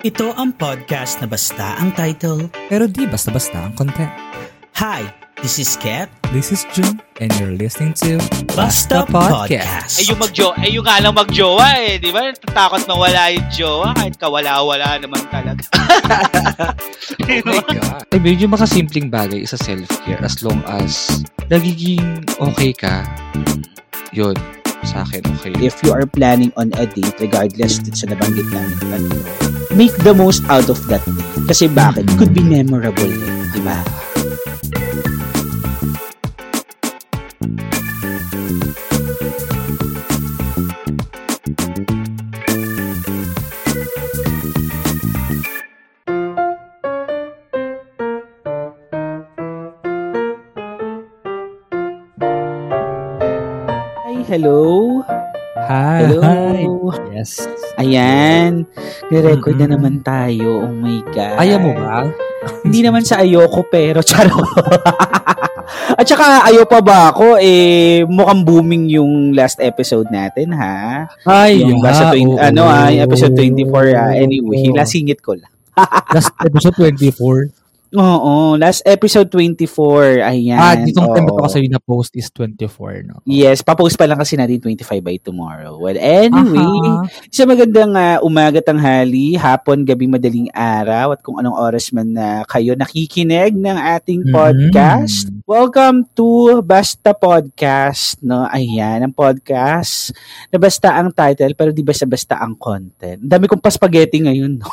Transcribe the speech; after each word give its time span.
Ito 0.00 0.32
ang 0.32 0.56
podcast 0.56 1.20
na 1.20 1.28
basta 1.28 1.76
ang 1.76 1.92
title. 1.92 2.48
Pero 2.72 2.88
di 2.88 3.04
basta-basta 3.04 3.68
ang 3.68 3.76
content. 3.76 4.08
Hi, 4.80 5.04
this 5.44 5.60
is 5.60 5.76
Kat. 5.76 6.08
This 6.32 6.48
is 6.56 6.64
June, 6.72 7.04
and 7.20 7.28
you're 7.36 7.52
listening 7.52 7.92
to 8.00 8.16
Basta 8.56 9.04
Podcast. 9.04 10.00
Eh 10.00 10.08
yung 10.08 10.16
magjo 10.16 10.56
eh 10.56 10.72
yung 10.72 10.88
nga 10.88 11.04
lang 11.04 11.12
magjowa 11.12 11.84
eh, 11.84 12.00
di 12.00 12.08
ba? 12.16 12.32
Takot 12.32 12.88
na 12.88 12.96
wala 12.96 13.28
yung 13.28 13.44
jowa 13.52 13.92
kahit 13.92 14.16
kawala-wala 14.16 14.96
naman 14.96 15.20
talaga. 15.28 15.68
Oh 17.20 17.44
my 17.44 17.60
God. 17.60 18.00
Ay, 18.08 18.20
medyo 18.24 18.48
makasimpleng 18.48 19.12
bagay 19.12 19.44
sa 19.44 19.60
self-care 19.60 20.24
as 20.24 20.40
long 20.40 20.64
as 20.80 21.20
nagiging 21.52 22.24
okay 22.40 22.72
ka, 22.72 23.04
yun, 24.16 24.32
sa 24.84 25.04
akin 25.04 25.22
okay. 25.36 25.52
if 25.60 25.76
you 25.84 25.92
are 25.92 26.06
planning 26.06 26.52
on 26.56 26.72
a 26.80 26.86
date, 26.88 27.14
regardless 27.20 27.80
dun 27.80 27.94
sa 27.96 28.08
nabanggit 28.08 28.48
namin 28.52 28.76
kanino, 28.80 29.18
make 29.76 29.94
the 30.06 30.14
most 30.14 30.40
out 30.48 30.68
of 30.68 30.80
that 30.88 31.02
date. 31.04 31.32
Kasi 31.48 31.68
bakit? 31.68 32.08
It 32.08 32.16
could 32.16 32.32
be 32.32 32.44
memorable 32.44 33.10
eh, 33.10 33.44
di 33.52 33.60
ba? 33.60 33.80
Hello. 54.30 54.79
Hi! 55.58 56.06
Hello. 56.06 56.22
Hi! 56.22 56.62
Yes. 57.10 57.42
Ayan. 57.74 58.70
Nirecord 59.10 59.58
na 59.58 59.66
Mm-mm. 59.66 59.74
naman 59.74 59.94
tayo. 60.06 60.62
Oh 60.62 60.70
my 60.70 61.02
God. 61.10 61.42
Kaya 61.42 61.58
mo 61.58 61.74
ba? 61.74 62.06
Hindi 62.64 62.86
naman 62.86 63.02
sa 63.02 63.18
ayoko 63.18 63.66
pero 63.66 63.98
charo. 64.06 64.38
At 65.98 66.06
saka 66.06 66.46
ayo 66.46 66.62
pa 66.70 66.78
ba 66.78 67.10
ako 67.10 67.36
eh 67.42 68.06
mukhang 68.06 68.46
booming 68.46 68.94
yung 68.94 69.34
last 69.34 69.58
episode 69.58 70.06
natin 70.14 70.54
ha. 70.54 71.10
Ay, 71.26 71.66
yung 71.66 71.82
nga, 71.82 71.92
last 71.92 72.02
twen- 72.14 72.30
oo. 72.30 72.38
ano 72.38 72.62
ah, 72.70 72.88
episode 72.88 73.34
24 73.34 73.90
ah. 73.98 74.14
Anyway, 74.14 74.70
lasingit 74.70 75.18
ko 75.18 75.34
lang. 75.34 75.50
Last 76.14 76.30
episode 76.42 76.76
24. 76.78 77.59
Oo, 77.90 78.54
last 78.54 78.86
episode 78.86 79.26
24. 79.26 80.22
Ayan. 80.22 80.54
ah, 80.54 80.78
ditong 80.78 81.10
time 81.10 81.26
oo. 81.26 81.34
ko 81.34 81.42
kasi 81.42 81.66
na 81.66 81.82
post 81.82 82.14
is 82.14 82.30
24, 82.30 83.02
no? 83.02 83.18
Yes, 83.26 83.66
papost 83.66 83.98
pa 83.98 84.06
lang 84.06 84.14
kasi 84.14 84.38
natin 84.38 84.62
25 84.62 85.02
by 85.02 85.18
tomorrow. 85.18 85.74
Well, 85.74 85.98
anyway, 85.98 86.62
Aha. 86.62 87.10
Sa 87.34 87.50
magandang 87.50 87.90
uh, 87.90 88.22
umaga, 88.22 88.62
tanghali, 88.62 89.34
hapon, 89.34 89.82
gabi, 89.82 90.06
madaling 90.06 90.54
araw, 90.54 91.18
at 91.18 91.20
kung 91.20 91.42
anong 91.42 91.58
oras 91.58 91.90
man 91.90 92.14
na 92.14 92.46
kayo 92.46 92.78
nakikinig 92.78 93.58
ng 93.58 93.74
ating 93.74 94.22
Mhm. 94.22 94.30
podcast. 94.30 95.26
Welcome 95.50 96.06
to 96.14 96.62
Basta 96.62 97.10
Podcast, 97.10 98.22
no? 98.22 98.46
Ayan, 98.46 99.02
ang 99.02 99.10
podcast 99.10 100.14
na 100.46 100.62
basta 100.62 100.94
ang 100.94 101.10
title, 101.10 101.58
pero 101.58 101.74
di 101.74 101.82
basta-basta 101.82 102.38
ang 102.38 102.54
content. 102.54 103.18
Ang 103.18 103.26
dami 103.26 103.50
kong 103.50 103.58
pa-spaghetti 103.58 104.22
ngayon, 104.22 104.62
no? 104.62 104.70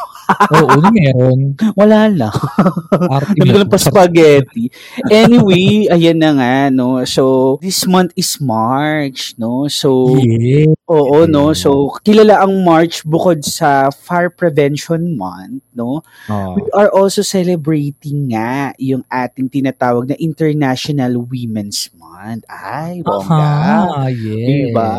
Oo, 0.53 0.69
ano 0.69 0.85
meron? 0.93 1.57
Wala 1.81 2.05
lang. 2.13 2.29
Mo. 3.37 3.45
lang 3.55 3.69
pa-spaghetti. 3.71 4.69
Anyway, 5.09 5.87
ayan 5.91 6.17
na 6.21 6.31
nga, 6.37 6.53
no? 6.71 7.01
So, 7.05 7.57
this 7.61 7.83
month 7.87 8.13
is 8.15 8.37
March, 8.41 9.33
no? 9.39 9.67
So, 9.71 10.15
Yeah. 10.21 10.76
Oo, 10.87 11.27
no? 11.27 11.51
So, 11.51 11.91
kilala 11.99 12.39
ang 12.39 12.63
March 12.63 13.03
bukod 13.03 13.43
sa 13.43 13.91
Fire 13.91 14.31
Prevention 14.31 15.19
Month, 15.19 15.67
no? 15.75 15.99
Oh. 16.31 16.55
We 16.55 16.63
are 16.71 16.87
also 16.95 17.19
celebrating 17.27 18.31
nga 18.31 18.71
yung 18.79 19.03
ating 19.11 19.51
tinatawag 19.51 20.07
na 20.07 20.15
International 20.15 21.19
Women's 21.19 21.91
Month. 21.91 22.47
Ay, 22.47 23.03
bongga. 23.03 23.35
Aha, 23.35 24.07
yes. 24.15 24.47
Diba? 24.47 24.91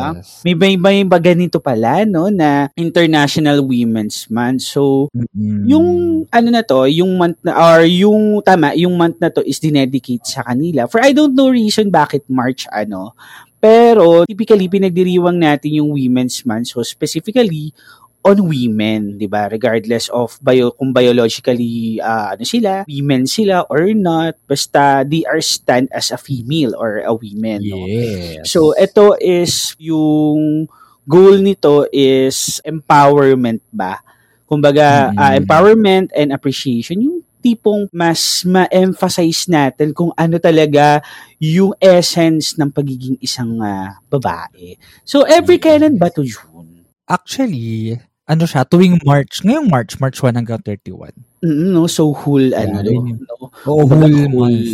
May 0.45 0.53
may 0.53 0.73
may 0.77 1.01
ba 1.09 1.17
ganito 1.17 1.57
pala, 1.57 2.05
no? 2.05 2.29
Na 2.29 2.69
International 2.77 3.65
Women's 3.65 4.29
Month. 4.29 4.69
So, 4.69 5.09
Mm-mm. 5.09 5.65
yung 5.65 5.87
ano 6.29 6.47
na 6.53 6.61
to, 6.61 6.85
yung 6.85 7.17
month 7.17 7.41
na, 7.41 7.57
or 7.57 7.81
yung, 7.89 8.45
tama, 8.45 8.77
yung 8.77 8.93
month 8.93 9.17
na 9.17 9.33
to 9.33 9.41
is 9.41 9.57
dinedicate 9.57 10.21
sa 10.21 10.45
kanila. 10.45 10.85
For 10.85 11.01
I 11.01 11.17
don't 11.17 11.33
know 11.33 11.49
reason 11.49 11.89
bakit 11.89 12.29
March, 12.29 12.69
ano, 12.69 13.17
pero 13.59 14.23
typically 14.25 14.67
pinagdiriwang 14.67 15.37
natin 15.37 15.83
yung 15.83 15.91
Women's 15.91 16.43
Month. 16.47 16.73
So 16.73 16.83
specifically 16.83 17.71
on 18.19 18.51
women, 18.51 19.15
'di 19.15 19.31
ba? 19.31 19.47
Regardless 19.47 20.11
of 20.11 20.35
bio 20.43 20.75
kung 20.75 20.91
biologically 20.91 22.03
ah, 22.03 22.35
ano 22.35 22.43
sila, 22.43 22.83
women 22.83 23.23
sila 23.23 23.63
or 23.71 23.91
not, 23.95 24.35
basta 24.43 25.07
they 25.07 25.23
are 25.23 25.39
stand 25.39 25.87
as 25.95 26.11
a 26.11 26.19
female 26.19 26.75
or 26.75 26.99
a 26.99 27.15
woman, 27.15 27.63
no? 27.63 27.79
Yes. 27.87 28.51
So, 28.51 28.75
ito 28.75 29.15
is 29.23 29.71
yung 29.79 30.67
goal 31.07 31.39
nito 31.39 31.87
is 31.95 32.59
empowerment 32.67 33.63
ba? 33.71 34.03
Kumbaga, 34.45 35.13
Mm. 35.13 35.17
ah, 35.17 35.33
empowerment 35.39 36.07
and 36.11 36.35
appreciation. 36.35 36.99
Yung 36.99 37.17
tipong 37.39 37.87
mas 37.95 38.43
ma-emphasize 38.43 39.47
natin 39.47 39.95
kung 39.95 40.11
ano 40.15 40.37
talaga 40.37 40.99
yung 41.39 41.71
essence 41.79 42.59
ng 42.59 42.69
pagiging 42.71 43.17
isang 43.23 43.59
ah, 43.63 43.99
babae. 44.11 44.75
So, 45.07 45.23
every 45.23 45.57
kailan 45.57 45.95
ba 45.95 46.11
to 46.11 46.23
June? 46.23 46.83
Actually, 47.09 47.97
ano 48.29 48.45
siya, 48.45 48.61
tuwing 48.61 49.01
March, 49.01 49.41
ngayong 49.41 49.65
March, 49.73 49.97
March 49.97 50.21
1 50.21 50.37
hanggang 50.37 50.61
31. 50.61 51.17
Mm, 51.39 51.71
no? 51.71 51.87
So, 51.87 52.11
whole, 52.13 52.51
ano, 52.53 52.83
Yeah, 52.83 52.93
no? 52.93 53.09
yun 53.09 53.25
no? 53.25 53.49
Kumbaga, 53.63 54.05
whole 54.05 54.11
whole, 54.11 54.29
month. 54.29 54.69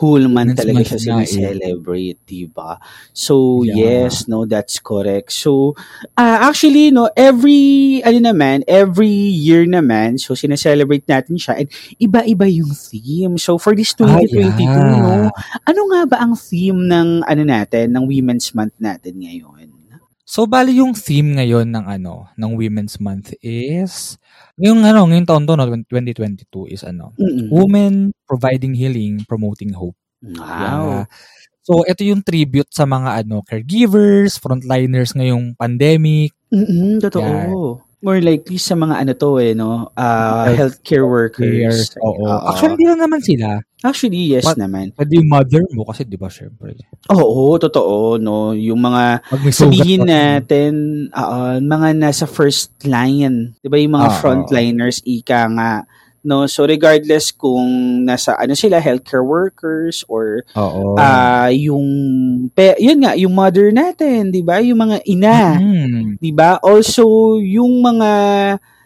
whole 0.00 0.26
month 0.30 0.54
talaga 0.56 0.78
month 0.80 0.90
siya 0.94 1.14
nga 1.20 1.26
eh. 1.26 2.14
diba? 2.24 2.70
So, 3.12 3.60
Yeah. 3.66 4.08
yes, 4.08 4.24
no, 4.30 4.46
that's 4.46 4.78
correct. 4.80 5.34
So, 5.34 5.74
ah 6.16 6.48
actually, 6.48 6.94
no, 6.94 7.10
every, 7.12 7.98
ano 8.06 8.30
naman, 8.30 8.62
every 8.70 9.10
year 9.10 9.66
naman, 9.68 10.16
so, 10.22 10.32
sineselebrate 10.38 11.04
natin 11.04 11.36
siya, 11.36 11.60
and 11.60 11.68
iba-iba 12.00 12.46
yung 12.48 12.72
theme. 12.72 13.36
So, 13.36 13.58
for 13.58 13.74
this 13.76 13.92
2022, 13.98 14.70
Ah, 14.70 14.96
no, 14.96 15.28
ano 15.66 15.80
nga 15.92 16.00
ba 16.08 16.16
ang 16.24 16.38
theme 16.38 16.88
ng, 16.88 17.26
ano 17.26 17.42
natin, 17.44 17.90
ng 17.92 18.04
Women's 18.08 18.54
Month 18.56 18.78
natin 18.80 19.18
ngayon? 19.20 19.63
So, 20.24 20.48
bali 20.48 20.80
yung 20.80 20.96
theme 20.96 21.36
ngayon 21.36 21.68
ng 21.68 21.84
ano, 21.84 22.32
ng 22.32 22.50
Women's 22.56 22.96
Month 22.96 23.36
is, 23.44 24.16
yung 24.56 24.80
ano, 24.80 25.04
ngayong 25.04 25.28
taon 25.28 25.44
to, 25.44 25.52
no, 25.52 25.68
2022 25.68 26.72
is 26.72 26.80
ano, 26.80 27.12
Mm-mm. 27.20 27.52
Women 27.52 28.16
Providing 28.24 28.72
Healing, 28.72 29.28
Promoting 29.28 29.76
Hope. 29.76 29.96
Wow. 30.24 31.04
Yeah. 31.04 31.04
So, 31.64 31.84
ito 31.84 32.04
yung 32.04 32.24
tribute 32.24 32.72
sa 32.72 32.88
mga 32.88 33.24
ano, 33.24 33.44
caregivers, 33.44 34.40
frontliners 34.40 35.12
ngayong 35.12 35.56
pandemic. 35.60 36.32
Mm-mm, 36.48 37.04
totoo. 37.04 37.84
More 38.04 38.20
likely 38.20 38.60
sa 38.60 38.76
mga 38.76 39.00
ano 39.00 39.12
to 39.16 39.40
eh, 39.40 39.56
no? 39.56 39.88
Health 39.96 40.84
healthcare 40.84 41.08
workers. 41.08 41.96
Oo. 42.04 42.28
Actually, 42.48 42.76
hindi 42.76 42.84
lang 42.88 43.00
naman 43.00 43.20
sila. 43.24 43.60
Actually, 43.84 44.32
yes 44.32 44.48
But- 44.48 44.56
naman. 44.56 44.96
Pwede 44.96 45.20
yung 45.20 45.28
mother 45.28 45.60
mo 45.76 45.84
kasi, 45.84 46.08
di 46.08 46.16
ba, 46.16 46.32
syempre. 46.32 46.72
Oo, 47.12 47.60
totoo, 47.60 48.16
no? 48.16 48.56
Yung 48.56 48.80
mga, 48.80 49.20
sabihin 49.52 50.08
natin, 50.08 50.72
ah, 51.12 51.60
mga 51.60 51.92
nasa 51.92 52.24
first 52.24 52.72
line. 52.88 53.52
Di 53.60 53.68
ba 53.68 53.76
yung 53.76 54.00
mga 54.00 54.08
Oo. 54.08 54.16
frontliners, 54.24 55.04
ika 55.04 55.44
nga. 55.52 55.72
No? 56.24 56.48
So, 56.48 56.64
regardless 56.64 57.36
kung 57.36 57.68
nasa, 58.08 58.32
ano 58.40 58.56
sila, 58.56 58.80
healthcare 58.80 59.20
workers 59.20 60.00
or 60.08 60.48
Oo. 60.56 60.96
ah 60.96 61.52
yung, 61.52 61.84
pe, 62.56 62.80
yun 62.80 63.04
nga, 63.04 63.12
yung 63.12 63.36
mother 63.36 63.68
natin, 63.68 64.32
di 64.32 64.40
ba? 64.40 64.64
Yung 64.64 64.80
mga 64.80 65.04
ina. 65.04 65.60
Mm. 65.60 66.16
'di 66.16 66.32
ba? 66.32 66.56
Also, 66.64 67.36
yung 67.44 67.84
mga 67.84 68.10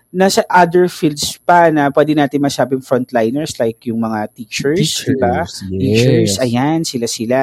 nasa 0.09 0.41
other 0.49 0.89
fields 0.89 1.37
pa 1.45 1.69
na 1.69 1.93
pwede 1.93 2.17
natin 2.17 2.41
masabing 2.41 2.81
frontliners 2.81 3.61
like 3.61 3.77
yung 3.93 4.01
mga 4.01 4.33
teachers, 4.33 5.05
'di 5.05 5.21
ba? 5.21 5.45
Teachers, 5.45 6.41
yes. 6.41 6.41
ayan, 6.41 6.81
sila 6.81 7.05
sila. 7.05 7.41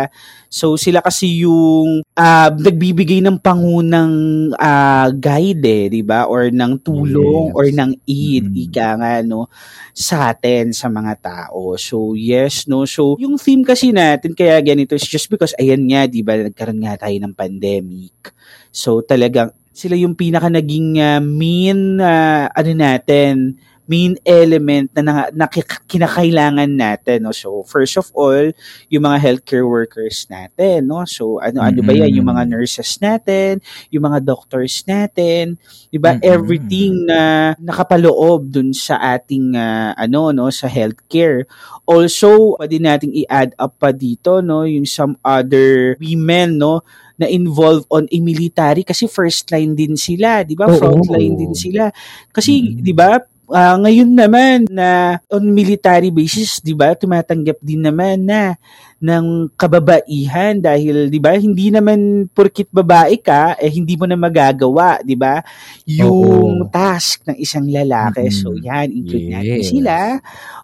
So 0.50 0.74
sila 0.74 1.06
kasi 1.06 1.46
yung 1.46 2.02
ah, 2.18 2.50
nagbibigay 2.50 3.22
ng 3.22 3.38
pangunang 3.38 4.14
ah, 4.58 5.14
guide 5.14 5.62
eh, 5.62 5.86
'di 5.94 6.02
ba? 6.02 6.26
Or 6.26 6.50
ng 6.50 6.82
tulong 6.82 7.54
Yes. 7.54 7.58
or 7.58 7.66
ng 7.70 7.92
aid, 8.10 8.46
Mm. 8.50 8.64
ika 8.66 8.88
nga 8.98 9.12
no, 9.22 9.46
sa 9.94 10.34
atin 10.34 10.74
sa 10.74 10.90
mga 10.90 11.14
tao. 11.22 11.78
So 11.78 12.18
yes, 12.18 12.66
no. 12.66 12.90
So 12.90 13.14
yung 13.22 13.38
theme 13.38 13.62
kasi 13.62 13.94
natin 13.94 14.34
kaya 14.34 14.58
ganito 14.66 14.98
is 14.98 15.06
just 15.06 15.30
because 15.30 15.54
ayan 15.62 15.86
nga, 15.86 16.10
'di 16.10 16.26
ba, 16.26 16.34
nagkaroon 16.42 16.82
nga 16.82 16.98
tayo 16.98 17.14
ng 17.22 17.38
pandemic. 17.38 18.34
So 18.74 19.06
talagang 19.06 19.54
sila 19.76 20.00
yung 20.00 20.16
pinaka 20.16 20.48
naging 20.48 21.04
ah, 21.04 21.20
main 21.20 22.00
ah, 22.00 22.48
ano 22.56 22.72
natin 22.72 23.60
main 23.86 24.18
element 24.26 24.90
na, 24.98 25.02
na, 25.02 25.14
na 25.34 25.46
kinakailangan 25.86 26.70
natin. 26.70 27.26
No? 27.26 27.34
So, 27.34 27.62
first 27.66 27.98
of 28.02 28.10
all, 28.18 28.50
yung 28.90 29.04
mga 29.06 29.18
healthcare 29.22 29.66
workers 29.66 30.26
natin. 30.30 30.90
No? 30.90 31.06
So, 31.06 31.38
ano, 31.38 31.62
ano 31.62 31.80
ba 31.86 31.94
yan? 31.94 32.18
Yung 32.18 32.28
mga 32.30 32.50
nurses 32.50 32.98
natin, 32.98 33.62
yung 33.94 34.10
mga 34.10 34.26
doctors 34.26 34.82
natin, 34.90 35.62
di 35.94 35.98
ba? 36.02 36.18
Mm-mm. 36.18 36.26
Everything 36.26 37.06
na 37.06 37.54
nakapaloob 37.62 38.50
dun 38.50 38.74
sa 38.74 38.98
ating, 39.16 39.54
uh, 39.54 39.94
ano, 39.94 40.34
no, 40.34 40.50
sa 40.50 40.66
healthcare. 40.66 41.46
Also, 41.86 42.58
pwede 42.58 42.82
nating 42.82 43.14
i-add 43.26 43.54
up 43.62 43.78
pa 43.78 43.94
dito, 43.94 44.42
no, 44.42 44.66
yung 44.66 44.90
some 44.90 45.14
other 45.22 45.94
women, 46.02 46.58
no, 46.58 46.82
na 47.16 47.32
involved 47.32 47.88
on 47.88 48.08
a 48.12 48.20
military 48.20 48.84
kasi 48.84 49.08
first 49.08 49.48
line 49.48 49.72
din 49.72 49.96
sila, 49.96 50.44
'di 50.44 50.56
ba? 50.56 50.68
Front 50.68 51.08
line 51.08 51.36
din 51.40 51.56
sila. 51.56 51.88
Kasi 52.32 52.60
Mm. 52.60 52.84
'di 52.84 52.94
ba? 52.96 53.10
Ah, 53.52 53.78
ngayon 53.78 54.12
naman 54.14 54.66
na 54.70 55.20
on 55.30 55.46
military 55.50 56.10
basis, 56.10 56.64
'di 56.64 56.74
ba? 56.74 56.94
Tumatanggap 56.98 57.60
din 57.62 57.82
naman 57.86 58.26
na 58.26 58.56
ng 59.02 59.52
kababaihan 59.54 60.58
dahil 60.58 61.12
'di 61.12 61.20
ba? 61.20 61.36
Hindi 61.38 61.70
naman 61.70 62.26
porkit 62.32 62.72
babae 62.72 63.20
ka 63.20 63.60
eh 63.60 63.70
hindi 63.70 63.94
mo 64.00 64.08
na 64.10 64.18
magagawa, 64.18 65.04
'di 65.04 65.16
ba? 65.20 65.44
Yung 65.86 66.66
Oo. 66.66 66.70
task 66.72 67.28
ng 67.30 67.38
isang 67.38 67.68
lalaki. 67.70 68.26
Mm. 68.28 68.34
So 68.34 68.56
yan, 68.56 68.88
include 68.96 69.28
natin 69.30 69.60
Yes. 69.62 69.70
sila. 69.70 69.98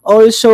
Also, 0.01 0.51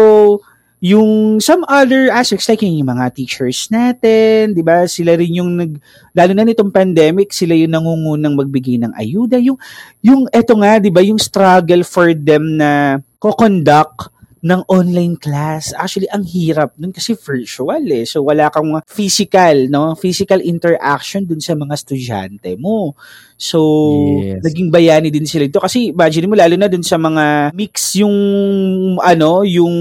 yung 0.77 1.41
some 1.41 1.65
other 1.65 2.13
aspects 2.13 2.45
like 2.45 2.61
yung 2.61 2.85
mga 2.85 3.09
teachers 3.17 3.65
natin, 3.73 4.53
'di 4.53 4.61
ba? 4.61 4.85
Sila 4.85 5.17
rin 5.17 5.41
yung 5.41 5.51
nag 5.57 5.71
lalo 6.13 6.31
na 6.37 6.45
nitong 6.45 6.69
pandemic, 6.69 7.33
sila 7.33 7.57
yung 7.57 7.73
nangungunang 7.73 8.37
magbigay 8.37 8.77
ng 8.85 8.93
ayuda. 8.93 9.41
Yung 9.41 9.57
yung 10.05 10.29
eto 10.29 10.53
nga, 10.61 10.77
'di 10.77 10.93
ba, 10.93 11.01
yung 11.01 11.17
struggle 11.17 11.81
for 11.81 12.13
them 12.13 12.61
na 12.61 13.01
ko-conduct 13.17 14.13
ng 14.41 14.61
online 14.69 15.15
class. 15.17 15.73
Actually, 15.77 16.09
ang 16.09 16.25
hirap 16.25 16.73
nun 16.77 16.93
kasi 16.93 17.13
virtual 17.13 17.81
eh. 17.89 18.05
So, 18.05 18.25
wala 18.25 18.49
kang 18.49 18.73
physical, 18.89 19.69
no? 19.69 19.93
Physical 19.97 20.41
interaction 20.41 21.25
dun 21.29 21.41
sa 21.41 21.53
mga 21.53 21.73
estudyante 21.77 22.53
mo. 22.57 22.97
So, 23.37 23.59
Yes. 24.25 24.41
naging 24.41 24.73
bayani 24.73 25.13
din 25.13 25.29
sila 25.29 25.45
ito. 25.45 25.61
Kasi, 25.61 25.93
imagine 25.93 26.25
mo, 26.25 26.33
lalo 26.33 26.57
na 26.57 26.65
dun 26.65 26.81
sa 26.81 26.97
mga 26.97 27.53
mix 27.53 27.93
yung, 28.01 28.17
ano, 28.97 29.45
yung, 29.45 29.75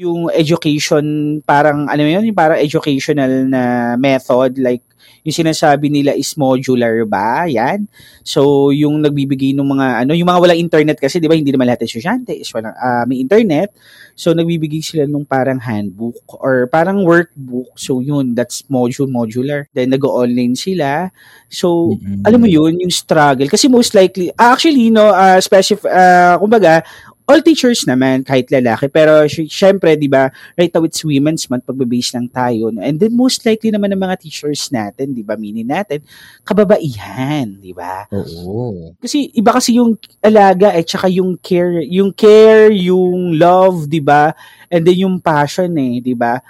yung 0.00 0.32
education, 0.32 1.38
parang, 1.44 1.84
ano 1.84 2.00
yun, 2.00 2.24
yung 2.24 2.38
parang 2.38 2.56
educational 2.56 3.44
na 3.44 3.92
method, 4.00 4.56
like, 4.56 4.80
yung 5.28 5.36
sinasabi 5.44 5.92
nila 5.92 6.16
is 6.16 6.32
modular 6.40 7.04
ba? 7.04 7.44
Yan. 7.44 7.84
So, 8.24 8.72
yung 8.72 9.04
nagbibigay 9.04 9.52
ng 9.52 9.68
mga, 9.68 9.86
ano, 10.04 10.12
yung 10.16 10.28
mga 10.28 10.40
walang 10.40 10.60
internet 10.60 10.96
kasi, 10.96 11.20
di 11.20 11.28
ba, 11.28 11.36
hindi 11.36 11.52
naman 11.52 11.68
lahat 11.68 11.84
ng 11.84 11.90
estudyante 11.92 12.32
is 12.32 12.48
walang, 12.56 12.72
ah, 12.72 13.04
may 13.04 13.20
internet. 13.20 13.76
So, 14.16 14.32
nagbibigay 14.32 14.80
sila 14.80 15.04
nung 15.04 15.28
parang 15.28 15.60
handbook 15.60 16.16
or 16.40 16.66
parang 16.72 17.04
workbook. 17.04 17.76
So, 17.76 18.00
yun, 18.00 18.32
that's 18.32 18.64
module, 18.72 19.12
modular. 19.12 19.68
Then, 19.76 19.92
nag-online 19.92 20.56
sila. 20.56 21.12
So, 21.52 21.94
Mm-mm. 21.94 22.24
alam 22.24 22.40
mo 22.40 22.48
yun, 22.48 22.80
yung 22.80 22.90
struggle. 22.90 23.52
Kasi 23.52 23.68
most 23.68 23.92
likely, 23.92 24.32
ah, 24.34 24.56
actually, 24.56 24.88
no, 24.88 25.12
uh, 25.12 25.38
specific, 25.44 25.86
ah, 25.92 26.40
kumbaga, 26.40 26.80
all 27.28 27.44
teachers 27.44 27.84
naman, 27.84 28.24
kahit 28.24 28.48
lalaki. 28.48 28.88
Pero, 28.88 29.28
sy- 29.28 29.46
syempre, 29.46 29.94
di 29.94 30.08
ba, 30.08 30.32
right 30.56 30.72
now 30.72 30.82
it's 30.82 31.04
Women's 31.04 31.44
Month, 31.46 31.68
pagbe-base 31.68 32.16
lang 32.16 32.26
tayo. 32.32 32.72
No? 32.72 32.80
And 32.80 32.96
then, 32.96 33.12
most 33.12 33.44
likely 33.44 33.68
naman 33.68 33.92
ng 33.92 34.00
mga 34.00 34.16
teachers 34.24 34.72
natin, 34.72 35.12
di 35.12 35.20
ba, 35.20 35.36
meaning 35.36 35.68
natin, 35.68 36.00
kababaihan, 36.42 37.60
di 37.60 37.76
ba? 37.76 38.08
Oo. 38.10 38.96
Kasi 38.98 39.30
iba 39.32 39.52
kasi 39.52 39.76
yung 39.78 39.94
alaga 40.18 40.74
eh 40.74 40.82
tsaka 40.82 41.06
yung 41.06 41.38
care, 41.38 41.84
yung 41.84 42.10
care, 42.10 42.72
yung 42.72 43.36
love, 43.36 43.86
'di 43.86 44.00
ba? 44.00 44.32
And 44.68 44.82
then 44.82 44.98
yung 45.06 45.16
passion 45.22 45.70
eh, 45.78 46.02
'di 46.02 46.16
ba? 46.18 46.40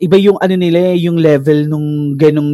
Iba 0.00 0.16
yung 0.16 0.40
ano 0.40 0.54
nila, 0.56 0.96
eh, 0.96 1.04
yung 1.04 1.20
level 1.20 1.68
nung 1.68 2.16
ganung 2.16 2.50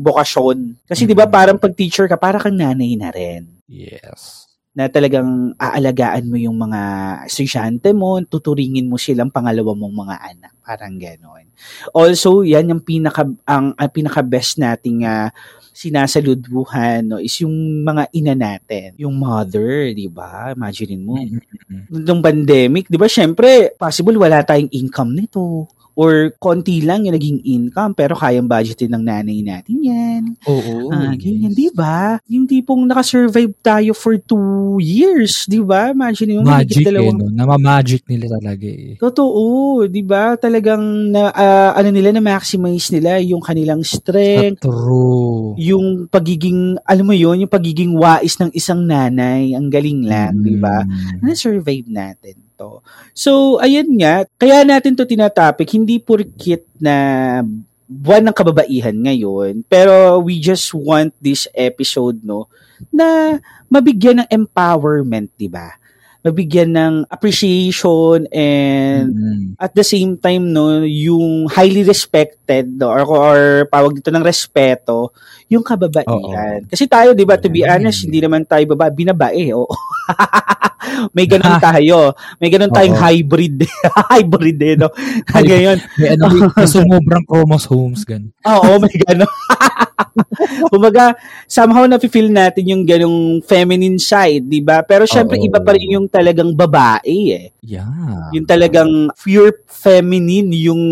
bokasyon. 0.00 0.86
Kasi 0.86 1.02
'di 1.04 1.16
ba 1.18 1.26
Mhm. 1.26 1.32
parang 1.34 1.58
pag 1.58 1.74
teacher 1.74 2.06
ka, 2.06 2.14
para 2.14 2.38
kang 2.38 2.54
nanay 2.54 2.94
na 2.94 3.10
rin 3.10 3.48
Yes. 3.66 4.45
Na 4.76 4.92
talagang 4.92 5.56
aalagaan 5.56 6.28
mo 6.28 6.36
yung 6.36 6.60
mga 6.60 6.80
estudyante 7.24 7.96
mo, 7.96 8.20
tuturingin 8.20 8.84
mo 8.84 9.00
silang 9.00 9.32
pangalawa 9.32 9.72
mong 9.72 9.94
mga 10.04 10.16
anak. 10.36 10.52
Parang 10.60 11.00
gano'n. 11.00 11.48
Also, 11.96 12.44
yan 12.44 12.68
yung 12.68 12.84
pinaka, 12.84 13.24
ang, 13.48 13.72
ang 13.72 13.88
pinaka-best 13.88 14.60
nating 14.60 15.08
ah, 15.08 15.32
sinasaludbuhan 15.72 17.08
no, 17.08 17.20
is 17.20 17.36
yung 17.40 17.52
mga 17.84 18.04
ina 18.12 18.36
natin. 18.36 18.92
Yung 19.00 19.16
mother, 19.16 19.96
di 19.96 20.12
ba? 20.12 20.52
Imagine 20.52 20.96
mo. 21.00 21.16
Mm-mm. 21.20 21.88
Nung 22.04 22.20
pandemic, 22.20 22.88
di 22.92 23.00
ba, 23.00 23.08
syempre, 23.08 23.72
possible 23.80 24.20
wala 24.20 24.44
tayong 24.44 24.68
income 24.76 25.16
nito. 25.16 25.68
Or 25.96 26.28
konti 26.36 26.84
lang 26.84 27.08
yung 27.08 27.16
naging 27.16 27.40
income, 27.40 27.96
pero 27.96 28.12
kayang 28.12 28.44
budgetin 28.44 28.92
ng 28.92 29.00
nanay 29.00 29.40
natin 29.40 29.80
yan. 29.80 30.22
Oo. 30.44 30.92
Ah, 30.92 31.16
ganyan, 31.16 31.56
yes. 31.56 31.56
di 31.56 31.68
ba? 31.72 32.20
Yung 32.28 32.44
tipong 32.44 32.84
nakasurvive 32.84 33.56
tayo 33.64 33.96
for 33.96 34.20
two 34.20 34.76
years, 34.76 35.48
di 35.48 35.56
ba? 35.56 35.96
Imagine 35.96 36.44
mo, 36.44 36.52
Magic 36.52 36.84
eh, 36.84 36.92
dalawang... 36.92 37.16
no? 37.16 37.32
Nama-magic 37.32 38.04
nila 38.12 38.36
talaga 38.36 38.68
eh. 38.68 39.00
Totoo, 39.00 39.42
di 39.88 40.04
ba? 40.04 40.36
Talagang 40.36 40.84
na, 41.08 41.32
ah, 41.32 41.72
ano 41.72 41.88
nila 41.88 42.12
na 42.12 42.20
maximize 42.20 42.92
nila 42.92 43.16
yung 43.24 43.40
kanilang 43.40 43.80
strength, 43.80 44.68
True. 44.68 45.56
yung 45.56 46.12
pagiging, 46.12 46.76
alam 46.84 47.08
mo 47.08 47.16
yon 47.16 47.48
yung 47.48 47.52
pagiging 47.52 47.96
wais 47.96 48.36
ng 48.36 48.52
isang 48.52 48.84
nanay. 48.84 49.56
Ang 49.56 49.72
galing 49.72 50.04
lang, 50.04 50.44
di 50.44 50.60
ba? 50.60 50.84
Mm. 50.84 51.24
na-survive 51.24 51.88
natin 51.88 52.45
to. 52.56 52.80
So, 53.12 53.60
ayan 53.60 53.88
nga, 53.96 54.24
kaya 54.36 54.64
natin 54.64 54.96
to 54.96 55.04
tinatopic, 55.04 55.68
hindi 55.72 56.00
purkit 56.00 56.66
na 56.80 56.96
buwan 57.86 58.26
ng 58.26 58.34
kababaihan 58.34 58.96
ngayon, 58.98 59.62
pero 59.70 60.18
we 60.18 60.42
just 60.42 60.74
want 60.74 61.14
this 61.22 61.46
episode, 61.54 62.18
no, 62.26 62.50
na 62.90 63.38
mabigyan 63.70 64.26
ng 64.26 64.28
empowerment, 64.28 65.30
di 65.38 65.46
ba? 65.46 65.70
Mabigyan 66.26 66.74
ng 66.74 66.94
appreciation 67.06 68.26
and 68.34 69.14
Mm. 69.14 69.44
at 69.62 69.70
the 69.78 69.86
same 69.86 70.18
time 70.18 70.50
no 70.50 70.82
yung 70.82 71.46
highly 71.46 71.86
respected 71.86 72.66
no, 72.66 72.90
or 72.90 73.06
or 73.06 73.38
pawag 73.70 74.02
dito 74.02 74.10
ng 74.10 74.26
respeto 74.26 75.14
yung 75.46 75.62
kababaihan 75.62 76.66
kasi 76.66 76.90
tayo 76.90 77.14
'di 77.14 77.22
ba 77.22 77.38
to 77.38 77.46
be 77.46 77.62
Yan. 77.62 77.78
honest 77.78 78.02
hindi 78.06 78.18
naman 78.18 78.42
tayo 78.42 78.66
baba 78.74 78.90
binabae 78.90 79.54
oo 79.54 79.70
may 81.16 81.26
ganun 81.26 81.58
tayo 81.70 82.14
may 82.42 82.50
ganun 82.50 82.70
tayong 82.74 82.98
Oo. 82.98 83.02
hybrid 83.02 83.56
hybrid 84.12 84.58
eh 84.62 84.74
no 84.74 84.90
ngayon 85.30 85.78
May 85.98 86.08
ano, 86.18 86.50
may 86.54 86.66
sumubrang 86.66 87.24
chromosomes, 87.26 88.02
gan. 88.02 88.30
oo 88.42 88.70
may 88.82 88.94
ganun 89.06 89.30
Kumbaga, 90.72 91.12
somehow 91.44 91.84
na-feel 91.84 92.32
natin 92.32 92.64
yung 92.68 92.82
ganung 92.88 93.40
feminine 93.44 94.00
side, 94.00 94.44
di 94.48 94.64
ba? 94.64 94.80
Pero 94.84 95.04
syempre, 95.04 95.36
Oo. 95.36 95.44
iba 95.44 95.60
pa 95.60 95.76
rin 95.76 95.92
yung 95.96 96.08
talagang 96.08 96.52
babae 96.56 97.16
eh. 97.32 97.46
Yeah. 97.66 98.30
yung 98.32 98.46
talagang 98.48 99.10
pure 99.18 99.66
feminine 99.66 100.54
yung 100.54 100.82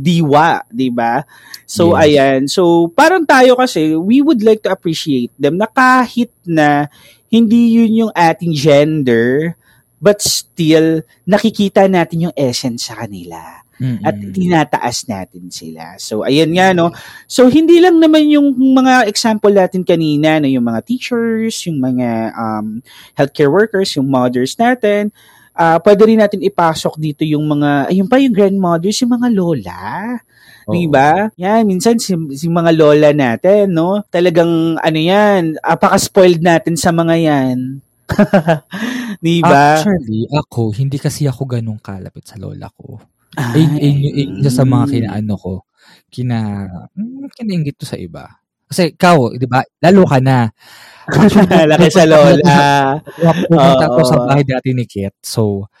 diwa, 0.00 0.62
'di 0.70 0.88
ba? 0.94 1.26
So 1.68 1.92
Yes. 1.92 2.00
ayan. 2.00 2.40
So 2.48 2.88
parang 2.94 3.26
tayo 3.28 3.52
kasi 3.58 3.67
we 3.76 4.24
would 4.24 4.40
like 4.40 4.64
to 4.64 4.72
appreciate 4.72 5.34
them 5.36 5.60
na 5.60 5.68
kahit 5.68 6.32
na 6.48 6.88
hindi 7.28 7.76
yun 7.76 8.08
yung 8.08 8.12
ating 8.16 8.56
gender 8.56 9.52
but 10.00 10.22
still 10.22 11.02
nakikita 11.28 11.84
natin 11.90 12.30
yung 12.30 12.36
essence 12.38 12.88
sa 12.88 12.96
kanila 13.04 13.66
Mm-mm. 13.78 14.02
at 14.02 14.14
tinataas 14.34 15.06
natin 15.06 15.54
sila. 15.54 15.94
So 16.02 16.26
ayan 16.26 16.50
nga 16.50 16.74
no. 16.74 16.90
So 17.30 17.46
hindi 17.46 17.78
lang 17.78 18.02
naman 18.02 18.26
yung 18.26 18.58
mga 18.58 19.06
example 19.06 19.54
natin 19.54 19.86
kanina 19.86 20.42
na 20.42 20.50
yung 20.50 20.66
mga 20.66 20.82
teachers, 20.82 21.62
yung 21.66 21.78
mga 21.78 22.34
um, 22.34 22.82
healthcare 23.14 23.50
workers, 23.50 23.94
yung 23.94 24.10
mothers 24.10 24.58
natin, 24.58 25.14
ah 25.54 25.78
pwede 25.82 26.10
rin 26.10 26.18
natin 26.18 26.42
ipasok 26.42 26.98
dito 26.98 27.22
yung 27.22 27.46
mga, 27.46 27.90
ayun 27.90 28.10
pa 28.10 28.18
yung 28.18 28.34
grandmothers, 28.34 28.98
yung 29.02 29.14
mga 29.14 29.28
lola. 29.30 29.82
Oo. 30.68 30.74
Di 30.76 30.84
ba? 30.84 31.32
Yan, 31.40 31.64
minsan 31.64 31.96
si, 31.96 32.12
si 32.36 32.46
mga 32.52 32.76
lola 32.76 33.10
natin, 33.16 33.72
no? 33.72 34.04
Talagang, 34.12 34.76
ano 34.76 34.98
yan, 35.00 35.56
apaka-spoiled 35.64 36.44
natin 36.44 36.76
sa 36.76 36.92
mga 36.92 37.14
yan. 37.16 37.80
Di 39.24 39.40
ba? 39.40 39.80
Actually, 39.80 40.28
ako, 40.28 40.76
hindi 40.76 41.00
kasi 41.00 41.24
ako 41.24 41.48
ganun 41.48 41.80
kalapit 41.80 42.28
sa 42.28 42.36
lola 42.36 42.68
ko. 42.76 43.00
Ah, 43.36 43.56
Ay, 43.56 43.64
ay, 43.80 43.92
ay, 44.12 44.26
ay, 44.44 44.48
sa 44.52 44.68
mga 44.68 44.84
mm. 44.84 44.92
kinaano 44.92 45.34
ko, 45.40 45.54
kina, 46.12 46.68
hmm, 46.92 47.32
kinaingit 47.32 47.76
to 47.80 47.88
sa 47.88 47.96
iba. 47.96 48.28
Kasi 48.68 48.92
ikaw, 48.92 49.32
di 49.40 49.48
ba, 49.48 49.64
lalo 49.80 50.04
ka 50.04 50.20
na. 50.20 50.52
Laki 51.72 51.88
sa 51.88 52.04
lola. 52.04 52.56
Pumunta 53.48 53.88
Oo. 53.88 54.04
sa 54.04 54.20
bahay 54.28 54.44
dati 54.44 54.76
ni 54.76 54.84
Kit. 54.84 55.16
So, 55.24 55.72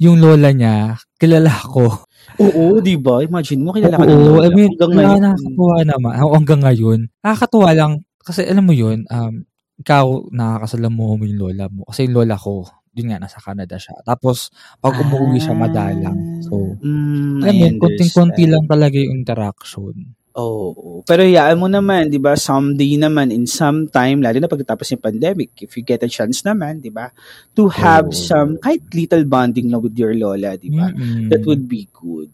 yung 0.00 0.24
lola 0.24 0.48
niya, 0.56 0.96
kilala 1.20 1.52
ko. 1.52 2.08
Oo, 2.40 2.78
di 2.80 2.94
ba? 2.96 3.20
Imagine 3.20 3.60
mo, 3.64 3.70
kilala 3.74 3.96
ka 3.98 4.04
ng 4.06 4.20
Oo. 4.24 4.40
I 4.40 4.50
mean, 4.54 4.70
Hanggang 4.76 4.92
ngayon. 4.96 5.20
nakakatuwa 5.20 5.76
naman. 5.84 6.12
Oo, 6.24 6.34
hanggang 6.36 6.60
ngayon. 6.64 7.00
Nakakatuwa 7.20 7.70
lang, 7.76 7.92
kasi 8.22 8.40
alam 8.46 8.64
mo 8.64 8.74
yun, 8.76 9.04
um, 9.10 9.34
ikaw, 9.80 10.06
nakakasalamuha 10.30 11.12
mo 11.16 11.24
yung 11.26 11.40
lola 11.40 11.66
mo. 11.72 11.82
Kasi 11.88 12.04
yung 12.08 12.16
lola 12.22 12.36
ko, 12.36 12.64
yun 12.96 13.12
nga, 13.12 13.18
nasa 13.22 13.40
Canada 13.40 13.76
siya. 13.80 13.96
Tapos, 14.04 14.52
pag 14.80 14.94
umuwi 14.98 15.40
siya, 15.40 15.54
madalang. 15.56 16.18
So, 16.44 16.76
Mm, 16.80 17.40
alam 17.44 17.54
mo, 17.56 17.66
konting-konti 17.80 18.44
lang 18.48 18.64
talaga 18.68 18.96
yung 19.00 19.20
interaction. 19.20 19.94
Oo. 20.40 21.04
Pero 21.04 21.20
hayaan 21.20 21.60
mo 21.60 21.68
naman, 21.68 22.08
'di 22.08 22.16
ba? 22.16 22.32
Someday 22.36 22.96
naman 22.96 23.28
in 23.28 23.44
some 23.44 23.84
time, 23.92 24.24
lalo 24.24 24.40
na 24.40 24.48
pagkatapos 24.48 24.88
ng 24.96 25.04
pandemic, 25.04 25.52
if 25.60 25.76
you 25.76 25.84
get 25.84 26.00
a 26.00 26.08
chance 26.08 26.40
naman, 26.40 26.80
'di 26.80 26.88
ba? 26.88 27.12
To 27.52 27.68
have 27.68 28.08
Oo. 28.08 28.16
some 28.16 28.56
kahit 28.56 28.82
little 28.96 29.24
bonding 29.28 29.68
lang 29.68 29.84
with 29.84 29.96
your 29.96 30.16
lola, 30.16 30.56
'di 30.56 30.70
ba? 30.72 30.88
Mm-mm. 30.88 31.28
That 31.28 31.44
would 31.44 31.68
be 31.68 31.86
good. 31.92 32.32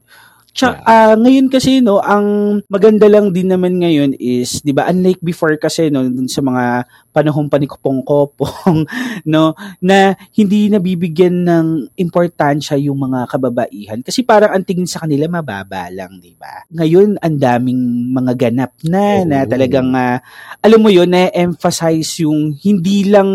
Tsaka, 0.56 0.80
ah, 0.88 1.12
ngayon 1.20 1.52
kasi, 1.52 1.84
no, 1.84 2.00
ang 2.00 2.58
maganda 2.72 3.04
lang 3.12 3.28
din 3.28 3.52
naman 3.52 3.76
ngayon 3.76 4.16
is, 4.16 4.64
di 4.64 4.72
ba, 4.72 4.88
unlike 4.88 5.20
before 5.20 5.52
kasi, 5.60 5.92
no, 5.92 6.00
dun 6.08 6.32
sa 6.32 6.40
mga 6.40 6.88
panahong 7.12 7.52
panikupong-kopong, 7.52 8.88
no, 9.32 9.52
na 9.84 10.16
hindi 10.32 10.72
nabibigyan 10.72 11.44
ng 11.44 11.66
importansya 12.00 12.80
yung 12.80 12.96
mga 12.96 13.28
kababaihan. 13.28 14.00
Kasi 14.00 14.24
parang 14.24 14.56
ang 14.56 14.64
tingin 14.64 14.88
sa 14.88 15.04
kanila 15.04 15.28
mababa 15.28 15.92
lang, 15.92 16.16
di 16.24 16.32
ba? 16.40 16.64
Ngayon, 16.72 17.20
ang 17.20 17.36
daming 17.36 18.12
mga 18.16 18.32
ganap 18.48 18.72
na, 18.80 19.28
na 19.28 19.44
Oo. 19.44 19.50
talagang, 19.52 19.92
ah, 19.92 20.24
alam 20.64 20.80
mo 20.80 20.88
yun, 20.88 21.12
na-emphasize 21.12 22.24
yung 22.24 22.56
hindi 22.64 23.12
lang, 23.12 23.28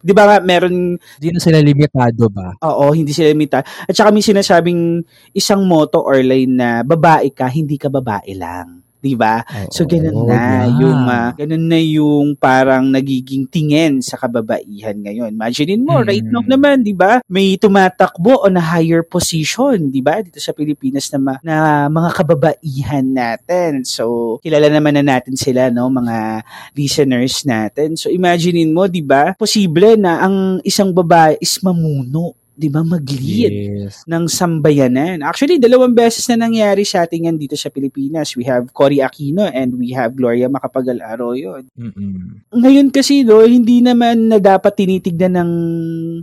di 0.00 0.12
ba 0.12 0.40
meron 0.44 1.00
Hindi 1.00 1.28
na 1.32 1.40
sila 1.40 1.64
limitado 1.64 2.28
ba? 2.28 2.52
Oo, 2.68 2.92
hindi 2.92 3.16
sila 3.16 3.32
limita. 3.32 3.64
At 3.64 3.96
saka 3.96 4.12
may 4.12 4.20
sinasabing 4.20 5.00
isang 5.32 5.64
motto 5.64 6.04
or 6.04 6.20
line 6.20 6.49
na 6.56 6.82
babae 6.82 7.30
ka, 7.30 7.46
hindi 7.46 7.78
ka 7.78 7.86
babae 7.86 8.34
lang. 8.34 8.80
'Di 9.00 9.16
ba? 9.16 9.40
So 9.72 9.88
ganun 9.88 10.28
na 10.28 10.36
yeah. 10.36 10.76
yung 10.76 11.00
ah, 11.08 11.32
ganun 11.32 11.72
na 11.72 11.80
yung 11.80 12.36
parang 12.36 12.92
nagiging 12.92 13.48
tingin 13.48 14.04
sa 14.04 14.20
kababaihan 14.20 14.92
ngayon. 14.92 15.32
Imaginein 15.32 15.80
mo 15.80 16.04
right 16.04 16.20
Mm. 16.20 16.28
now 16.28 16.44
naman, 16.44 16.84
'di 16.84 16.92
ba? 16.92 17.24
May 17.24 17.56
tumatakbo 17.56 18.44
on 18.44 18.60
a 18.60 18.64
higher 18.76 19.00
position, 19.00 19.88
'di 19.88 20.04
ba? 20.04 20.20
Dito 20.20 20.36
sa 20.36 20.52
Pilipinas 20.52 21.08
na, 21.16 21.18
ma- 21.18 21.40
na 21.40 21.56
mga 21.88 22.10
kababaihan 22.12 23.08
natin. 23.08 23.88
So 23.88 24.36
kilala 24.44 24.68
naman 24.68 25.00
na 25.00 25.16
natin 25.16 25.32
sila, 25.32 25.72
no, 25.72 25.88
mga 25.88 26.44
listeners 26.76 27.48
natin. 27.48 27.96
So 27.96 28.12
imaginein 28.12 28.76
mo, 28.76 28.84
'di 28.84 29.00
ba? 29.00 29.32
Posible 29.40 29.96
na 29.96 30.20
ang 30.28 30.36
isang 30.60 30.92
babae 30.92 31.40
is 31.40 31.56
mamuno, 31.64 32.36
'di 32.60 32.68
ba? 32.68 32.84
Mag-lead 32.84 33.52
Yes. 33.88 34.04
ng 34.04 34.28
sambayanan. 34.28 35.24
Actually, 35.24 35.56
dalawang 35.56 35.96
beses 35.96 36.28
na 36.28 36.44
nangyari 36.44 36.84
sa 36.84 37.08
atin 37.08 37.32
yan 37.32 37.36
dito 37.40 37.56
sa 37.56 37.72
Pilipinas. 37.72 38.36
We 38.36 38.44
have 38.44 38.68
Cory 38.76 39.00
Aquino 39.00 39.48
and 39.48 39.80
we 39.80 39.96
have 39.96 40.12
Gloria 40.12 40.52
Macapagal 40.52 41.00
Arroyo. 41.00 41.64
Mm-mm. 41.72 42.44
Ngayon 42.52 42.92
kasi, 42.92 43.24
no, 43.24 43.40
hindi 43.40 43.80
naman 43.80 44.28
na 44.28 44.36
dapat 44.36 44.76
tinitignan 44.76 45.40
ng 45.40 45.52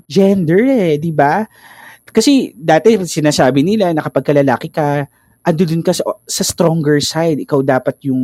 gender 0.05 0.61
eh, 0.69 1.01
di 1.01 1.09
ba? 1.09 1.41
Kasi 2.05 2.53
dati 2.53 2.93
sinasabi 3.01 3.65
nila 3.65 3.89
na 3.91 4.05
kapag 4.05 4.29
kalalaki 4.29 4.69
ka, 4.69 5.09
ando 5.41 5.63
dun 5.65 5.81
ka 5.81 5.95
sa, 5.95 6.05
sa 6.27 6.43
stronger 6.45 7.01
side. 7.01 7.41
Ikaw 7.41 7.59
dapat 7.65 8.03
yung 8.05 8.21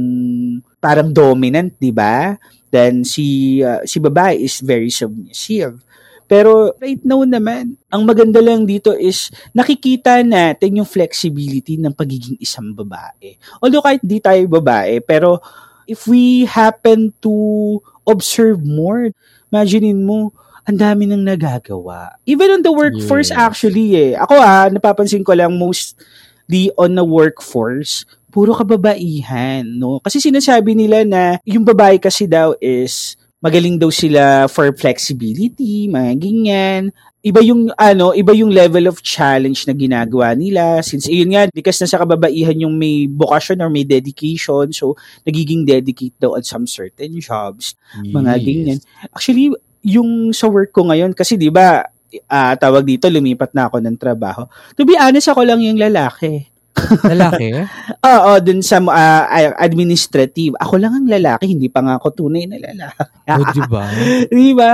parang 0.78 1.10
dominant, 1.10 1.74
di 1.82 1.90
ba? 1.90 2.38
Then 2.74 3.06
si 3.06 3.60
uh, 3.62 3.86
si 3.86 4.02
babae 4.02 4.44
is 4.44 4.60
very 4.60 4.90
submissive. 4.90 5.80
Pero 6.34 6.74
right 6.82 6.98
now 7.06 7.22
naman, 7.22 7.78
ang 7.94 8.02
maganda 8.10 8.42
lang 8.42 8.66
dito 8.66 8.90
is 8.98 9.30
nakikita 9.54 10.26
natin 10.26 10.82
yung 10.82 10.90
flexibility 10.90 11.78
ng 11.78 11.94
pagiging 11.94 12.42
isang 12.42 12.74
babae. 12.74 13.38
Although 13.62 13.86
kahit 13.86 14.02
di 14.02 14.18
tayo 14.18 14.42
babae, 14.50 14.98
pero 14.98 15.38
if 15.86 16.10
we 16.10 16.50
happen 16.50 17.14
to 17.22 17.78
observe 18.10 18.66
more, 18.66 19.14
imaginein 19.54 20.02
mo, 20.02 20.34
ang 20.66 20.82
dami 20.82 21.06
nang 21.06 21.22
nagagawa. 21.22 22.18
Even 22.26 22.50
on 22.50 22.66
the 22.66 22.74
workforce 22.74 23.30
Yes. 23.30 23.38
actually 23.38 23.94
eh. 23.94 24.12
Ako 24.18 24.34
ah, 24.34 24.74
napapansin 24.74 25.22
ko 25.22 25.38
lang 25.38 25.54
mostly 25.54 26.74
on 26.82 26.98
the 26.98 27.06
workforce, 27.06 28.10
puro 28.34 28.58
kababaihan, 28.58 29.70
no? 29.70 30.02
Kasi 30.02 30.18
sinasabi 30.18 30.74
nila 30.74 31.06
na 31.06 31.38
yung 31.46 31.62
babae 31.62 32.02
kasi 32.02 32.26
daw 32.26 32.58
is 32.58 33.14
magaling 33.44 33.76
daw 33.76 33.92
sila 33.92 34.48
for 34.48 34.72
flexibility, 34.72 35.92
mga 35.92 36.16
ganyan. 36.16 36.82
Iba 37.20 37.40
yung 37.44 37.72
ano, 37.76 38.12
iba 38.12 38.32
yung 38.32 38.52
level 38.52 38.88
of 38.88 39.00
challenge 39.00 39.68
na 39.68 39.72
ginagawa 39.72 40.32
nila 40.36 40.80
since 40.84 41.08
yun 41.08 41.32
nga 41.32 41.48
because 41.52 41.80
nasa 41.80 41.96
kababaihan 41.96 42.56
yung 42.56 42.76
may 42.76 43.08
vocation 43.08 43.60
or 43.64 43.72
may 43.72 43.88
dedication 43.88 44.68
so 44.72 44.92
nagiging 45.24 45.64
dedicate 45.64 46.12
daw 46.20 46.36
on 46.36 46.44
some 46.44 46.68
certain 46.68 47.16
jobs 47.24 47.80
mga 47.96 48.32
Yes. 48.40 48.44
ganyan. 48.44 48.80
Actually, 49.12 49.56
yung 49.84 50.32
sa 50.32 50.48
work 50.48 50.72
ko 50.72 50.88
ngayon, 50.88 51.12
kasi 51.12 51.36
di 51.36 51.48
ba, 51.48 51.84
ah, 52.28 52.56
tawag 52.56 52.88
dito, 52.88 53.08
lumipat 53.12 53.52
na 53.52 53.68
ako 53.68 53.84
ng 53.84 53.96
trabaho. 54.00 54.48
To 54.76 54.84
be 54.84 54.96
honest, 54.96 55.28
ako 55.28 55.44
lang 55.44 55.60
yung 55.60 55.80
lalaki. 55.80 56.48
Lalaki? 57.06 57.54
Oo, 58.14 58.32
dun 58.42 58.66
sa 58.66 58.82
ah, 58.90 59.26
administrative. 59.62 60.58
Ako 60.58 60.82
lang 60.82 60.94
ang 60.98 61.08
lalaki, 61.08 61.50
hindi 61.54 61.70
pa 61.70 61.86
nga 61.86 61.98
ako 62.02 62.26
tunay 62.26 62.50
na 62.50 62.58
lalaki. 62.58 63.02
o, 63.30 63.44
di 63.54 63.64
ba? 63.70 63.84
di 64.42 64.52
ba? 64.58 64.72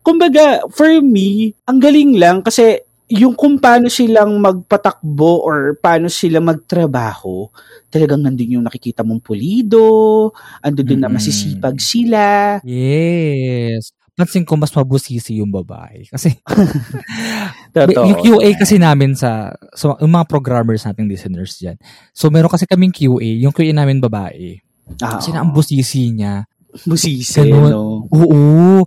Kumbaga, 0.00 0.64
for 0.72 0.88
me, 1.00 1.52
ang 1.64 1.80
galing 1.80 2.16
lang 2.16 2.40
kasi 2.44 2.80
yung 3.10 3.34
kung 3.34 3.58
paano 3.58 3.90
silang 3.90 4.38
magpatakbo 4.38 5.42
or 5.42 5.74
paano 5.74 6.06
sila 6.06 6.38
magtrabaho, 6.38 7.50
talagang 7.90 8.22
nandun 8.22 8.62
yung 8.62 8.66
nakikita 8.66 9.02
mong 9.02 9.18
pulido, 9.18 10.30
ando 10.62 10.86
dun 10.86 11.02
na 11.02 11.10
Mm. 11.10 11.18
masisipag 11.18 11.76
sila, 11.82 12.58
Yes. 12.62 13.90
Pansin 14.14 14.44
ko 14.44 14.52
mas 14.54 14.68
mabusisi 14.70 15.40
yung 15.40 15.48
babae. 15.48 16.04
Kasi 16.06 16.36
Totoo. 17.70 18.04
yung 18.06 18.20
QA 18.20 18.48
kasi 18.58 18.76
namin 18.76 19.14
sa, 19.14 19.54
so, 19.74 19.94
yung 20.02 20.10
mga 20.10 20.26
programmers 20.26 20.82
nating 20.84 21.06
listeners 21.06 21.56
dyan. 21.58 21.78
So 22.10 22.28
meron 22.28 22.50
kasi 22.50 22.66
kaming 22.66 22.90
QA, 22.94 23.40
yung 23.40 23.54
QA 23.54 23.70
namin 23.70 24.02
babae. 24.02 24.58
Ah, 24.98 25.22
Kasi 25.22 25.30
na 25.30 25.46
ang 25.46 25.54
busisi 25.54 26.10
niya. 26.10 26.44
busisi, 26.86 27.46
Ganun. 27.46 27.70
no? 27.70 27.82
Oo. 28.10 28.82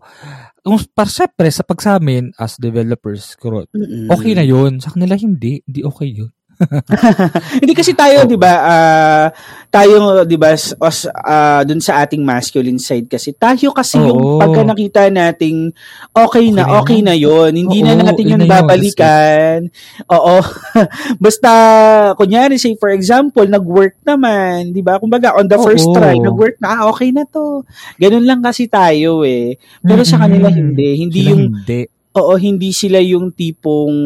Kung 0.63 0.79
para 0.95 1.11
syempre, 1.11 1.51
sa 1.51 1.63
pag 1.67 1.79
sa 1.83 1.99
amin, 1.99 2.31
as 2.39 2.55
developers, 2.55 3.35
okay 4.07 4.31
na 4.31 4.47
yun. 4.47 4.79
Sa 4.79 4.95
kanila, 4.95 5.19
hindi. 5.19 5.59
Hindi 5.67 5.83
okay 5.83 6.07
yun. 6.23 6.31
Hindi 7.61 7.73
kasi 7.73 7.91
tayo, 7.93 8.25
'di 8.27 8.37
ba? 8.37 8.53
ah, 8.63 9.25
tayo 9.73 10.23
'di 10.23 10.37
ba 10.37 10.53
os, 10.53 10.97
ah, 11.09 11.61
dun 11.65 11.81
sa 11.81 12.03
ating 12.05 12.21
masculine 12.21 12.77
side 12.77 13.09
kasi 13.09 13.33
tayo 13.33 13.73
kasi 13.73 13.97
yung 13.97 14.37
Oo. 14.37 14.39
pagka 14.39 14.61
nakita 14.61 15.09
nating 15.09 15.73
okay 16.13 16.53
na, 16.53 16.63
Okay 16.63 16.79
okay 16.79 16.99
na 17.01 17.13
na 17.13 17.15
'yon. 17.17 17.51
Hindi 17.53 17.79
na 17.83 17.93
Oo, 17.97 18.05
natin 18.07 18.25
yun 18.25 18.39
na 18.43 18.47
babalikan. 18.49 19.59
Oo. 20.09 20.37
Basta 21.23 21.51
kunyari 22.15 22.55
say 22.61 22.75
for 22.79 22.91
example, 22.93 23.45
nag-work 23.45 23.97
naman, 24.05 24.71
'di 24.71 24.81
ba? 24.85 24.97
Kumbaga 25.01 25.35
on 25.37 25.49
the 25.49 25.59
first 25.59 25.89
Oo. 25.89 25.95
try, 25.95 26.15
nag-work 26.17 26.57
na, 26.61 26.79
ah, 26.79 26.81
okay 26.91 27.09
na 27.11 27.25
'to. 27.25 27.65
Ganun 27.97 28.25
lang 28.25 28.41
kasi 28.43 28.69
tayo 28.69 29.25
eh. 29.25 29.57
Pero 29.81 30.05
sa 30.05 30.21
kanila 30.21 30.47
hindi. 30.51 30.99
Hindi 30.99 31.19
Sila 31.23 31.31
yung 31.33 31.43
Hindi. 31.53 31.81
Oo, 32.13 32.37
hindi 32.37 32.69
sila 32.69 33.01
yung 33.01 33.33
tipong 33.33 33.97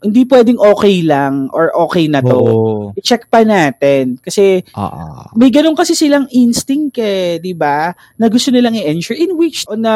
hindi 0.00 0.24
pwedeng 0.24 0.56
okay 0.56 1.04
lang 1.04 1.52
or 1.52 1.68
okay 1.76 2.08
na 2.08 2.24
to. 2.24 2.36
Oo. 2.36 2.58
I-check 2.96 3.28
pa 3.28 3.44
natin 3.44 4.16
kasi 4.16 4.64
ah. 4.72 5.28
may 5.36 5.52
ganun 5.52 5.76
kasi 5.76 5.92
silang 5.92 6.24
instinct 6.32 6.96
eh, 7.00 7.36
'di 7.36 7.52
ba? 7.52 7.92
Na 8.16 8.26
gusto 8.32 8.48
nilang 8.48 8.76
i-ensure 8.76 9.16
in 9.16 9.36
which 9.36 9.68
on 9.68 9.84
na 9.84 9.94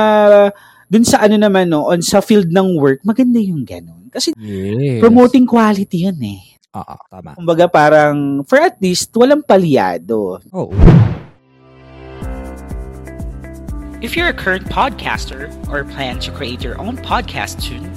dun 0.93 1.05
sa 1.09 1.25
ano 1.25 1.41
naman 1.41 1.73
no, 1.73 1.89
on 1.89 2.05
sa 2.05 2.21
field 2.21 2.53
ng 2.53 2.77
work, 2.77 3.01
maganda 3.03 3.41
yung 3.41 3.65
ganun. 3.65 4.13
Kasi 4.13 4.37
Yes. 4.37 5.01
promoting 5.01 5.49
quality 5.49 6.05
'yan 6.05 6.21
eh. 6.21 6.43
Ah, 6.75 6.95
ah, 6.95 7.01
tama. 7.07 7.39
Kumbaga 7.39 7.71
parang 7.71 8.43
for 8.45 8.61
at 8.61 8.77
least 8.83 9.09
walang 9.17 9.47
palyado. 9.47 10.43
Oo. 10.53 10.75
If 14.03 14.17
you're 14.17 14.29
a 14.29 14.35
current 14.35 14.67
podcaster 14.67 15.49
or 15.69 15.85
plan 15.85 16.19
to 16.21 16.31
create 16.31 16.63
your 16.63 16.79
own 16.81 16.97
podcast 16.99 17.63
soon, 17.63 17.91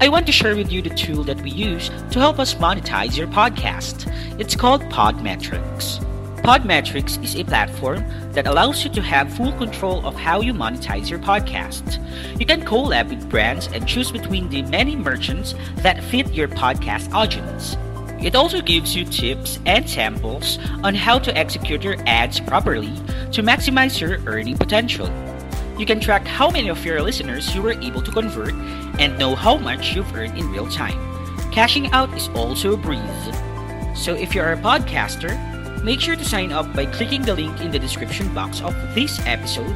I 0.00 0.08
want 0.08 0.26
to 0.26 0.32
share 0.32 0.56
with 0.56 0.70
you 0.70 0.82
the 0.82 0.90
tool 0.90 1.24
that 1.24 1.40
we 1.40 1.50
use 1.50 1.88
to 2.10 2.18
help 2.18 2.38
us 2.38 2.54
monetize 2.54 3.16
your 3.16 3.28
podcast. 3.28 4.10
It's 4.38 4.54
called 4.56 4.82
Podmetrics. 4.82 6.04
Podmetrics 6.42 7.22
is 7.24 7.36
a 7.36 7.44
platform 7.44 8.04
that 8.32 8.46
allows 8.46 8.84
you 8.84 8.90
to 8.90 9.00
have 9.00 9.32
full 9.32 9.52
control 9.52 10.04
of 10.06 10.14
how 10.14 10.42
you 10.42 10.52
monetize 10.52 11.08
your 11.08 11.20
podcast. 11.20 11.98
You 12.38 12.44
can 12.44 12.62
collab 12.62 13.08
with 13.08 13.30
brands 13.30 13.68
and 13.68 13.88
choose 13.88 14.12
between 14.12 14.50
the 14.50 14.62
many 14.62 14.96
merchants 14.96 15.54
that 15.76 16.04
fit 16.04 16.34
your 16.34 16.48
podcast 16.48 17.10
audience. 17.14 17.76
It 18.22 18.34
also 18.34 18.60
gives 18.60 18.94
you 18.94 19.04
tips 19.04 19.58
and 19.64 19.88
samples 19.88 20.58
on 20.82 20.94
how 20.94 21.18
to 21.20 21.36
execute 21.36 21.82
your 21.82 21.96
ads 22.06 22.40
properly 22.40 22.92
to 23.32 23.42
maximize 23.42 24.00
your 24.00 24.18
earning 24.26 24.58
potential. 24.58 25.08
You 25.78 25.86
can 25.86 25.98
track 25.98 26.26
how 26.26 26.50
many 26.50 26.68
of 26.68 26.84
your 26.84 27.02
listeners 27.02 27.52
you 27.54 27.60
were 27.60 27.72
able 27.72 28.00
to 28.02 28.12
convert 28.12 28.54
and 29.00 29.18
know 29.18 29.34
how 29.34 29.56
much 29.56 29.94
you've 29.94 30.14
earned 30.14 30.38
in 30.38 30.50
real 30.52 30.68
time. 30.68 30.98
Cashing 31.50 31.90
out 31.90 32.14
is 32.16 32.28
also 32.34 32.74
a 32.74 32.76
breeze. 32.76 33.02
So 33.94 34.14
if 34.14 34.34
you're 34.34 34.52
a 34.52 34.56
podcaster, 34.56 35.34
make 35.82 36.00
sure 36.00 36.14
to 36.14 36.24
sign 36.24 36.52
up 36.52 36.72
by 36.74 36.86
clicking 36.86 37.22
the 37.22 37.34
link 37.34 37.60
in 37.60 37.72
the 37.72 37.78
description 37.78 38.32
box 38.32 38.60
of 38.60 38.74
this 38.94 39.18
episode 39.26 39.74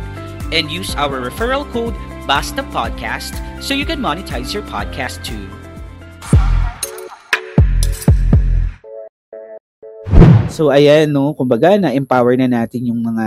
and 0.52 0.70
use 0.70 0.94
our 0.94 1.20
referral 1.20 1.70
code 1.72 1.94
Basta 2.26 2.62
Podcast 2.62 3.62
so 3.62 3.74
you 3.74 3.84
can 3.84 3.98
monetize 3.98 4.54
your 4.54 4.62
podcast 4.62 5.24
too. 5.24 5.57
So 10.58 10.74
ayan 10.74 11.14
no, 11.14 11.38
kumbaga 11.38 11.78
na 11.78 11.94
empower 11.94 12.34
na 12.34 12.50
natin 12.50 12.90
yung 12.90 12.98
mga 12.98 13.26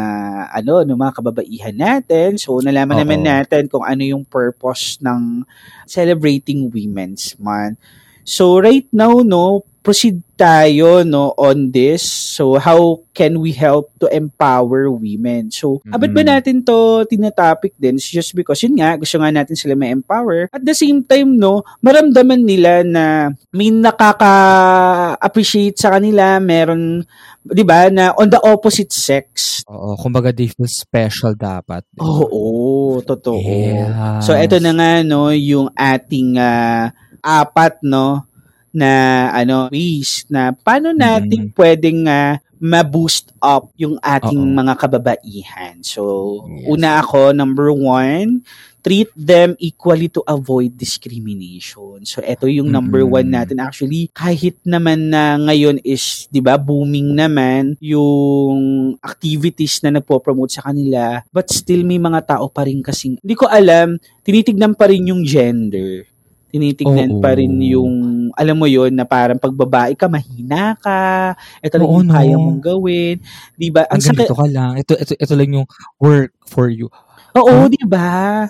ano, 0.51 0.83
no 0.83 0.99
mga 0.99 1.15
kababaihan 1.15 1.71
natin. 1.71 2.35
So 2.35 2.59
nalaman 2.59 2.99
Oo. 2.99 3.01
naman 3.07 3.23
natin 3.23 3.71
kung 3.71 3.87
ano 3.87 4.03
yung 4.03 4.27
purpose 4.27 4.99
ng 4.99 5.47
celebrating 5.87 6.67
Women's 6.67 7.39
Month. 7.39 7.79
So 8.23 8.59
right 8.59 8.85
now 8.91 9.21
no, 9.25 9.63
proceed 9.81 10.21
tayo 10.37 11.01
no 11.01 11.33
on 11.37 11.73
this. 11.73 12.05
So 12.05 12.57
how 12.61 13.01
can 13.13 13.41
we 13.41 13.53
help 13.53 13.89
to 14.01 14.07
empower 14.09 14.89
women? 14.89 15.49
So 15.49 15.81
Mhm. 15.85 15.93
abat 15.93 16.11
ba 16.13 16.21
natin 16.21 16.61
to 16.65 17.05
tinatopic 17.09 17.73
din 17.77 17.97
It's 17.97 18.09
just 18.09 18.37
because 18.37 18.61
yun 18.61 18.77
nga 18.77 18.97
gusto 18.97 19.17
nga 19.17 19.33
natin 19.33 19.57
sila 19.57 19.73
ma-empower. 19.73 20.49
At 20.53 20.61
the 20.61 20.77
same 20.77 21.01
time 21.05 21.37
no, 21.37 21.65
maramdaman 21.81 22.45
nila 22.45 22.85
na 22.85 23.33
may 23.53 23.73
nakaka-appreciate 23.73 25.81
sa 25.81 25.97
kanila, 25.97 26.37
meron 26.37 27.01
'di 27.41 27.63
ba 27.65 27.89
na 27.89 28.13
on 28.21 28.29
the 28.29 28.37
opposite 28.41 28.93
sex. 28.93 29.61
Oo, 29.65 29.97
kumbaga 29.97 30.29
they 30.29 30.45
feel 30.49 30.69
special 30.69 31.33
dapat. 31.33 31.81
ba? 31.97 32.01
Oo, 32.05 33.01
totoo. 33.01 33.41
Yes. 33.41 34.29
So 34.29 34.37
eto 34.37 34.61
na 34.61 34.77
nga 34.77 35.01
no 35.01 35.33
yung 35.33 35.73
ating 35.73 36.37
ah, 36.37 36.93
apat 37.21 37.79
no 37.81 38.25
na 38.71 38.89
ano 39.31 39.67
ways 39.67 40.23
na 40.27 40.51
paano 40.51 40.91
natin 40.91 41.51
pwedeng 41.53 42.07
ah, 42.07 42.39
ma-boost 42.55 43.33
up 43.41 43.73
yung 43.75 43.97
ating 43.97 44.37
Oo. 44.37 44.53
mga 44.53 44.73
kababaihan. 44.77 45.81
So 45.81 46.01
Yes. 46.45 46.69
una 46.69 47.01
ako 47.01 47.33
number 47.33 47.73
one, 47.73 48.45
treat 48.81 49.09
them 49.13 49.57
equally 49.57 50.09
to 50.09 50.21
avoid 50.23 50.77
discrimination. 50.77 52.05
So 52.05 52.21
eto 52.21 52.45
yung 52.45 52.69
number 52.69 53.01
Mm. 53.01 53.11
one 53.11 53.29
natin 53.29 53.57
actually 53.57 54.13
kahit 54.13 54.61
naman 54.61 55.09
na 55.09 55.41
ngayon 55.41 55.81
is 55.81 56.29
'di 56.29 56.37
ba 56.39 56.53
booming 56.55 57.17
naman 57.17 57.77
yung 57.81 58.61
activities 59.01 59.81
na 59.81 59.97
nagpo-promote 59.97 60.53
sa 60.53 60.65
kanila 60.65 61.25
but 61.29 61.49
still 61.49 61.81
may 61.81 61.97
mga 61.97 62.37
tao 62.37 62.45
pa 62.45 62.65
rin 62.65 62.81
kasing 62.81 63.17
hindi 63.17 63.33
ko 63.33 63.49
alam 63.49 63.97
tinitignan 64.21 64.73
pa 64.73 64.85
rin 64.85 65.09
yung 65.09 65.25
gender 65.25 66.05
tinitignan 66.51 67.17
Oo. 67.17 67.21
pa 67.23 67.33
rin 67.39 67.55
yung 67.63 68.29
alam 68.35 68.59
mo 68.59 68.67
yon 68.67 68.91
na 68.91 69.07
parang 69.07 69.39
pag 69.39 69.55
babae 69.55 69.95
ka 69.95 70.11
mahina 70.11 70.75
ka 70.77 71.33
ito 71.63 71.75
lang 71.79 71.87
Oo, 71.87 71.97
yung 72.03 72.09
no. 72.11 72.15
kaya 72.15 72.35
mong 72.35 72.61
gawin 72.61 73.15
'di 73.55 73.67
ba 73.71 73.87
ang 73.87 74.03
sakit 74.03 74.27
ganito 74.27 74.35
ka 74.35 74.47
lang. 74.51 74.71
Ito, 74.75 74.93
ito, 74.99 75.13
ito 75.15 75.33
lang 75.33 75.49
yung 75.55 75.67
work 75.97 76.35
for 76.45 76.67
you. 76.67 76.91
Oo, 77.39 77.71
'di 77.71 77.87
ba? 77.87 78.45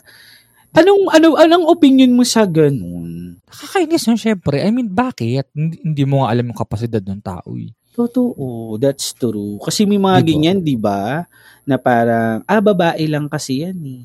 Anong 0.71 1.03
ano 1.11 1.27
anong 1.35 1.65
opinion 1.67 2.15
mo 2.15 2.23
sa 2.23 2.47
ganun? 2.47 3.35
Nakakainis 3.51 4.07
yun, 4.07 4.15
syempre. 4.15 4.63
I 4.63 4.71
mean, 4.71 4.87
bakit? 4.87 5.51
Hindi, 5.51 5.83
hindi 5.83 6.03
mo 6.07 6.23
nga 6.23 6.31
alam 6.31 6.47
yung 6.47 6.55
kapasidad 6.55 7.03
ng 7.03 7.19
tao 7.19 7.59
eh. 7.59 7.75
Totoo, 7.91 8.79
that's 8.79 9.11
true. 9.19 9.59
Kasi 9.59 9.83
may 9.83 9.99
mga 9.99 10.23
Diba? 10.23 10.29
ganyan, 10.31 10.57
'di 10.63 10.75
ba? 10.79 11.27
Na 11.67 11.75
parang 11.75 12.39
ah 12.47 12.63
babae 12.63 13.03
lang 13.03 13.27
kasi 13.27 13.67
yan 13.67 13.77
eh. 13.83 14.01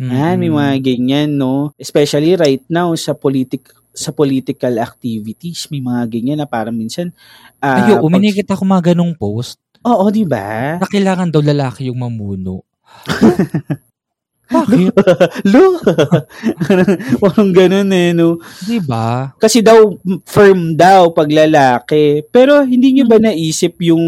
Ah, 0.00 0.32
may 0.32 0.46
Mm. 0.46 0.54
mga 0.54 0.74
ganyan, 0.80 1.28
no? 1.32 1.74
Especially 1.74 2.32
right 2.34 2.62
now 2.66 2.94
sa 2.94 3.12
politic 3.12 3.66
sa 3.90 4.14
political 4.14 4.78
activities, 4.78 5.66
may 5.68 5.82
mga 5.82 6.06
ganyan 6.08 6.38
na 6.38 6.46
parang 6.46 6.70
minsan 6.70 7.10
ah, 7.58 7.82
Ayo, 7.82 7.98
pag- 7.98 8.06
uminikita 8.06 8.54
ko 8.54 8.62
mga 8.62 8.94
ganong 8.94 9.10
post 9.12 9.58
Oo, 9.80 10.06
'di 10.06 10.22
ba? 10.22 10.78
na 10.78 10.86
kailangan 10.86 11.26
daw 11.28 11.42
lalaki 11.42 11.86
yung 11.86 11.98
mamuno. 11.98 12.62
Bakit? 14.48 14.94
Lo. 15.52 15.76
Parang 17.20 17.52
ganun 17.52 17.92
eh, 17.92 18.16
no? 18.16 18.40
Di 18.64 18.80
ba? 18.80 19.36
Kasi 19.36 19.60
daw, 19.60 19.92
firm 20.24 20.72
daw 20.72 21.12
pag 21.12 21.28
lalaki. 21.28 22.24
Pero 22.24 22.64
hindi 22.64 22.96
nyo 22.96 23.04
ba 23.04 23.20
naisip 23.20 23.76
yung 23.84 24.00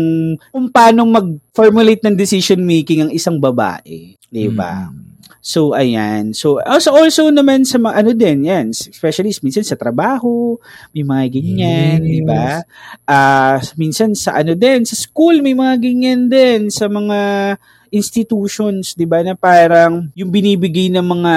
kung 0.48 0.72
paano 0.72 1.04
mag-formulate 1.04 2.00
ng 2.00 2.16
decision 2.16 2.64
making 2.64 3.04
ang 3.04 3.12
isang 3.12 3.36
babae? 3.36 4.16
Di 4.16 4.48
ba? 4.48 4.88
Mm. 4.88 5.09
So, 5.40 5.72
ayan. 5.72 6.36
So, 6.36 6.60
also, 6.60 6.92
also 6.92 7.32
naman 7.32 7.64
sa 7.64 7.80
mga, 7.80 7.94
ano 8.04 8.10
din, 8.12 8.44
yan, 8.44 8.66
especially 8.76 9.32
minsan 9.40 9.64
sa 9.64 9.72
trabaho, 9.72 10.60
may 10.92 11.00
mga 11.00 11.24
ganyan, 11.40 11.96
Yes. 12.04 12.12
di 12.12 12.20
ba? 12.28 12.60
Ah, 13.08 13.56
minsan 13.80 14.12
sa 14.12 14.36
ano 14.36 14.52
din, 14.52 14.84
sa 14.84 14.92
school, 14.92 15.40
may 15.40 15.56
mga 15.56 15.80
ganyan 15.80 16.28
din, 16.28 16.68
sa 16.68 16.92
mga 16.92 17.18
institutions, 17.88 18.92
di 18.94 19.08
ba, 19.08 19.24
na 19.24 19.32
parang 19.32 20.12
yung 20.14 20.28
binibigay 20.30 20.92
ng 20.92 21.02
mga 21.02 21.34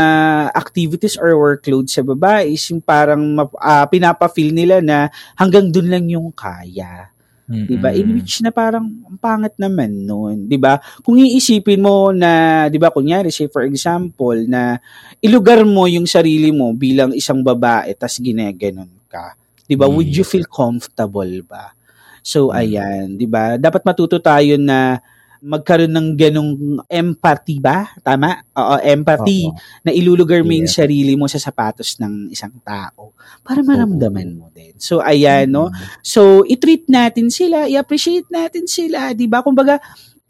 activities 0.53 1.15
or 1.17 1.33
workload 1.33 1.87
sa 1.87 2.03
babae 2.03 2.53
is 2.53 2.61
yung 2.69 2.83
parang 2.83 3.39
ah, 3.57 3.87
pinapa-feel 3.87 4.51
nila 4.51 4.83
na 4.83 5.07
hanggang 5.39 5.71
dun 5.71 5.87
lang 5.87 6.05
yung 6.11 6.27
kaya. 6.35 7.12
Mm-mm. 7.43 7.67
'di 7.67 7.75
ba? 7.75 7.91
In 7.91 8.15
which 8.15 8.39
na 8.39 8.55
parang 8.55 8.87
ang 9.03 9.19
pangit 9.19 9.55
naman 9.59 10.07
noon, 10.07 10.47
'di 10.47 10.55
ba? 10.55 10.79
Kung 11.03 11.19
iisipin 11.19 11.83
mo 11.83 12.15
na 12.15 12.65
'di 12.71 12.79
ba 12.79 12.87
kunyari 12.87 13.29
say 13.35 13.51
for 13.51 13.67
example 13.67 14.35
na 14.47 14.79
ilugar 15.19 15.67
mo 15.67 15.83
yung 15.87 16.07
sarili 16.07 16.55
mo 16.55 16.71
bilang 16.71 17.11
isang 17.11 17.43
babae 17.43 17.91
tas 17.99 18.15
ginaganon 18.23 18.87
ka, 19.11 19.35
'di 19.67 19.75
ba? 19.75 19.91
Would 19.91 20.11
you 20.15 20.23
feel 20.23 20.47
comfortable 20.47 21.29
ba? 21.43 21.75
So 22.23 22.51
Mm. 22.51 22.55
ayan, 22.55 23.05
'di 23.19 23.27
ba? 23.27 23.59
Dapat 23.59 23.83
matuto 23.83 24.15
tayo 24.23 24.55
na 24.55 25.03
magkaroon 25.43 25.91
ng 25.91 26.09
ganong 26.15 26.51
empathy 26.87 27.59
ba? 27.59 27.91
Tama? 27.99 28.47
Oo, 28.55 28.75
empathy 28.79 29.51
Oo. 29.51 29.59
na 29.83 29.91
ilulugar 29.91 30.39
mo 30.39 30.55
yung 30.55 30.71
Yes. 30.71 30.79
sarili 30.79 31.13
mo 31.19 31.27
sa 31.27 31.35
sapatos 31.35 31.99
ng 31.99 32.31
isang 32.31 32.55
tao 32.63 33.11
para 33.43 33.59
maramdaman 33.59 34.39
mo 34.39 34.47
din. 34.55 34.71
So 34.79 35.03
ayan, 35.03 35.51
no? 35.51 35.67
Mm. 35.67 35.75
So, 35.99 36.47
i-treat 36.47 36.87
natin 36.87 37.27
sila, 37.27 37.67
i-appreciate 37.67 38.31
natin 38.31 38.71
sila, 38.71 39.11
'di 39.11 39.27
ba? 39.27 39.43
Kumbaga, 39.43 39.83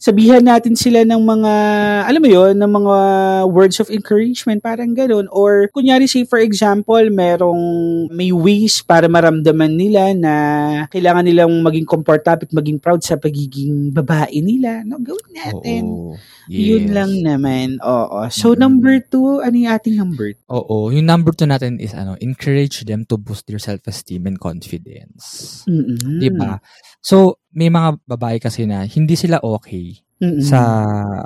sabihan 0.03 0.43
natin 0.43 0.75
sila 0.75 1.07
ng 1.07 1.23
mga 1.23 1.53
alam 2.11 2.19
mo 2.19 2.27
'yon, 2.27 2.59
ng 2.59 2.71
mga 2.75 2.97
words 3.47 3.79
of 3.79 3.87
encouragement, 3.87 4.59
parang 4.59 4.91
ganoon 4.91 5.31
or 5.31 5.71
kunyari 5.71 6.11
say 6.11 6.27
for 6.27 6.43
example, 6.43 6.99
merong 7.07 7.63
may 8.11 8.35
ways 8.35 8.83
para 8.83 9.07
maramdaman 9.07 9.79
nila 9.79 10.11
na 10.11 10.33
kailangan 10.91 11.23
nilang 11.23 11.63
maging 11.63 11.87
comfortable 11.87 12.43
at 12.43 12.51
maging 12.51 12.83
proud 12.83 12.99
sa 12.99 13.15
pagiging 13.15 13.95
babae 13.95 14.43
nila. 14.43 14.83
No, 14.83 14.99
gawin 14.99 15.31
natin. 15.31 15.83
Oo. 15.87 16.19
Yun 16.51 16.91
Yes. 16.91 16.91
lang 16.91 17.11
naman. 17.23 17.79
Oo. 17.79 18.27
So, 18.27 18.51
Mm. 18.51 18.59
number 18.59 18.99
two, 18.99 19.39
ano 19.39 19.55
yung 19.55 19.71
ating 19.71 19.95
number 19.95 20.35
two? 20.35 20.43
Oo. 20.51 20.91
Yung 20.91 21.07
number 21.07 21.31
two 21.31 21.47
natin 21.47 21.79
is 21.79 21.95
ano, 21.95 22.19
encourage 22.19 22.83
them 22.83 23.07
to 23.07 23.15
boost 23.15 23.47
their 23.47 23.63
self-esteem 23.63 24.27
and 24.27 24.35
confidence. 24.35 25.63
Mm-mm. 25.63 26.19
Di 26.19 26.27
ba? 26.35 26.59
So, 27.03 27.37
may 27.51 27.67
mga 27.67 27.99
babae 28.07 28.39
kasi 28.39 28.63
na 28.63 28.87
hindi 28.87 29.19
sila 29.19 29.43
okay 29.43 29.99
Mm-mm. 30.23 30.39
sa 30.39 30.59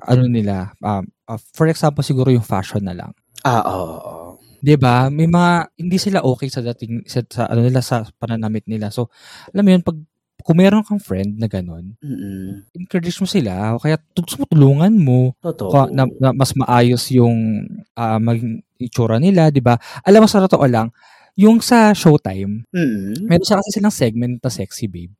ano 0.02 0.26
nila. 0.26 0.74
Um, 0.82 1.06
uh, 1.30 1.38
for 1.54 1.70
example, 1.70 2.02
siguro 2.02 2.34
yung 2.34 2.44
fashion 2.44 2.82
na 2.82 2.98
lang. 2.98 3.14
Ah, 3.46 3.62
oo. 3.64 3.86
oo. 4.02 4.30
'Di 4.58 4.74
ba? 4.74 5.14
May 5.14 5.30
mga 5.30 5.70
hindi 5.78 6.02
sila 6.02 6.26
okay 6.26 6.50
sa 6.50 6.66
dating 6.66 7.06
sa, 7.06 7.22
sa 7.30 7.46
ano 7.46 7.62
nila 7.62 7.86
sa 7.86 8.02
pananamit 8.18 8.66
nila. 8.66 8.90
So, 8.90 9.14
alam 9.54 9.64
mo 9.64 9.70
yun 9.70 9.86
pag 9.86 9.98
kung 10.42 10.58
meron 10.58 10.82
kang 10.82 10.98
friend 11.02 11.38
na 11.38 11.46
ganun, 11.46 11.94
Mm-mm. 12.02 12.72
encourage 12.74 13.20
mo 13.20 13.28
sila 13.28 13.76
o 13.76 13.82
kaya 13.84 14.00
tu- 14.16 14.24
tulungan 14.48 14.96
mo 14.96 15.36
Totoo. 15.44 15.70
ka- 15.70 15.92
na, 15.92 16.08
na 16.18 16.32
mas 16.34 16.56
maayos 16.58 17.04
yung 17.14 17.68
ah, 17.94 18.18
maging 18.18 18.64
itsura 18.82 19.22
nila, 19.22 19.54
'di 19.54 19.62
ba? 19.62 19.78
Alam 20.02 20.26
mo 20.26 20.28
sa 20.30 20.42
totoo 20.42 20.66
lang, 20.66 20.90
yung 21.38 21.62
sa 21.62 21.94
Showtime, 21.94 22.66
Mm-mm. 22.74 23.30
meron 23.30 23.46
siya 23.46 23.62
kasi 23.62 23.70
silang 23.78 23.94
segment 23.94 24.42
na 24.42 24.50
sexy 24.50 24.90
babe. 24.90 25.14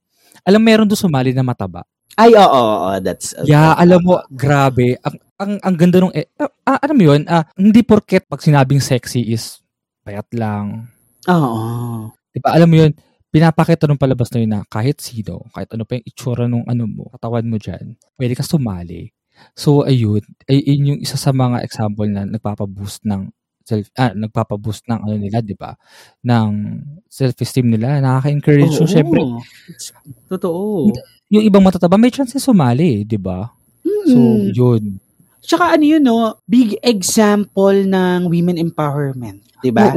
Alam 0.44 0.62
meron 0.62 0.88
doon 0.90 1.00
sumali 1.00 1.32
na 1.32 1.46
mataba. 1.46 1.88
Ay, 2.18 2.34
oo, 2.34 2.50
oo, 2.50 2.98
that's... 3.02 3.38
Yeah, 3.46 3.78
alam 3.78 4.02
mo, 4.02 4.22
grabe. 4.34 4.98
Ang 5.06 5.16
ang, 5.38 5.52
ang 5.62 5.76
ganda 5.78 6.02
nung 6.02 6.14
eh, 6.18 6.34
ah, 6.42 6.50
ah, 6.66 6.80
alam 6.82 6.98
mo 6.98 7.04
'yun, 7.06 7.22
ah, 7.30 7.46
hindi 7.54 7.86
porket 7.86 8.26
pag 8.26 8.42
sinabing 8.42 8.82
sexy 8.82 9.22
is 9.22 9.62
payat 10.02 10.26
lang. 10.34 10.90
Oo. 11.30 12.10
'Di 12.34 12.42
ba? 12.42 12.58
Alam 12.58 12.70
mo 12.74 12.76
'yun, 12.82 12.92
pinapakita 13.30 13.86
nung 13.86 14.02
palabas 14.02 14.34
na 14.34 14.42
yun 14.42 14.52
na 14.52 14.62
kahit 14.66 14.98
sino, 14.98 15.46
kahit 15.54 15.70
ano 15.78 15.86
pa 15.86 16.02
yung 16.02 16.06
itsura 16.10 16.50
nung 16.50 16.66
ano 16.66 16.90
mo, 16.90 17.04
katawan 17.14 17.46
mo 17.46 17.62
dyan, 17.62 17.94
pwede 18.18 18.34
ka 18.34 18.42
sumali. 18.42 19.14
So, 19.54 19.86
ayun, 19.86 20.26
ay, 20.50 20.66
yun 20.66 20.98
yung 20.98 21.02
isa 21.06 21.14
sa 21.14 21.30
mga 21.30 21.62
example 21.62 22.10
na 22.10 22.26
nagpapa-boost 22.26 23.06
ng 23.06 23.30
self, 23.68 23.92
ah, 24.00 24.16
nagpapa-boost 24.16 24.88
ng 24.88 25.00
ano 25.04 25.16
nila, 25.20 25.44
di 25.44 25.52
ba? 25.52 25.76
Ng 26.24 26.50
self-esteem 27.12 27.68
nila, 27.76 28.00
nakaka-encourage. 28.00 28.72
So, 28.80 28.88
Oo. 28.88 28.92
syempre, 28.96 29.20
Totoo. 30.32 30.88
yung 31.28 31.44
ibang 31.44 31.64
matataba, 31.64 32.00
may 32.00 32.08
chance 32.08 32.40
sumali, 32.40 33.04
di 33.04 33.20
ba? 33.20 33.52
So, 34.08 34.20
Mm. 34.40 34.56
yun. 34.56 34.84
Tsaka 35.44 35.76
ano 35.76 35.84
yun, 35.84 36.04
no? 36.04 36.40
Big 36.48 36.80
example 36.80 37.76
ng 37.84 38.32
women 38.32 38.56
empowerment. 38.60 39.44
'di 39.62 39.72
ba? 39.74 39.90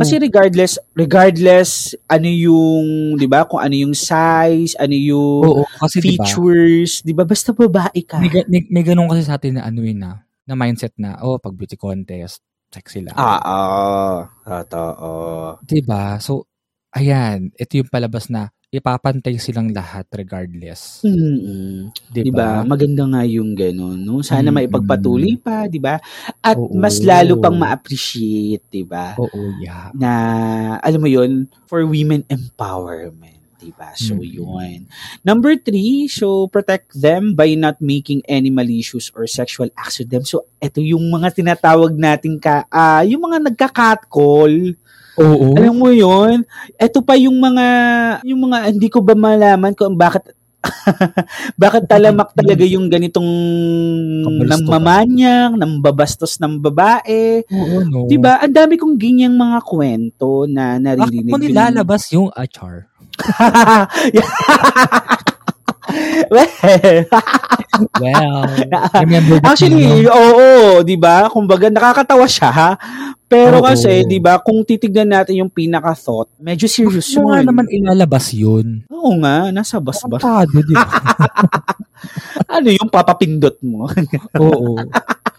Kasi 0.00 0.16
regardless, 0.16 0.80
regardless 0.96 1.92
ano 2.08 2.28
yung, 2.28 3.16
'di 3.20 3.26
ba, 3.28 3.44
kung 3.44 3.60
ano 3.60 3.74
yung 3.76 3.94
size, 3.94 4.74
ano 4.80 4.94
yung 4.96 5.44
Oo, 5.44 5.64
kasi 5.80 6.00
features, 6.00 7.04
'di 7.04 7.12
ba? 7.12 7.24
Basta 7.28 7.52
babae 7.52 8.00
ka. 8.04 8.18
May, 8.20 8.30
may, 8.48 8.62
may 8.70 8.84
ganun 8.84 9.08
kasi 9.10 9.22
sa 9.26 9.36
atin 9.36 9.60
na 9.60 9.68
ano 9.68 9.84
yun 9.84 10.00
na, 10.00 10.24
na 10.44 10.54
mindset 10.56 10.92
na, 10.96 11.20
oh, 11.24 11.36
pag 11.40 11.52
beauty 11.56 11.76
contest, 11.76 12.40
sexy 12.74 13.06
lang. 13.06 13.14
Ah, 13.14 13.38
oo. 13.38 14.26
Totoo. 14.42 15.10
Diba? 15.62 16.18
So, 16.18 16.50
ayan, 16.90 17.54
ito 17.54 17.78
yung 17.78 17.90
palabas 17.90 18.26
na 18.26 18.50
ipapantay 18.74 19.38
silang 19.38 19.70
lahat 19.70 20.10
regardless. 20.18 21.06
Mm-mm. 21.06 21.94
Diba? 22.10 22.26
Diba? 22.26 22.50
Maganda 22.66 23.06
nga 23.06 23.22
yung 23.22 23.54
gano'n, 23.54 24.02
no? 24.02 24.18
Sana 24.26 24.50
Mm-mm. 24.50 24.66
maipagpatuloy 24.66 25.38
pa, 25.38 25.70
diba? 25.70 26.02
At 26.42 26.58
Oo. 26.58 26.74
mas 26.74 26.98
lalo 26.98 27.38
pang 27.38 27.54
ma-appreciate, 27.54 28.66
diba? 28.66 29.14
Oo, 29.14 29.54
yeah. 29.62 29.94
Na, 29.94 30.10
alam 30.82 30.98
mo 30.98 31.06
yun, 31.06 31.46
for 31.70 31.86
women 31.86 32.26
empowerment. 32.26 33.33
Diba? 33.64 33.88
So, 33.96 34.20
Mm. 34.20 34.28
yun. 34.28 34.78
Number 35.24 35.56
three, 35.56 36.04
so 36.06 36.44
protect 36.46 36.92
them 36.92 37.32
by 37.32 37.56
not 37.56 37.80
making 37.80 38.20
any 38.28 38.52
malicious 38.52 39.08
or 39.10 39.24
sexual 39.24 39.72
acts 39.72 39.98
with 39.98 40.12
them. 40.12 40.20
So, 40.22 40.44
ito 40.60 40.84
yung 40.84 41.08
mga 41.08 41.32
tinatawag 41.32 41.96
natin 41.96 42.36
ka, 42.36 42.68
ah, 42.68 43.00
yung 43.00 43.24
mga 43.24 43.40
nagka-catcall. 43.48 44.76
Oo. 45.16 45.54
Alam 45.54 45.74
mo 45.78 45.88
yun? 45.88 46.44
Ito 46.76 47.00
pa 47.00 47.16
yung 47.16 47.38
mga, 47.38 47.66
yung 48.26 48.40
mga, 48.44 48.56
hindi 48.68 48.92
ko 48.92 49.00
ba 49.00 49.14
malaman 49.14 49.72
kung 49.72 49.96
bakit, 49.96 50.28
bakit 51.60 51.84
talamak 51.86 52.32
talaga 52.32 52.64
yung 52.64 52.88
ganitong 52.88 53.28
namamanyang, 54.24 55.54
nambabastos 55.54 56.40
ng 56.40 56.56
babae. 56.58 57.44
Oo, 57.46 57.76
no. 57.84 58.08
Diba? 58.08 58.40
Ang 58.40 58.54
dami 58.54 58.74
kong 58.74 58.96
ganyang 58.96 59.36
mga 59.36 59.58
kwento 59.60 60.48
na 60.48 60.80
Bakit 60.80 60.82
naririnig. 60.82 61.30
mo 61.30 61.36
nilalabas 61.38 62.02
yung 62.10 62.32
achar? 62.32 62.88
Well, 66.30 66.58
Well, 67.98 68.46
Actually, 69.42 70.06
oo, 70.06 70.82
'di 70.86 70.94
ba? 70.94 71.26
Kumbaga 71.26 71.66
nakakatawa 71.70 72.26
siya. 72.30 72.78
Pero 73.26 73.58
Oo. 73.58 73.66
kasi, 73.66 74.06
'di 74.06 74.22
ba, 74.22 74.38
kung 74.38 74.62
titignan 74.62 75.10
natin 75.10 75.42
yung 75.42 75.50
pinaka 75.50 75.90
thought, 75.98 76.30
medyo 76.38 76.70
serious 76.70 77.10
yun. 77.10 77.26
naman 77.42 77.66
ilalabas 77.66 78.30
yun? 78.30 78.86
Oo 78.86 79.18
nga, 79.18 79.50
nasa 79.50 79.82
bus 79.82 79.98
ba? 80.06 80.22
Kapado, 80.22 80.62
di 80.62 80.74
ba? 80.74 80.86
ano 82.62 82.68
yung 82.70 82.90
papapindot 82.90 83.58
mo? 83.66 83.90
Oo. 84.44 84.78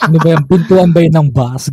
Ano 0.03 0.15
ba 0.19 0.27
yan? 0.35 0.43
Pintuan 0.43 0.91
ba 0.91 0.99
yun 0.99 1.15
ng 1.15 1.29
bus? 1.31 1.71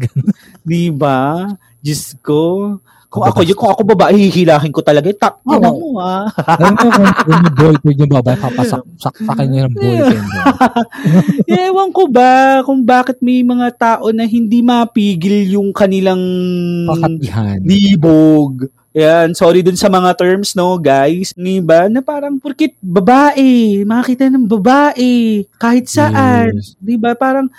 'Di 0.62 0.95
ba? 0.95 1.51
Diyos 1.83 2.15
ko. 2.23 2.79
Kung 3.12 3.29
ako, 3.29 3.44
yung, 3.44 3.59
kung 3.61 3.68
ako 3.77 3.83
babae, 3.92 4.16
hihilahin 4.16 4.72
ko 4.72 4.81
talaga. 4.81 5.12
Tak, 5.12 5.44
ina 5.44 5.68
mo 5.68 6.01
ah. 6.01 6.33
Alam 6.33 6.72
mo 6.72 6.88
kung 6.88 7.09
kung 7.12 7.37
yung 7.44 7.57
boyfriend 7.61 7.98
yung 8.01 8.14
babae, 8.16 8.37
papasaksakan 8.40 9.46
niya 9.53 9.68
ng 9.68 9.77
boyfriend. 9.77 10.29
Ewan 11.68 11.92
ko 11.92 12.09
ba 12.09 12.64
kung 12.64 12.81
bakit 12.81 13.20
may 13.20 13.44
mga 13.44 13.68
tao 13.77 14.09
na 14.16 14.25
hindi 14.25 14.64
mapigil 14.64 15.61
yung 15.61 15.77
kanilang 15.77 16.25
Pakatihan. 16.88 17.61
libog. 17.61 18.72
Yan, 18.96 19.37
sorry 19.37 19.61
dun 19.61 19.77
sa 19.77 19.92
mga 19.92 20.16
terms, 20.16 20.57
no, 20.57 20.81
guys. 20.81 21.37
Diba? 21.37 21.92
Na 21.92 22.01
parang, 22.01 22.40
porkit 22.40 22.77
babae, 22.81 23.85
makakita 23.85 24.33
ng 24.33 24.48
babae, 24.48 25.44
kahit 25.61 25.85
saan. 25.85 26.57
Yes. 26.57 26.81
Diba? 26.81 27.12
Parang, 27.12 27.53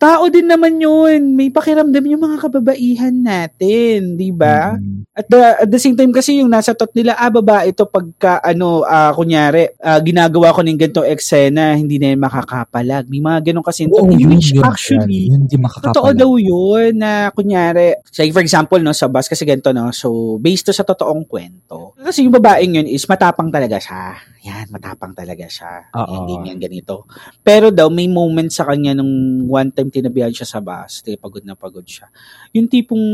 tao 0.00 0.24
din 0.32 0.48
naman 0.48 0.80
yun. 0.80 1.36
May 1.36 1.52
pakiramdam 1.52 2.00
yung 2.08 2.24
mga 2.24 2.48
kababaihan 2.48 3.12
natin. 3.12 4.16
Diba? 4.16 4.80
Mm. 4.80 5.04
At 5.12 5.28
the, 5.28 5.40
at 5.60 5.68
the 5.68 5.76
same 5.76 5.92
time 5.92 6.08
kasi 6.08 6.40
yung 6.40 6.48
nasa 6.48 6.72
thought 6.72 6.96
nila, 6.96 7.12
ah, 7.20 7.28
babae 7.28 7.76
ito 7.76 7.84
pagka, 7.84 8.40
ano, 8.40 8.80
ah, 8.88 9.12
kunyari, 9.12 9.68
ah, 9.84 10.00
ginagawa 10.00 10.56
ko 10.56 10.64
ng 10.64 10.80
ganito 10.80 11.04
eksena, 11.04 11.76
hindi 11.76 12.00
na 12.00 12.16
yun 12.16 12.24
makakapalag. 12.24 13.04
May 13.12 13.20
mga 13.20 13.52
ganun 13.52 13.66
kasi. 13.66 13.84
Oo, 13.84 14.08
in 14.08 14.24
yun, 14.24 14.32
which 14.32 14.56
yun, 14.56 14.64
actually, 14.64 15.28
yan. 15.28 15.44
Hindi 15.44 15.60
makakapalag. 15.60 15.92
Totoo 15.92 16.10
daw 16.16 16.30
yun 16.40 16.96
na 16.96 17.28
kunyari, 17.36 18.00
say 18.08 18.32
for 18.32 18.40
example 18.40 18.80
no, 18.80 18.96
sa 18.96 19.12
bus 19.12 19.28
kasi 19.28 19.44
ganito 19.44 19.76
no, 19.76 19.92
so 19.92 20.40
based 20.40 20.64
to 20.64 20.72
sa 20.72 20.88
totoong 20.88 21.28
kwento. 21.28 21.92
Kasi 22.00 22.24
yung 22.24 22.32
babaeng 22.32 22.80
yun 22.80 22.88
is 22.88 23.04
matapang 23.04 23.52
talaga 23.52 23.76
siya. 23.76 24.16
Yan, 24.40 24.72
matapang 24.72 25.12
talaga 25.12 25.44
siya. 25.44 25.92
Oo. 25.92 26.08
Yan, 26.08 26.22
ganyan, 26.24 26.56
ganito. 26.56 27.04
Pero 27.44 27.68
daw, 27.68 27.92
may 27.92 28.08
moment 28.08 28.48
sa 28.48 28.64
kanya 28.64 28.96
nung 28.96 29.44
one 29.44 29.68
time 29.68 29.92
tinabihan 29.92 30.32
siya 30.32 30.48
sa 30.48 30.64
bus, 30.64 31.04
di, 31.04 31.20
pagod 31.20 31.44
na 31.44 31.52
pagod 31.52 31.84
siya. 31.84 32.08
Yung 32.56 32.64
tipong 32.64 33.04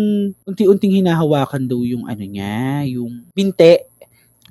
unti-unting 0.47 1.03
hinahawakan 1.03 1.67
daw 1.67 1.83
yung 1.83 2.07
ano 2.07 2.23
niya, 2.23 2.87
yung 2.87 3.27
binte. 3.35 3.91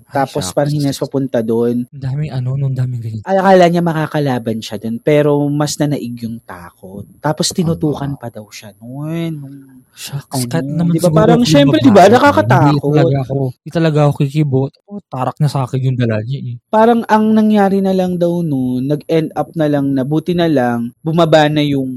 Tapos 0.06 0.48
shucks. 0.48 0.56
parang 0.56 0.76
hinas 0.76 1.00
papunta 1.02 1.40
doon. 1.42 1.88
Ang 1.90 2.04
daming 2.04 2.32
ano, 2.32 2.56
nung 2.56 2.76
daming 2.76 3.02
ganyan. 3.02 3.24
Akala 3.26 3.66
niya 3.68 3.82
makakalaban 3.82 4.60
siya 4.62 4.78
doon, 4.80 4.96
pero 5.00 5.44
mas 5.52 5.76
nanaig 5.80 6.16
yung 6.24 6.40
takot. 6.44 7.08
Tapos 7.24 7.52
tinutukan 7.56 8.16
pa 8.20 8.32
daw 8.32 8.46
siya 8.52 8.76
noon. 8.80 9.32
Nung 9.36 9.75
Shucks, 9.96 10.44
Ano, 10.44 10.52
kahit 10.52 10.68
naman 10.68 10.92
di 10.92 11.00
ba 11.00 11.08
siguro 11.08 11.20
parang 11.24 11.42
syempre, 11.48 11.80
di 11.80 11.88
ba, 11.88 12.04
Hindi 12.04 12.16
nakakatakot. 12.20 12.84
talaga 12.92 13.18
ako, 13.24 13.38
hindi 13.56 13.72
talaga 13.72 14.00
ako 14.04 14.14
kikibot. 14.20 14.72
Oh, 14.92 15.00
tarak 15.08 15.38
na 15.40 15.48
sa 15.48 15.64
akin 15.64 15.80
yung 15.88 15.96
dala 15.98 16.20
niya 16.20 16.40
eh. 16.44 16.56
parang 16.68 17.08
ang 17.08 17.32
nangyari 17.32 17.80
na 17.80 17.96
lang 17.96 18.20
daw 18.20 18.44
noon, 18.44 18.92
nag-end 18.92 19.32
up 19.32 19.56
na 19.56 19.72
lang 19.72 19.96
na 19.96 20.04
buti 20.04 20.36
na 20.36 20.52
lang 20.52 20.92
bumaba 21.00 21.48
na 21.48 21.64
yung 21.64 21.88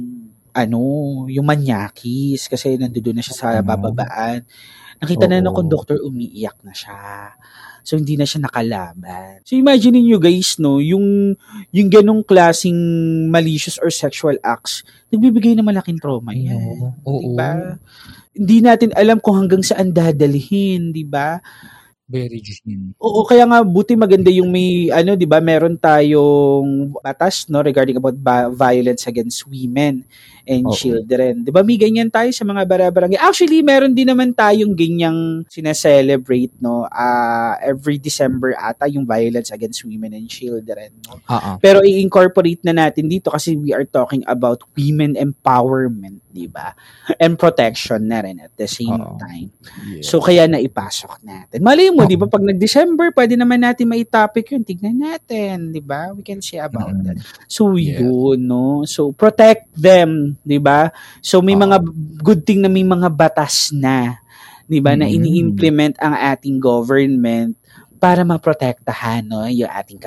ano, 0.54 0.80
yung 1.26 1.46
manyakis 1.46 2.46
kasi 2.46 2.78
nandoon 2.78 3.18
na 3.18 3.22
siya 3.22 3.34
sa 3.34 3.48
bababaan. 3.62 4.42
Nakita 4.98 5.26
na 5.30 5.38
ng 5.38 5.50
Oo. 5.50 5.58
conductor 5.58 5.98
umiiyak 6.02 6.58
na 6.62 6.74
siya. 6.74 7.34
So 7.82 7.96
hindi 7.96 8.14
na 8.18 8.28
siya 8.28 8.44
nakalaban. 8.44 9.40
So 9.46 9.56
imagine 9.56 9.98
niyo 9.98 10.20
guys 10.20 10.56
no, 10.60 10.78
yung 10.78 11.36
yung 11.72 11.88
ganong 11.88 12.22
klasing 12.26 12.76
malicious 13.28 13.80
or 13.80 13.88
sexual 13.88 14.36
acts, 14.44 14.84
nagbibigay 15.08 15.56
ng 15.56 15.66
malaking 15.66 15.98
trauma 15.98 16.36
yan. 16.36 16.58
Oo. 16.58 16.86
Oo. 17.06 17.20
Diba? 17.34 17.78
Hindi 18.38 18.56
natin 18.62 18.90
alam 18.94 19.18
kung 19.18 19.34
hanggang 19.40 19.66
saan 19.66 19.90
dadalhin, 19.90 20.94
di 20.94 21.02
ba? 21.02 21.42
Very 22.08 22.40
gin. 22.40 22.96
Oo, 22.96 23.20
kaya 23.28 23.44
nga 23.44 23.60
buti 23.60 23.92
maganda 23.92 24.32
yung 24.32 24.48
may 24.48 24.88
ano, 24.88 25.12
'di 25.12 25.28
ba? 25.28 25.44
Meron 25.44 25.76
tayong 25.76 26.96
batas 27.04 27.44
no 27.52 27.60
regarding 27.60 28.00
about 28.00 28.16
ba- 28.16 28.48
violence 28.48 29.04
against 29.04 29.44
women 29.44 30.08
and 30.48 30.64
Oo. 30.64 30.72
children. 30.72 31.44
'Di 31.44 31.52
ba? 31.52 31.60
May 31.60 31.76
ganyan 31.76 32.08
tayo 32.08 32.32
sa 32.32 32.48
mga 32.48 32.64
barabarangay. 32.64 33.20
Actually, 33.20 33.60
meron 33.60 33.92
din 33.92 34.08
naman 34.08 34.32
tayong 34.32 34.72
ganyang 34.72 35.44
sineselebrate 35.52 36.56
no 36.64 36.88
ah 36.88 37.60
every 37.60 38.00
December 38.00 38.56
ata 38.56 38.88
yung 38.88 39.04
violence 39.04 39.52
against 39.52 39.84
women 39.84 40.16
and 40.16 40.32
children. 40.32 40.88
No? 41.04 41.20
Ah. 41.28 41.60
Pero 41.60 41.84
i-incorporate 41.84 42.64
na 42.64 42.72
natin 42.72 43.12
dito 43.12 43.28
kasi 43.28 43.52
we 43.52 43.76
are 43.76 43.84
talking 43.84 44.24
about 44.24 44.64
women 44.72 45.12
empowerment, 45.12 46.24
'di 46.32 46.48
ba? 46.48 46.72
And 47.20 47.36
protection 47.36 48.08
na 48.08 48.24
rin 48.24 48.40
at 48.40 48.56
the 48.56 48.64
same 48.64 48.96
Oo. 48.96 49.20
time. 49.20 49.52
Yeah. 49.92 50.04
So, 50.08 50.24
kaya 50.24 50.48
naipasok 50.48 51.20
natin. 51.20 51.60
Mali 51.60 51.97
mo, 51.98 52.06
Oo. 52.06 52.10
di 52.10 52.14
ba, 52.14 52.30
pag 52.30 52.46
nag-December, 52.46 53.10
pwede 53.10 53.34
naman 53.34 53.58
natin 53.58 53.90
mai-topic 53.90 54.54
yun. 54.54 54.62
Tignan 54.62 54.94
natin, 54.94 55.74
di 55.74 55.82
ba? 55.82 56.14
We 56.14 56.22
can 56.22 56.38
see 56.38 56.62
about 56.62 56.94
Mm. 56.94 57.02
that. 57.02 57.16
So, 57.50 57.74
Yeah. 57.74 58.06
yun, 58.06 58.46
no? 58.46 58.86
So, 58.86 59.10
protect 59.10 59.66
them, 59.74 60.38
di 60.46 60.62
ba? 60.62 60.94
So, 61.18 61.42
may 61.42 61.58
Oo. 61.58 61.66
mga 61.66 61.76
good 62.22 62.46
thing 62.46 62.62
na 62.62 62.70
may 62.70 62.86
mga 62.86 63.10
batas 63.10 63.74
na, 63.74 64.22
di 64.70 64.78
ba, 64.78 64.94
na 64.94 65.10
Mm. 65.10 65.14
ini-implement 65.18 65.94
ang 65.98 66.14
ating 66.14 66.62
government 66.62 67.58
para 67.98 68.22
maprotektahan, 68.22 69.26
no, 69.26 69.50
yung 69.50 69.70
ating 69.74 69.98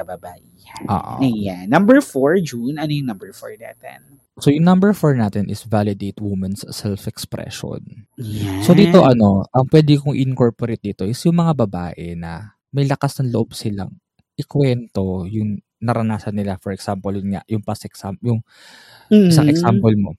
kababaihan. 0.73 0.95
Oo. 0.95 1.13
Ayan. 1.21 1.63
Number 1.67 1.97
four, 1.99 2.39
June, 2.39 2.79
ano 2.79 2.91
yung 2.91 3.07
number 3.07 3.31
four 3.35 3.51
natin? 3.55 4.21
So, 4.39 4.49
yung 4.49 4.65
number 4.65 4.95
four 4.95 5.13
natin 5.13 5.51
is 5.51 5.67
validate 5.67 6.17
women's 6.17 6.63
self-expression. 6.65 8.07
Yan. 8.17 8.63
So, 8.63 8.71
dito 8.73 9.03
ano, 9.03 9.45
ang 9.51 9.67
pwede 9.69 9.99
kong 9.99 10.17
incorporate 10.17 10.81
dito 10.81 11.03
is 11.05 11.19
yung 11.27 11.37
mga 11.37 11.53
babae 11.67 12.15
na 12.15 12.55
may 12.71 12.87
lakas 12.87 13.19
ng 13.21 13.29
loob 13.29 13.51
silang 13.53 13.91
ikwento 14.39 15.27
yung 15.27 15.59
naranasan 15.83 16.33
nila. 16.33 16.57
For 16.57 16.71
example, 16.71 17.11
yun 17.13 17.35
nga, 17.37 17.43
yung 17.45 17.61
past 17.61 17.85
example, 17.85 18.23
yung 18.23 18.41
isang 19.11 19.45
Mhm. 19.49 19.53
example 19.53 19.95
mo. 19.99 20.11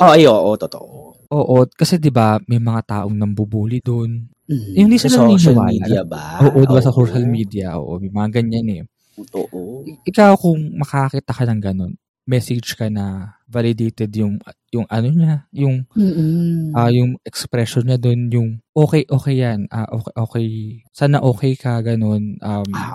Oh, 0.00 0.14
ay, 0.16 0.24
oo, 0.24 0.56
totoo. 0.56 1.12
Oo, 1.28 1.56
kasi 1.76 2.00
'di 2.00 2.08
ba 2.08 2.40
may 2.48 2.58
mga 2.58 2.80
taong 2.88 3.12
nambubuli 3.12 3.84
doon. 3.84 4.26
Mhm. 4.48 4.72
Hindi 4.74 4.96
sa 4.96 5.12
sila 5.12 5.28
social 5.30 5.60
media 5.60 6.02
ba? 6.02 6.40
Oo, 6.42 6.64
'di 6.64 6.72
ba 6.72 6.80
sa 6.82 6.90
social 6.90 7.22
media, 7.28 7.76
oo, 7.76 8.00
may 8.00 8.08
mga 8.08 8.40
ganyan 8.40 8.66
eh. 8.72 8.82
Totoo. 9.22 9.84
Ikaw 10.04 10.32
kung 10.36 10.76
makakita 10.76 11.32
ka 11.32 11.44
ng 11.44 11.60
ganun, 11.60 11.92
message 12.24 12.78
ka 12.78 12.86
na 12.86 13.34
validated 13.44 14.10
yung 14.14 14.38
yung 14.70 14.86
ano 14.86 15.08
niya, 15.10 15.50
yung 15.50 15.82
Mm-mm. 15.92 16.70
ah 16.72 16.86
yung 16.88 17.18
expression 17.26 17.82
niya 17.82 17.98
doon, 17.98 18.30
yung 18.30 18.48
okay 18.70 19.02
okay 19.04 19.34
yan. 19.36 19.66
Ah 19.68 19.90
okay 19.90 20.12
okay. 20.14 20.46
Sana 20.90 21.18
okay 21.20 21.58
ka 21.58 21.82
ganun. 21.82 22.38
Um 22.38 22.68
Ah, 22.70 22.94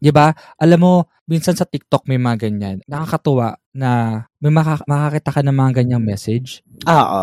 'di 0.00 0.08
ba? 0.08 0.32
Alam 0.56 0.78
mo, 0.80 0.92
minsan 1.28 1.52
sa 1.52 1.68
TikTok 1.68 2.08
may 2.08 2.16
mga 2.16 2.48
ganyan. 2.48 2.76
Nakakatuwa 2.88 3.58
na 3.76 4.22
may 4.40 4.48
maka- 4.48 4.86
makakita 4.88 5.28
ka 5.28 5.40
ng 5.44 5.52
mga 5.52 5.72
ganyang 5.84 6.00
message 6.02 6.64
Oo. 6.88 7.22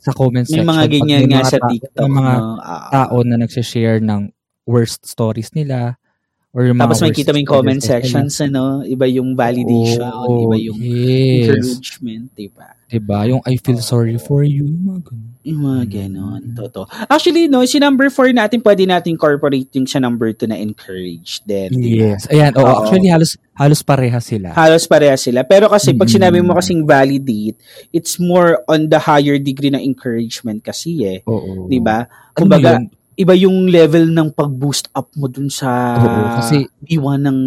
sa 0.00 0.10
comment 0.16 0.46
May 0.46 0.56
section. 0.56 0.70
mga 0.72 0.82
Pag 0.82 0.92
ganyan 0.96 1.20
may 1.20 1.28
nga 1.28 1.40
mga 1.44 1.50
sa 1.52 1.58
TikTok. 1.60 2.00
May 2.00 2.12
mga 2.16 2.34
no? 2.40 2.56
Tao 2.88 3.16
na 3.22 3.36
nagsishare 3.36 4.00
ng 4.00 4.32
worst 4.64 5.04
stories 5.04 5.52
nila 5.52 5.98
Or 6.52 6.68
yung 6.68 6.76
Tapos 6.76 7.00
mga 7.00 7.04
may 7.08 7.16
kita 7.16 7.32
mo 7.32 7.38
yung 7.40 7.48
comment 7.48 7.80
sections, 7.80 8.36
ano? 8.44 8.84
Iba 8.84 9.08
yung 9.08 9.32
validation, 9.32 10.04
Oo, 10.04 10.52
iba 10.52 10.56
yung 10.60 10.76
yes. 10.84 11.48
encouragement, 11.48 12.28
diba? 12.36 12.68
Diba? 12.92 13.18
Yung 13.24 13.40
I 13.48 13.56
feel 13.56 13.80
sorry 13.80 14.20
for 14.20 14.44
you. 14.44 14.68
Yung 14.68 14.84
mga 14.84 15.00
ganun. 15.08 15.32
Yung 15.48 15.60
mga 15.64 15.82
ganon. 15.88 16.42
Totoo. 16.52 16.84
Actually, 17.08 17.48
no, 17.48 17.64
si 17.64 17.80
number 17.80 18.12
4 18.12 18.36
natin, 18.36 18.60
pwede 18.60 18.84
natin 18.84 19.16
incorporate 19.16 19.72
yung 19.72 19.88
sa 19.88 19.96
number 19.96 20.36
2 20.36 20.44
na 20.52 20.60
encourage 20.60 21.40
din. 21.48 21.72
diba? 21.72 22.20
Yes. 22.20 22.28
Ayan. 22.28 22.52
Oo, 22.52 22.68
Oo. 22.68 22.84
actually, 22.84 23.08
halos, 23.08 23.40
halos 23.56 23.80
pareha 23.80 24.20
sila. 24.20 24.52
Halos 24.52 24.84
pareha 24.84 25.16
sila. 25.16 25.48
Pero 25.48 25.72
kasi 25.72 25.96
pag 25.96 26.12
Mm. 26.12 26.14
sinabi 26.20 26.38
mo 26.44 26.52
kasing 26.52 26.84
validate, 26.84 27.56
it's 27.96 28.20
more 28.20 28.60
on 28.68 28.92
the 28.92 29.00
higher 29.00 29.40
degree 29.40 29.72
ng 29.72 29.80
encouragement 29.80 30.60
kasi 30.60 31.00
eh. 31.00 31.18
Oo. 31.24 31.64
'Di 31.64 31.80
ba? 31.80 32.04
Ano 32.04 32.36
Kumbaga, 32.36 32.76
yun? 32.76 32.92
Iba 33.22 33.38
yung 33.38 33.70
level 33.70 34.10
ng 34.10 34.34
pag-boost 34.34 34.90
up 34.90 35.06
mo 35.14 35.30
dun 35.30 35.46
sa 35.46 35.94
Oo, 36.02 36.42
kasi- 36.42 36.66
diwa 36.82 37.14
ng 37.14 37.38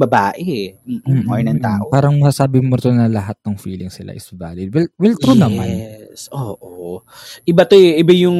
babae 0.00 0.40
eh. 0.40 0.68
Mm-mm. 0.88 1.28
or 1.28 1.44
ng 1.44 1.60
tao. 1.60 1.92
Parang 1.92 2.16
masabi 2.16 2.64
mo 2.64 2.80
to 2.80 2.88
na 2.88 3.04
lahat 3.04 3.36
ng 3.44 3.60
feelings 3.60 4.00
sila 4.00 4.16
is 4.16 4.24
valid. 4.32 4.72
Well, 4.72 4.88
well 4.96 5.16
true 5.20 5.36
naman. 5.36 5.68
Yes. 5.68 6.32
Oo. 6.32 7.04
Iba 7.44 7.68
to 7.68 7.76
eh. 7.76 8.00
Iba 8.00 8.16
yung 8.16 8.38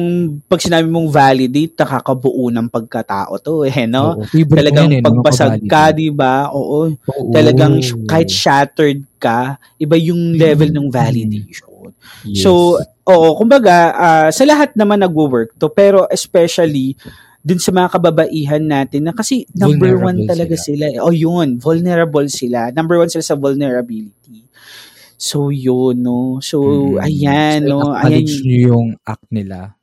pag 0.49 0.57
sinabi 0.57 0.89
mong 0.89 1.13
validate, 1.13 1.77
nakakabuo 1.77 2.49
ng 2.49 2.67
pagkatao 2.73 3.37
to 3.37 3.61
eh, 3.69 3.85
no? 3.85 4.17
Oo, 4.17 4.25
Talagang 4.49 4.89
yun 4.89 4.97
eh, 4.97 5.01
pagbasag 5.05 5.61
ka, 5.69 5.93
di 5.93 6.09
ba? 6.09 6.49
Oo. 6.49 6.89
Oo. 6.89 7.29
Talagang 7.29 7.77
kahit 8.09 8.33
shattered 8.33 9.05
ka, 9.21 9.61
iba 9.77 9.93
yung 10.01 10.33
level 10.33 10.73
ng 10.73 10.89
validation. 10.89 11.93
Yes. 12.25 12.41
So, 12.41 12.81
oo, 13.11 13.35
kumbaga, 13.35 13.75
ah, 13.91 14.29
sa 14.29 14.43
lahat 14.43 14.71
naman 14.73 14.99
nagwo-work 14.99 15.55
to, 15.55 15.67
pero 15.67 16.07
especially 16.07 16.95
dun 17.41 17.57
sa 17.57 17.69
mga 17.69 17.97
kababaihan 17.97 18.61
natin 18.61 19.09
na 19.09 19.13
kasi 19.13 19.49
number 19.51 19.97
one 19.97 20.13
Vulnerable 20.13 20.29
talaga 20.29 20.55
sila. 20.55 20.85
eh. 20.87 21.01
Oh, 21.01 21.09
yun, 21.09 21.57
vulnerable 21.57 22.29
sila. 22.29 22.69
Number 22.69 22.95
one 22.95 23.09
sila 23.09 23.25
sa 23.25 23.33
vulnerability. 23.33 24.45
So, 25.17 25.49
yun, 25.49 26.01
no? 26.01 26.37
So, 26.39 26.61
Mm. 26.61 27.01
ayan, 27.01 27.59
So, 27.65 27.69
no? 27.69 27.77
Ayan, 27.93 28.25
nyo 28.25 28.57
yung 28.73 28.87
act 29.01 29.25
nila. 29.29 29.73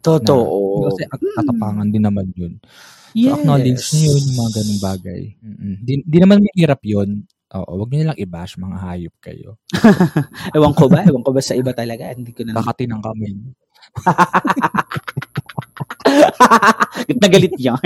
totoo. 0.00 0.86
Kasi 0.86 1.02
at 1.02 1.18
katapangan 1.18 1.88
din 1.90 2.04
naman 2.04 2.30
yun. 2.32 2.60
Yes. 3.10 3.32
So, 3.32 3.36
acknowledge 3.40 3.84
nyo 3.90 4.06
yun, 4.06 4.22
yung 4.22 4.36
mga 4.38 4.52
ganung 4.54 4.80
bagay. 4.84 5.22
Mm-mm. 5.40 5.74
Di, 5.82 5.92
di 6.04 6.18
naman 6.20 6.38
mahirap 6.44 6.80
yun. 6.84 7.24
Oo, 7.54 7.78
wag 7.78 7.88
nyo 7.94 7.98
nilang 8.02 8.18
i-bash, 8.18 8.58
mga 8.58 8.78
hayop 8.82 9.14
kayo. 9.22 9.54
Ewan 10.56 10.74
ko 10.74 10.90
ba? 10.90 11.06
Ewan 11.06 11.22
ko 11.22 11.30
ba 11.30 11.38
sa 11.38 11.54
iba 11.54 11.70
talaga? 11.70 12.10
Hindi 12.10 12.34
ko 12.34 12.42
na. 12.42 12.58
Kakati 12.58 12.90
ng 12.90 13.02
kamay. 13.02 13.32
Nagalit 17.22 17.54
yan. 17.54 17.78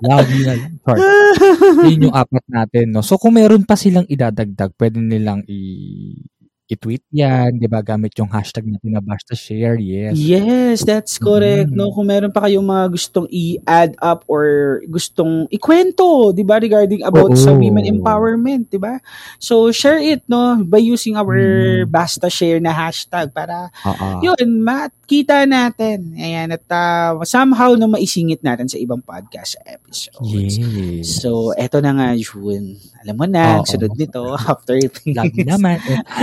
Lagi 0.00 0.38
na 0.40 0.52
lang. 0.56 0.72
Yun 1.92 2.08
yung 2.08 2.16
apat 2.16 2.44
natin, 2.48 2.96
no? 2.96 3.04
So, 3.04 3.20
kung 3.20 3.36
meron 3.36 3.68
pa 3.68 3.76
silang 3.76 4.08
idadagdag, 4.08 4.72
pwede 4.80 5.04
nilang 5.04 5.44
i- 5.44 6.24
i-tweet 6.70 7.02
yan, 7.10 7.58
di 7.58 7.66
ba? 7.66 7.82
Gamit 7.82 8.14
yung 8.14 8.30
hashtag 8.30 8.70
natin 8.70 8.94
na 8.94 9.02
basta 9.02 9.34
share, 9.34 9.74
yes. 9.76 10.14
Yes, 10.14 10.86
that's 10.86 11.18
correct. 11.18 11.74
Mm. 11.74 11.76
No, 11.76 11.90
kung 11.90 12.06
meron 12.06 12.30
pa 12.30 12.46
kayong 12.46 12.62
mga 12.62 12.84
gustong 12.94 13.26
i-add 13.26 13.98
up 13.98 14.22
or 14.30 14.78
gustong 14.86 15.50
ikwento, 15.50 16.30
'di 16.30 16.46
ba, 16.46 16.62
regarding 16.62 17.02
about 17.02 17.34
sa 17.34 17.50
Oo. 17.50 17.58
women 17.58 17.82
empowerment, 17.82 18.70
'di 18.70 18.78
ba? 18.78 19.02
So 19.42 19.74
share 19.74 19.98
it 19.98 20.22
no 20.30 20.62
by 20.62 20.78
using 20.78 21.18
our 21.18 21.26
Mm. 21.30 21.90
basta 21.90 22.30
share 22.30 22.62
na 22.62 22.70
hashtag 22.70 23.34
para 23.34 23.72
Oo. 23.82 24.22
yun 24.22 24.62
makita 24.62 25.42
natin. 25.42 26.14
Ayan 26.14 26.54
at 26.54 26.62
uh, 26.70 27.18
somehow 27.26 27.74
na 27.74 27.90
maisingit 27.90 28.44
natin 28.46 28.70
sa 28.70 28.78
ibang 28.78 29.02
podcast 29.02 29.58
episodes. 29.66 30.54
Yes. 30.60 31.18
So, 31.18 31.50
eto 31.56 31.80
na 31.82 31.90
nga, 31.96 32.08
June. 32.14 32.76
Alam 33.00 33.16
mo 33.16 33.26
na, 33.26 33.58
Oo. 33.58 33.66
sunod 33.66 33.96
nito, 33.96 34.22
after 34.52 34.76
this. 34.76 35.00
Lagi 35.08 35.42
naman. 35.42 35.80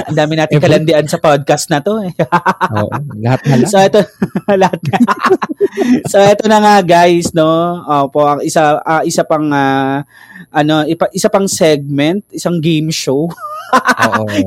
Ang 0.08 0.16
dami 0.16 0.37
natin 0.38 0.62
Every- 0.62 0.66
kalandian 0.70 1.08
sa 1.10 1.18
podcast 1.18 1.66
na 1.74 1.82
to. 1.82 1.98
Eh. 2.06 2.14
Oo, 2.78 2.94
lahat 3.18 3.42
na 3.50 3.56
lang. 3.66 3.70
So 3.70 3.82
ito 3.82 4.00
lahat 4.62 4.82
na. 4.86 4.98
so 6.12 6.18
ito 6.22 6.44
na 6.46 6.62
nga 6.62 6.76
guys 6.86 7.34
no. 7.34 7.50
Opo, 8.06 8.22
ang 8.22 8.42
isa 8.46 8.78
ah, 8.86 9.02
isa 9.02 9.26
pang 9.26 9.50
ah, 9.50 10.06
ano, 10.54 10.86
ipa, 10.86 11.10
isa 11.12 11.28
pang 11.28 11.50
segment, 11.50 12.22
isang 12.30 12.62
game 12.62 12.94
show. 12.94 13.26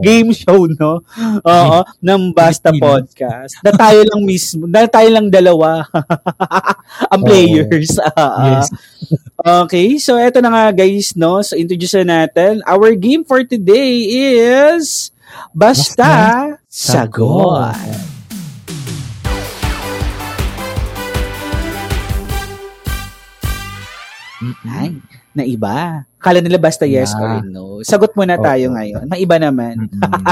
Game 0.01 0.33
show 0.33 0.65
no. 0.65 1.05
Oo, 1.45 1.79
ng 2.01 2.23
Basta. 2.33 2.73
Podcast. 2.73 3.61
Na 3.61 3.75
tayo 3.77 4.01
lang 4.09 4.25
mismo, 4.25 4.65
na 4.65 4.89
tayo 4.89 5.13
lang 5.13 5.29
dalawa. 5.29 5.85
ang 7.13 7.21
players. 7.21 8.01
Ah. 8.17 8.65
Yes. 8.65 8.69
Okay, 9.41 9.97
so 10.01 10.17
ito 10.17 10.41
na 10.41 10.53
nga 10.53 10.65
guys 10.73 11.17
no. 11.17 11.41
So 11.45 11.57
introduce 11.57 12.01
na 12.01 12.25
natin. 12.25 12.65
Our 12.65 12.97
game 12.97 13.25
for 13.25 13.45
today 13.45 14.09
is 14.09 15.13
Basta, 15.51 16.13
Sagot. 16.69 17.75
Ay, 24.65 24.97
na 25.37 25.45
iba. 25.45 26.09
Kala 26.17 26.41
nila 26.41 26.57
basta 26.57 26.89
yes 26.89 27.13
Yeah. 27.13 27.21
or 27.21 27.33
no. 27.45 27.65
Sagot 27.85 28.17
muna 28.17 28.41
tayo 28.41 28.73
ngayon. 28.73 29.05
Maiba 29.05 29.37
naman. 29.37 29.85
Mm-mm. 29.85 30.25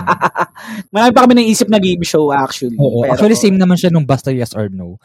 Marami 0.92 1.10
pa 1.12 1.20
kami 1.28 1.34
naisip 1.36 1.68
na 1.68 1.76
game 1.76 2.00
show 2.04 2.32
actually. 2.32 2.76
Oo, 2.80 3.04
Pero- 3.04 3.12
actually 3.12 3.36
same 3.36 3.60
naman 3.60 3.76
siya 3.76 3.92
nung 3.92 4.08
basta 4.08 4.32
yes 4.32 4.56
or 4.56 4.72
no. 4.72 4.96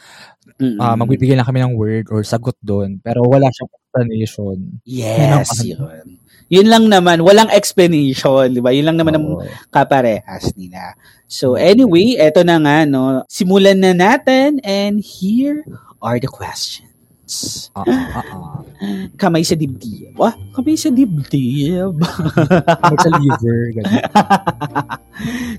Mm-mm. 0.56 0.80
Ah, 0.80 0.96
magbibigay 0.96 1.36
lang 1.36 1.44
kami 1.44 1.60
ng 1.60 1.76
word 1.76 2.08
or 2.16 2.24
sagot 2.24 2.56
doon, 2.63 3.00
pero 3.04 3.28
wala 3.28 3.52
siyang 3.52 3.72
explanation. 3.76 4.58
Yes, 4.88 5.52
yun. 5.68 6.23
Yun 6.54 6.68
lang 6.70 6.86
naman. 6.86 7.26
Walang 7.26 7.50
explanation, 7.50 8.54
di 8.54 8.62
ba? 8.62 8.70
Yun 8.70 8.94
lang 8.94 8.98
naman 9.02 9.18
ang 9.18 9.28
kaparehas 9.74 10.54
nila. 10.54 10.94
So 11.26 11.58
anyway, 11.58 12.13
eto 12.22 12.46
na 12.46 12.62
nga, 12.62 12.86
no. 12.86 13.26
Simulan 13.26 13.82
na 13.82 13.98
natin 13.98 14.62
and 14.62 15.02
here 15.02 15.66
are 15.98 16.22
the 16.22 16.30
questions. 16.30 16.94
Ah, 17.74 17.82
ah, 17.89 18.22
ah, 18.22 18.26
ah. 18.38 18.58
Kamay 19.18 19.42
sa 19.42 19.58
dibdib. 19.58 20.13
Wah, 20.13 20.36
kamay 20.54 20.78
sa 20.78 20.94
dibdib. 20.94 21.98
May 21.98 22.98
sa 23.02 23.10
liver, 23.18 23.62
ganun. 23.74 24.04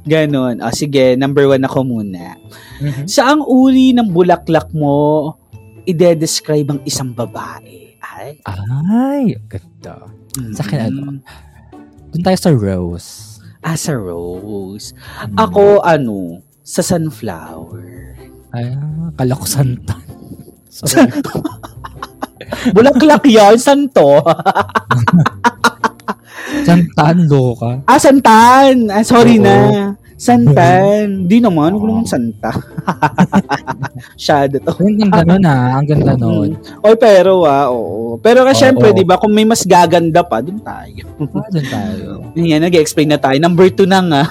Ganon. 0.12 0.56
O 0.62 0.70
sige, 0.70 1.18
number 1.18 1.48
one 1.48 1.64
ako 1.64 1.82
muna. 1.82 2.38
Mhm. 2.78 3.08
Saang 3.10 3.42
uri 3.42 3.96
ng 3.96 4.12
bulaklak 4.12 4.70
mo 4.76 5.34
ide-describe 5.88 6.76
ang 6.76 6.80
isang 6.84 7.10
babae? 7.16 7.96
Ay. 8.00 8.40
Ay, 8.44 9.24
ganda. 9.48 10.04
Sa 10.34 10.62
akin, 10.66 10.80
ano? 10.80 11.00
mm, 11.00 11.18
Doon 12.10 12.22
tayo 12.22 12.38
sa 12.38 12.50
rose. 12.50 13.10
Ah, 13.62 13.78
sa 13.78 13.94
rose. 13.94 14.92
Mm. 15.24 15.36
Ako, 15.38 15.80
ano, 15.80 16.42
sa 16.60 16.82
sunflower. 16.82 17.86
Ay, 18.50 18.74
ah, 18.74 19.08
kala 19.14 19.34
ko 19.34 19.46
santan. 19.46 20.02
Bulaklak 22.74 23.24
yan, 23.26 23.58
santo. 23.58 24.20
santan, 26.66 27.26
loka. 27.26 27.82
ah, 27.86 27.98
santan. 27.98 28.90
Ah, 28.90 29.02
sorry 29.02 29.38
Oo. 29.38 29.44
na. 29.44 29.56
Santan. 30.14 31.26
Di 31.26 31.42
naman, 31.42 31.74
huwag 31.74 31.86
naman 31.90 32.06
santa. 32.06 32.54
Shadow 34.24 34.62
to. 34.62 34.72
Ang 34.78 35.10
ganda 35.10 35.22
nun 35.28 35.44
ah, 35.46 35.70
ang 35.78 35.86
ganda 35.86 36.12
nun. 36.14 36.50
Oy, 36.86 36.94
pero 36.94 37.42
ah, 37.46 37.66
oo. 37.74 38.16
Pero 38.22 38.46
kasi 38.46 38.62
Oo. 38.62 38.64
syempre, 38.70 38.94
di 38.94 39.02
ba, 39.02 39.18
kung 39.18 39.34
may 39.34 39.42
mas 39.42 39.66
gaganda 39.66 40.22
pa, 40.22 40.38
dun 40.38 40.62
tayo. 40.62 41.04
Ah, 41.18 41.48
doon 41.50 41.66
tayo. 41.66 42.08
Yan, 42.38 42.62
nag-explain 42.62 43.10
na 43.10 43.18
tayo. 43.18 43.36
Number 43.42 43.66
two 43.74 43.90
na 43.90 44.00
nga. 44.02 44.22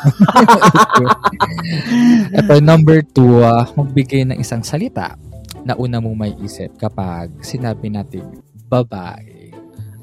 Ito, 2.32 2.64
number 2.64 3.04
two, 3.04 3.44
ah, 3.44 3.68
magbigay 3.76 4.24
ng 4.24 4.40
isang 4.40 4.64
salita 4.64 5.20
na 5.64 5.76
una 5.80 6.00
mong 6.00 6.18
may 6.18 6.34
isip 6.44 6.76
kapag 6.80 7.32
sinabi 7.44 7.92
natin 7.92 8.24
babae. 8.68 9.52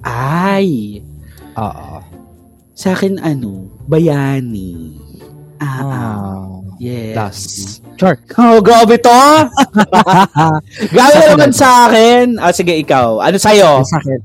Ay, 0.04 1.00
Oo. 1.56 2.00
sa 2.72 2.96
akin 2.96 3.20
ano, 3.20 3.68
bayani. 3.84 5.09
Ah, 5.60 5.68
ah. 5.68 5.84
Ah. 5.84 6.40
yes. 6.80 7.12
Dusty. 7.12 7.84
Char. 8.00 8.16
Oh, 8.40 8.64
grabe 8.64 8.96
to! 8.96 9.20
grabe 10.92 11.14
na 11.14 11.26
naman 11.30 11.52
sa 11.52 11.84
akin. 11.86 12.40
Ah, 12.40 12.48
sige, 12.48 12.72
ikaw. 12.74 13.20
Ano 13.20 13.36
sa'yo? 13.36 13.84
Sa 13.84 14.00
akin, 14.00 14.20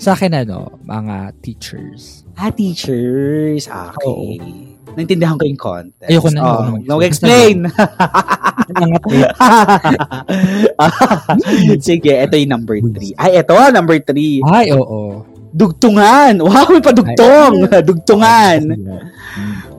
sa 0.00 0.10
akin 0.16 0.32
ano, 0.32 0.80
mga 0.82 1.36
teachers. 1.44 2.24
Ah, 2.32 2.48
teachers. 2.48 3.68
Ah, 3.68 3.92
Okay. 3.92 4.40
Naintindihan 4.92 5.40
ko 5.40 5.48
yung 5.48 5.56
context. 5.56 6.08
Ayoko 6.08 6.28
na, 6.28 6.40
Oh. 6.44 6.76
Nangat 8.72 9.04
eh. 9.08 9.24
Sige, 11.80 12.12
ito 12.12 12.34
yung 12.36 12.52
number 12.52 12.76
three. 12.80 13.12
Ay, 13.16 13.40
ito, 13.40 13.56
number 13.72 13.96
three. 14.04 14.44
Ay, 14.44 14.72
oo. 14.76 15.24
Dugtungan. 15.52 16.40
Wow, 16.40 16.64
may 16.72 16.80
padugtong. 16.80 17.68
Dugtungan. 17.84 18.60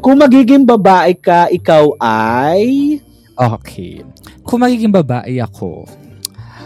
Kung 0.03 0.19
magiging 0.19 0.67
babae 0.67 1.15
ka, 1.15 1.47
ikaw 1.47 1.95
ay... 2.03 2.99
Okay. 3.33 4.03
Kung 4.43 4.59
magiging 4.59 4.91
babae 4.91 5.39
ako, 5.39 5.87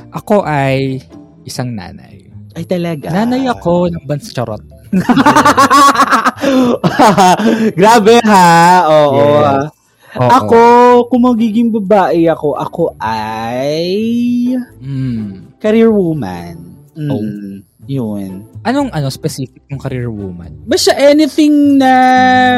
ako 0.10 0.42
ay 0.42 0.98
isang 1.46 1.70
nanay. 1.70 2.26
Ay, 2.58 2.66
talaga. 2.66 3.14
Nanay 3.14 3.46
ako 3.46 3.94
ng 3.94 4.04
Bans 4.10 4.34
Charot. 4.34 4.66
Grabe 7.78 8.18
ha. 8.26 8.50
Oo. 8.90 9.22
Yes. 9.22 9.70
Oo. 10.18 10.30
Ako, 10.34 10.62
kung 11.14 11.22
magiging 11.30 11.70
babae 11.70 12.26
ako, 12.26 12.58
ako 12.58 12.84
ay 12.98 13.86
Mm. 14.82 15.54
career 15.62 15.94
woman. 15.94 16.74
Mm, 16.98 17.12
Oh. 17.14 17.22
Yun. 17.86 18.50
Anong 18.68 18.92
ano 18.92 19.08
specific 19.08 19.64
ng 19.72 19.80
career 19.80 20.12
woman? 20.12 20.60
Basta 20.68 20.92
anything 20.92 21.80
na 21.80 21.92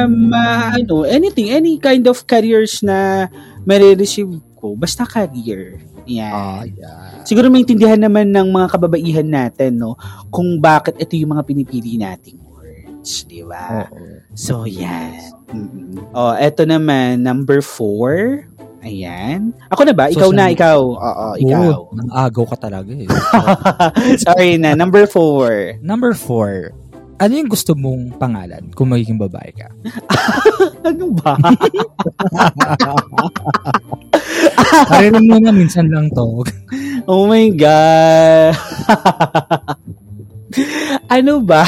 ma, 0.10 0.74
ano, 0.74 1.06
anything, 1.06 1.54
any 1.54 1.78
kind 1.78 2.02
of 2.10 2.26
careers 2.26 2.82
na 2.82 3.30
marireceive 3.62 4.42
ko, 4.58 4.74
basta 4.74 5.06
career. 5.06 5.78
Yan. 6.10 6.34
Ah, 6.34 6.64
yeah. 6.66 7.22
Siguro 7.22 7.54
maintindihan 7.54 8.02
naman 8.02 8.34
ng 8.34 8.50
mga 8.50 8.68
kababaihan 8.74 9.30
natin, 9.30 9.78
no, 9.78 9.94
kung 10.34 10.58
bakit 10.58 10.98
ito 10.98 11.14
yung 11.14 11.38
mga 11.38 11.46
pinipili 11.46 12.02
nating 12.02 12.42
words, 12.42 13.30
di 13.30 13.46
ba? 13.46 13.86
Oo. 13.86 14.26
So, 14.34 14.66
yan. 14.66 15.14
Mm-mm. 15.54 16.10
Oh, 16.18 16.34
eto 16.34 16.66
naman, 16.66 17.22
number 17.22 17.62
four. 17.62 18.44
Ayan. 18.80 19.52
Ako 19.68 19.84
na 19.84 19.92
ba? 19.92 20.08
Ikaw 20.08 20.30
So, 20.32 20.36
na, 20.36 20.48
ikaw. 20.52 20.80
Oo, 20.80 21.28
ikaw. 21.36 21.64
Oo, 21.68 21.92
nang 21.92 22.10
agaw 22.16 22.46
ka 22.48 22.58
talaga 22.70 22.92
eh. 22.96 23.08
Sorry 24.26 24.56
na. 24.56 24.72
Number 24.72 25.04
four. 25.04 25.76
Number 25.84 26.16
four, 26.16 26.72
ano 27.20 27.34
yung 27.36 27.52
gusto 27.52 27.76
mong 27.76 28.16
pangalan 28.16 28.72
kung 28.72 28.96
magiging 28.96 29.20
babae 29.20 29.52
ka? 29.52 29.68
Ano 30.80 31.12
ba? 31.12 31.36
Parinig 34.90 35.28
mo 35.28 35.38
na 35.44 35.52
minsan 35.52 35.92
lang 35.92 36.08
to. 36.16 36.48
oh 37.04 37.28
my 37.28 37.52
God. 37.52 38.56
ano 41.12 41.44
ba? 41.44 41.68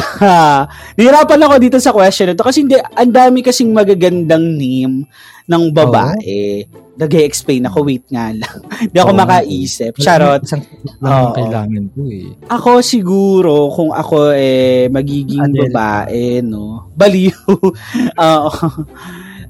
Nahirapan 0.95 1.43
ako 1.43 1.55
dito 1.59 1.77
sa 1.83 1.91
question 1.91 2.31
na 2.31 2.39
to 2.39 2.47
kasi 2.47 2.63
hindi, 2.63 2.79
ang 2.79 3.11
dami 3.11 3.43
kasing 3.43 3.75
magagandang 3.75 4.55
name 4.55 5.05
ng 5.47 5.63
babae. 5.73 6.65
Nag-explain 6.97 7.65
ako, 7.65 7.87
wait 7.87 8.05
nga 8.11 8.29
lang. 8.29 8.57
Hindi 8.89 8.97
ako 8.99 9.11
Oo. 9.13 9.21
makaisip. 9.21 9.93
Charot. 9.97 10.41
Isang 10.45 10.63
lang 11.01 11.11
ang 11.11 11.29
Oo. 11.31 11.37
kailangan 11.37 11.83
ko 11.93 12.01
eh. 12.09 12.29
Ako 12.51 12.69
siguro, 12.85 13.71
kung 13.73 13.91
ako 13.95 14.35
eh, 14.35 14.91
magiging 14.91 15.41
Adele. 15.49 15.71
babae, 15.71 16.41
no? 16.45 16.91
Baliw. 16.93 17.33
Oo. 18.29 18.51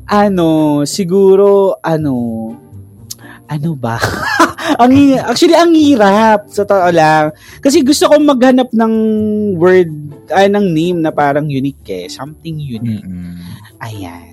ano, 0.08 0.48
siguro, 0.88 1.76
ano, 1.84 2.14
ano 3.52 3.72
ba? 3.76 4.00
ang 4.82 4.92
actually 5.28 5.58
ang 5.58 5.74
hirap 5.74 6.48
sa 6.48 6.64
totoo 6.64 6.90
lang 6.94 7.34
kasi 7.60 7.82
gusto 7.84 8.08
kong 8.08 8.24
maghanap 8.24 8.70
ng 8.72 8.94
word 9.58 9.90
ay 10.32 10.48
ng 10.48 10.66
name 10.72 11.02
na 11.02 11.12
parang 11.12 11.50
unique 11.50 11.84
eh 11.90 12.06
something 12.08 12.56
unique 12.56 13.04
Mm-mm. 13.04 13.36
ayan 13.82 14.31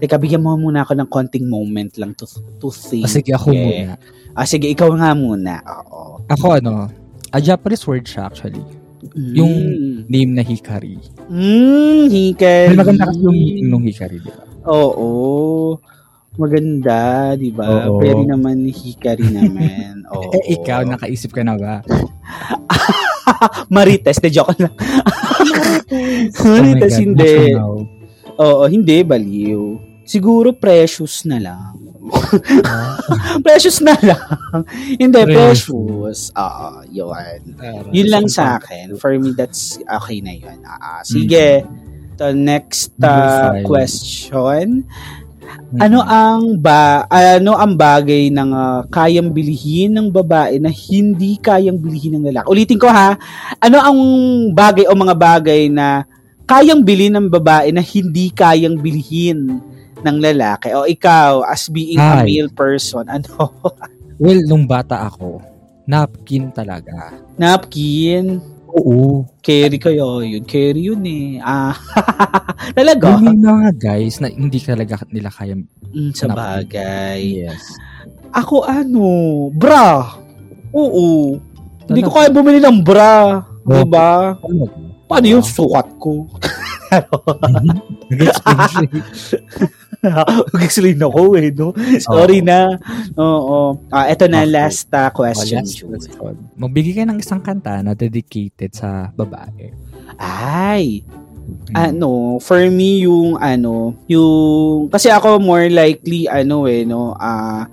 Teka, 0.00 0.16
bigyan 0.16 0.40
mo 0.40 0.56
muna 0.56 0.80
ako 0.80 0.96
ng 0.96 1.08
konting 1.08 1.44
moment 1.44 1.92
lang 2.00 2.16
to, 2.16 2.24
to 2.56 2.72
think. 2.72 3.04
Ah, 3.04 3.12
sige, 3.12 3.30
ako 3.36 3.52
Eh, 3.52 3.60
muna. 3.84 3.94
Ah, 4.32 4.46
sige, 4.48 4.66
ikaw 4.70 4.88
nga 4.96 5.12
muna. 5.12 5.60
Oo. 5.60 6.24
Ako 6.24 6.56
ano, 6.56 6.88
a 7.30 7.38
Japanese 7.38 7.84
word 7.84 8.08
siya 8.08 8.26
actually. 8.26 8.62
Yung 9.16 9.52
name 10.08 10.32
na 10.36 10.44
Hikari. 10.44 11.00
Mm, 11.28 12.12
hikari. 12.12 12.68
May 12.72 12.78
maganda 12.78 13.08
kasi 13.08 13.20
yung 13.24 13.32
meaning 13.32 13.68
ng 13.68 13.84
Hikari, 13.88 14.16
di 14.20 14.28
ba? 14.28 14.44
Oo. 14.68 15.08
Maganda, 16.36 17.32
di 17.34 17.50
ba? 17.50 17.88
Oo. 17.90 17.98
Pwede 18.00 18.22
naman 18.24 18.64
hikari 18.68 19.24
naman. 19.28 20.04
Oo. 20.14 20.30
Eh, 20.36 20.56
ikaw, 20.56 20.84
nakaisip 20.84 21.32
ka 21.32 21.42
na 21.42 21.56
ba? 21.56 21.80
Marites, 23.72 24.20
de 24.20 24.30
joke 24.30 24.56
lang. 24.58 24.74
Oh 25.90 26.46
my 26.46 26.70
Marites, 26.70 26.94
God, 26.94 27.02
hindi. 27.02 27.34
Oo, 28.40 28.64
hindi, 28.64 29.04
baliw. 29.04 29.76
Siguro 30.08 30.56
precious 30.56 31.28
na 31.28 31.38
lang. 31.38 31.76
Precious 33.46 33.78
na 33.84 33.94
lang. 34.00 34.64
hindi, 34.96 35.20
Precious. 35.28 36.32
Oo, 36.34 36.68
yun. 36.90 37.38
tara. 37.54 37.86
Yun 37.92 38.08
lang 38.08 38.26
sa 38.26 38.58
akin. 38.58 38.96
For 38.98 39.14
me, 39.20 39.36
that's 39.36 39.78
okay 39.86 40.18
na 40.24 40.34
yun. 40.34 40.58
Ah. 40.66 41.04
sige. 41.04 41.62
The 42.16 42.32
next 42.36 42.96
uh, 43.00 43.64
question. 43.64 44.88
Mm. 45.70 45.78
Ano 45.80 45.98
ang 46.02 46.58
ba 46.58 47.06
ano 47.08 47.54
ang 47.54 47.74
bagay 47.74 48.30
ng 48.30 48.50
ah, 48.54 48.82
kayang 48.86 49.30
bilihin 49.30 49.94
ng 49.94 50.08
babae 50.10 50.58
na 50.58 50.70
hindi 50.70 51.38
kayang 51.38 51.78
bilihin 51.78 52.18
ng 52.20 52.28
lalaki? 52.30 52.46
Ulitin 52.50 52.78
ko 52.78 52.90
ha. 52.90 53.16
Ano 53.58 53.78
ang 53.78 53.98
bagay 54.52 54.84
o 54.90 54.94
mga 54.94 55.16
bagay 55.16 55.72
na 55.72 56.04
kayang 56.50 56.82
bilhin 56.82 57.14
ng 57.14 57.30
babae 57.30 57.70
na 57.70 57.78
hindi 57.78 58.34
kayang 58.34 58.82
bilhin 58.82 59.62
ng 60.02 60.16
lalaki? 60.18 60.74
O 60.74 60.82
ikaw 60.82 61.46
as 61.46 61.70
being 61.70 62.02
a 62.02 62.26
Ay. 62.26 62.42
male 62.42 62.50
person, 62.50 63.06
ano? 63.14 63.54
Well, 64.18 64.42
nung 64.50 64.66
bata 64.66 65.06
ako, 65.06 65.38
napkin 65.86 66.50
talaga. 66.50 67.14
Napkin? 67.38 68.42
Oo. 68.70 69.26
Carry 69.42 69.78
kayo 69.78 70.22
yun. 70.22 70.42
Carry 70.46 70.90
yun 70.90 71.02
eh. 71.06 71.38
Ah, 71.42 71.74
talaga? 72.78 73.18
Yung 73.18 73.38
mga 73.38 73.70
guys 73.74 74.18
na 74.18 74.30
hindi 74.30 74.58
talaga 74.58 75.02
nila 75.10 75.30
kaya. 75.30 75.54
Mm, 75.90 76.14
sa 76.14 76.30
bagay. 76.30 77.46
Yes. 77.46 77.62
Ako 78.30 78.62
ano, 78.62 79.06
bra. 79.50 80.14
Oo. 80.70 81.38
Hindi 81.90 82.00
ko 82.06 82.10
Talaga? 82.14 82.18
kaya 82.22 82.28
bumili 82.30 82.58
ng 82.62 82.78
bra. 82.82 83.42
Di 83.66 83.82
ba? 83.90 84.38
Ano? 85.10 85.12
Paano 85.12 85.26
yung 85.26 85.42
sukat 85.42 85.88
ko? 85.98 86.30
Nag-explain 90.54 90.98
ako 91.02 91.20
eh, 91.34 91.50
no? 91.50 91.74
Sorry 91.98 92.40
na. 92.40 92.78
Oo. 93.18 93.74
Ah, 93.90 94.06
ito 94.06 94.30
na, 94.30 94.42
Okay. 94.42 94.54
last 94.54 94.86
uh, 94.94 95.10
question. 95.10 95.62
Last 95.62 95.74
Jude. 95.76 95.98
question. 95.98 96.38
Magbigay 96.56 96.94
ka 96.94 97.04
ng 97.04 97.18
isang 97.18 97.42
kanta 97.42 97.82
na 97.82 97.92
dedicated 97.92 98.70
sa 98.70 99.10
babae. 99.12 99.74
Ay, 100.16 101.02
Mm. 101.50 101.74
ano, 101.74 102.10
for 102.38 102.62
me 102.70 103.02
yung 103.02 103.34
ano, 103.34 103.98
yung 104.06 104.86
kasi 104.86 105.10
ako 105.10 105.42
more 105.42 105.66
likely 105.66 106.30
ano 106.30 106.70
eh 106.70 106.86
no, 106.86 107.10
ah 107.18 107.66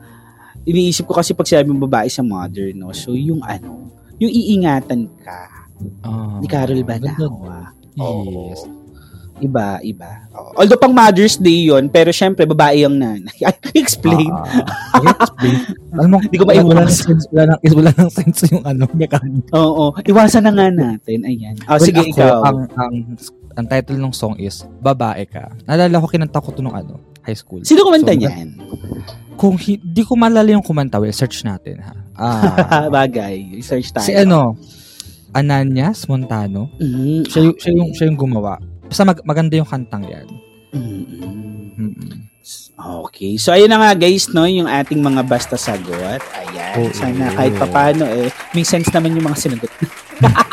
iniisip 0.65 1.05
ko 1.05 1.13
kasi 1.13 1.37
pag 1.37 1.45
sinabing 1.45 1.77
babae 1.77 2.09
sa 2.09 2.25
mother 2.25 2.73
no. 2.73 2.89
So 2.89 3.13
yung 3.13 3.45
ano, 3.45 3.93
yung 4.17 4.33
iingatan 4.33 5.05
ka. 5.21 5.56
Ah, 6.01 6.37
Ni 6.39 6.47
Carol 6.47 6.81
Banawa. 6.81 7.71
Yes. 7.95 8.65
Iba, 9.37 9.77
iba. 9.85 10.25
Oo. 10.33 10.57
Although 10.57 10.81
pang 10.81 10.89
Mother's 10.89 11.37
Day 11.37 11.69
yon 11.69 11.93
pero 11.93 12.09
syempre 12.09 12.41
babae 12.43 12.81
yung 12.81 12.97
nanay. 12.97 13.37
Ay, 13.45 13.53
explain. 13.77 14.33
Ah, 14.33 14.65
explain. 14.97 15.57
Alam 15.93 16.09
mo, 16.09 16.17
Hindi 16.25 16.37
ko 16.37 16.45
maiwasan. 16.45 16.73
ng 16.73 16.89
sense, 16.89 17.23
wala, 17.29 17.43
ng, 17.53 17.59
wala 17.77 17.91
ng 17.93 18.09
sense 18.09 18.39
yung 18.49 18.65
ano, 18.65 18.89
mechanic. 18.97 19.45
Oo. 19.53 19.93
Iwasan 20.01 20.41
na 20.41 20.51
nga 20.51 20.67
natin. 20.73 21.21
Ayan. 21.21 21.53
Ah, 21.69 21.77
Well, 21.77 21.85
sige, 21.85 22.01
ako, 22.01 22.09
ikaw. 22.17 22.37
Ang, 22.41 22.57
ang, 22.73 22.93
ang 23.53 23.65
title 23.69 23.99
ng 24.01 24.09
song 24.09 24.33
is 24.41 24.65
Babae 24.81 25.29
Ka. 25.29 25.53
Naalala 25.69 26.01
ko 26.01 26.09
kinanta 26.09 26.41
ko 26.41 26.49
to 26.49 26.65
nung 26.65 26.73
ano, 26.73 26.97
high 27.21 27.37
school. 27.37 27.61
Sino 27.61 27.85
kumanta 27.85 28.13
So, 28.13 28.17
niyan? 28.17 28.57
Kung 29.37 29.53
hindi 29.53 30.01
ko 30.01 30.17
malala 30.17 30.49
yung 30.49 30.65
kumanta, 30.65 30.97
well, 30.97 31.13
search 31.13 31.45
natin 31.45 31.77
ha. 31.85 31.93
Ah, 32.17 32.89
Bagay. 32.97 33.53
Research 33.53 33.93
tayo. 33.93 34.01
si 34.01 34.17
ano, 34.17 34.57
Ananias 35.33 36.07
Montano. 36.07 36.71
Mm, 36.77 37.27
Siya, 37.27 37.41
yung, 37.43 37.55
siya, 37.57 37.71
yung, 37.75 37.89
siya 37.93 38.05
yung 38.07 38.19
gumawa. 38.19 38.59
Basta 38.87 39.03
mag, 39.03 39.19
maganda 39.23 39.55
yung 39.55 39.67
kantang 39.67 40.07
yan. 40.07 40.27
mm, 40.71 41.03
mm. 41.03 41.57
Mm-mm. 41.77 42.25
Okay. 42.77 43.35
So, 43.37 43.51
ayun 43.51 43.69
na 43.69 43.77
nga 43.77 43.91
guys, 43.93 44.31
no, 44.31 44.47
yung 44.47 44.65
ating 44.65 44.97
mga 44.97 45.21
basta 45.27 45.59
sagot. 45.59 46.21
Ayan. 46.33 46.73
Oo. 46.79 46.89
Sana 46.95 47.29
kahit 47.33 47.53
papano, 47.53 48.05
eh, 48.07 48.31
may 48.55 48.63
sense 48.63 48.87
naman 48.89 49.13
yung 49.13 49.27
mga 49.27 49.37
sinagot. 49.37 49.71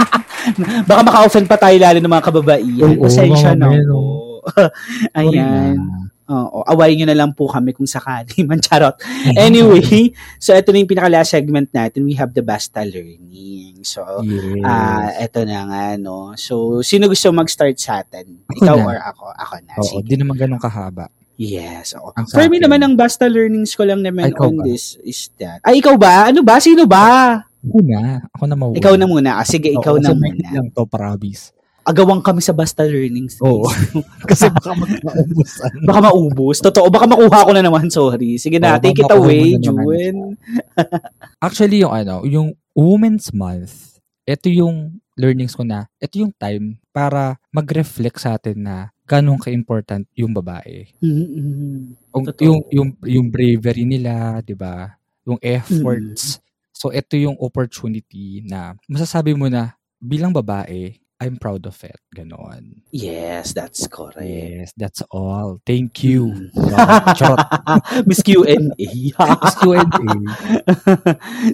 Baka 0.88 1.00
maka-offend 1.00 1.48
pa 1.48 1.56
tayo 1.56 1.76
lalo 1.80 1.98
ng 2.00 2.12
mga 2.12 2.26
kababaihan. 2.28 2.92
Oo, 2.98 3.08
Pasensya 3.08 3.56
men, 3.56 3.88
po. 3.88 4.00
Sorry 4.44 4.68
Ayan. 5.16 5.76
Oo. 6.24 6.64
Awayin 6.64 6.98
nyo 6.98 7.08
na 7.08 7.18
lang 7.18 7.30
po 7.30 7.44
kami 7.46 7.70
kung 7.70 7.84
sakali 7.84 8.32
man. 8.48 8.56
Charot. 8.56 8.96
Anyway, 9.34 10.08
so 10.36 10.50
ito 10.50 10.72
na 10.72 10.80
yung 10.80 10.88
pinaka-last 10.88 11.30
segment 11.30 11.68
natin. 11.68 12.00
We 12.02 12.14
have 12.14 12.32
the 12.32 12.40
basta 12.40 12.80
learning. 12.80 13.80
So, 13.82 14.00
Yes. 14.20 14.64
ah, 14.64 15.12
ito 15.14 15.44
na 15.44 15.58
nga, 15.64 15.82
no. 15.94 16.32
So, 16.34 16.80
sino 16.80 17.04
gusto 17.06 17.28
mag-start 17.30 17.76
sa 17.76 18.00
atin? 18.00 18.40
Ako 18.46 18.56
Ikaw 18.56 18.76
na. 18.76 18.84
or 18.86 18.96
ako? 18.98 19.24
Ako 19.30 19.54
na. 19.60 19.72
Oo, 19.76 19.84
Sige. 20.00 20.06
di 20.06 20.16
naman 20.16 20.34
ganun 20.34 20.56
kahaba. 20.56 21.12
Yes. 21.36 21.92
Oo. 21.94 22.10
Ang 22.10 22.24
For 22.26 22.46
me 22.46 22.56
naman, 22.56 22.80
ang 22.80 22.94
basta 22.94 23.26
learnings 23.26 23.72
ko 23.72 23.82
lang 23.82 24.00
naman 24.00 24.28
Ay, 24.28 24.32
ikaw 24.32 24.48
on 24.48 24.56
ba? 24.56 24.64
this 24.64 24.96
is 25.00 25.28
that. 25.36 25.60
Ay, 25.60 25.84
ikaw 25.84 25.94
ba? 25.94 26.32
Ano 26.32 26.40
ba? 26.40 26.56
Sino 26.56 26.84
ba? 26.84 27.36
Ako 27.60 27.78
na. 27.80 28.20
Ako 28.30 28.44
na 28.44 28.54
mauuna. 28.54 28.76
Ikaw 28.76 28.94
na 28.94 29.06
muna. 29.06 29.30
Ah, 29.36 29.44
sige, 29.44 29.68
ikaw 29.68 29.96
Oo, 29.96 30.00
na 30.00 30.12
muna. 30.12 30.48
lang 30.50 30.68
to, 30.68 30.84
promise. 30.84 31.53
Agawang 31.84 32.24
kami 32.24 32.40
sa 32.40 32.56
basta 32.56 32.82
learnings. 32.84 33.36
Oo. 33.44 33.68
kasi 34.30 34.48
baka 34.48 34.72
magkaubusan. 34.72 35.72
Baka 35.84 36.00
maubos. 36.00 36.58
Totoo. 36.64 36.88
Baka 36.88 37.04
makuha 37.04 37.44
ko 37.44 37.50
na 37.52 37.60
naman. 37.60 37.92
Sorry. 37.92 38.40
Sige 38.40 38.56
na. 38.56 38.76
Oo, 38.76 38.82
take 38.82 39.04
it 39.04 39.12
away, 39.12 39.60
June. 39.60 40.40
Actually, 41.44 41.84
yung 41.84 41.92
ano, 41.92 42.24
yung 42.24 42.56
Women's 42.72 43.30
Month, 43.36 44.00
ito 44.24 44.48
yung 44.48 45.04
learnings 45.14 45.54
ko 45.54 45.62
na 45.62 45.86
ito 46.02 46.18
yung 46.18 46.34
time 46.34 46.80
para 46.90 47.38
mag-reflect 47.54 48.18
sa 48.18 48.34
atin 48.34 48.58
na 48.64 48.76
ganun 49.04 49.38
ka-important 49.38 50.08
yung 50.16 50.32
babae. 50.32 50.88
Mm-mm. 50.98 51.94
Yung, 52.10 52.24
yung, 52.40 52.60
yung, 52.72 52.88
yung 53.04 53.26
bravery 53.28 53.84
nila, 53.84 54.40
di 54.40 54.56
ba? 54.56 54.96
Yung 55.28 55.36
efforts. 55.44 56.40
So, 56.72 56.90
ito 56.90 57.14
yung 57.14 57.36
opportunity 57.38 58.42
na 58.44 58.74
masasabi 58.88 59.36
mo 59.36 59.46
na 59.46 59.76
bilang 60.00 60.32
babae, 60.32 60.96
I'm 61.24 61.40
proud 61.40 61.64
of 61.64 61.80
it. 61.80 61.96
Ganon. 62.12 62.84
Yes, 62.92 63.56
that's 63.56 63.88
correct. 63.88 64.20
Yes, 64.20 64.76
that's 64.76 65.00
all. 65.08 65.56
Thank 65.64 66.04
you. 66.04 66.52
Mm. 66.52 67.16
Charot. 67.16 67.40
Miss 68.08 68.20
Q&A. 68.20 68.60
Mas 69.16 69.56
Q&A. 69.56 69.80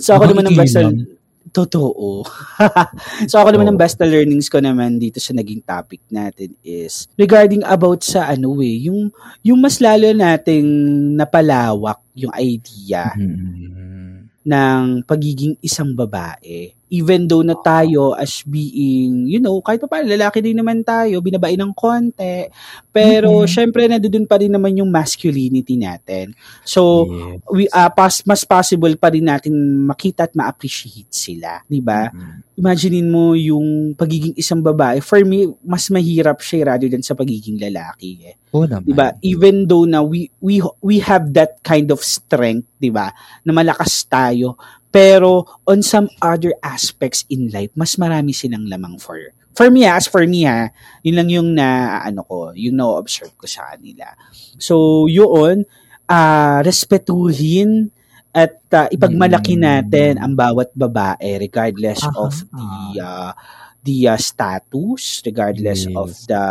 so 0.02 0.18
ako 0.18 0.24
naman 0.26 0.50
ang 0.50 0.58
yun? 0.58 1.06
totoo. 1.54 2.26
so 3.30 3.38
ako 3.38 3.54
naman 3.54 3.70
Oo. 3.70 3.72
ang 3.74 3.78
basta 3.78 4.02
learnings 4.02 4.50
ko 4.50 4.58
naman 4.58 4.98
dito 4.98 5.22
sa 5.22 5.30
naging 5.34 5.62
topic 5.62 6.02
natin 6.10 6.54
is 6.66 7.06
regarding 7.14 7.62
about 7.62 8.02
sa 8.02 8.26
ano 8.26 8.58
eh, 8.58 8.90
yung 8.90 9.10
yung 9.46 9.58
mas 9.62 9.78
lalo 9.78 10.10
nating 10.10 10.66
napalawak 11.14 12.02
yung 12.18 12.34
idea 12.34 13.14
Mhm. 13.14 14.30
ng 14.46 14.82
pagiging 15.06 15.54
isang 15.62 15.94
babae. 15.94 16.74
Even 16.90 17.30
though 17.30 17.46
na 17.46 17.54
tayo 17.54 18.18
as 18.18 18.42
being, 18.42 19.30
you 19.30 19.38
know, 19.38 19.62
kahit 19.62 19.78
pa 19.78 19.86
paano, 19.86 20.10
lalaki 20.10 20.42
din 20.42 20.58
naman 20.58 20.82
tayo, 20.82 21.22
binabain 21.22 21.54
ng 21.56 21.70
konti. 21.70 22.50
Pero, 22.90 23.46
Mhm. 23.46 23.48
syempre, 23.48 23.86
nandoon 23.86 24.26
pa 24.26 24.42
rin 24.42 24.50
naman 24.50 24.74
yung 24.74 24.90
masculinity 24.90 25.78
natin. 25.78 26.34
So, 26.66 27.06
Yes. 27.06 27.38
we 27.46 27.62
uh, 27.70 27.90
pas, 27.94 28.18
mas 28.26 28.42
possible 28.42 28.90
pa 28.98 29.14
rin 29.14 29.22
natin 29.22 29.54
makita 29.86 30.26
at 30.26 30.34
ma-appreciate 30.34 31.14
sila, 31.14 31.62
'di 31.70 31.78
ba? 31.78 32.10
Mhm. 32.10 32.58
Imaginein 32.60 33.08
mo 33.08 33.32
yung 33.32 33.94
pagiging 33.96 34.34
isang 34.36 34.60
babae. 34.60 34.98
For 35.00 35.22
me, 35.24 35.48
mas 35.64 35.88
mahirap 35.88 36.42
siya 36.44 36.74
rather 36.74 36.90
than 36.92 37.00
sa 37.00 37.14
pagiging 37.16 37.56
lalaki. 37.56 38.20
Eh. 38.20 38.34
Oo 38.52 38.66
naman. 38.66 38.84
'Di 38.84 38.92
ba? 38.92 39.14
Even 39.22 39.64
though 39.64 39.86
na 39.86 40.02
we 40.02 40.26
we 40.42 40.58
we 40.82 40.98
have 40.98 41.30
that 41.32 41.62
kind 41.62 41.88
of 41.88 42.02
strength, 42.02 42.66
'di 42.76 42.90
ba? 42.90 43.14
Na 43.46 43.54
malakas 43.54 44.04
tayo, 44.04 44.58
pero 44.90 45.46
on 45.64 45.80
some 45.80 46.10
other 46.20 46.52
aspects 46.60 47.24
in 47.28 47.48
life, 47.50 47.70
mas 47.74 47.96
marami 47.96 48.34
silang 48.34 48.66
lamang 48.66 48.98
for 49.00 49.18
For 49.50 49.66
me, 49.68 49.84
ah, 49.84 49.98
as 49.98 50.06
for 50.06 50.24
me 50.24 50.46
ha, 50.46 50.70
yun 51.02 51.16
lang 51.18 51.28
yung 51.28 51.48
na, 51.52 52.00
ano 52.00 52.22
ko, 52.24 52.54
yung 52.54 52.78
na-observe 52.78 53.34
ko 53.36 53.44
sa 53.44 53.74
kanila. 53.74 54.08
So, 54.56 55.04
yun, 55.10 55.66
ah 56.06 56.62
respetuhin 56.64 57.90
at 58.32 58.56
ah, 58.72 58.86
ipagmalaki 58.88 59.58
Mm. 59.58 59.62
natin 59.62 60.12
ang 60.16 60.34
bawat 60.38 60.70
babae 60.72 61.38
regardless 61.38 62.02
Aha. 62.02 62.14
of 62.16 62.32
the 62.50 62.70
uh, 63.02 63.32
the 63.80 64.08
uh, 64.08 64.16
status, 64.16 65.20
regardless 65.24 65.88
Yes. 65.88 65.96
of 65.96 66.12
the, 66.28 66.42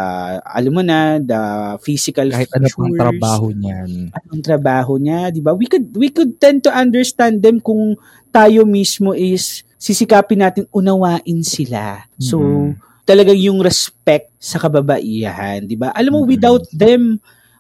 alam 0.44 0.72
mo 0.74 0.82
na, 0.82 1.18
the 1.22 1.42
physical 1.80 2.26
Kahit 2.26 2.50
ano 2.52 2.68
pang 2.74 2.90
features, 2.90 3.00
trabaho 3.00 3.46
niyan. 3.54 3.92
anong 4.12 4.44
trabaho 4.44 4.94
niya, 4.98 5.30
'di 5.30 5.42
ba? 5.42 5.54
We 5.54 5.66
could 5.66 5.94
we 5.94 6.10
could 6.10 6.38
tend 6.38 6.66
to 6.66 6.72
understand 6.74 7.42
them 7.42 7.62
kung 7.62 7.96
tayo 8.32 8.64
mismo 8.66 9.14
is 9.14 9.62
sisikapin 9.80 10.44
natin 10.44 10.66
unawain 10.72 11.42
sila. 11.42 12.04
So, 12.20 12.40
Mhm. 12.40 12.78
talagang 13.08 13.40
yung 13.40 13.60
respect 13.64 14.30
sa 14.38 14.60
kababaihan, 14.62 15.66
'di 15.66 15.76
ba? 15.80 15.90
Alam 15.96 16.20
mo 16.20 16.22
Mhm. 16.26 16.30
without 16.30 16.64
them 16.72 17.18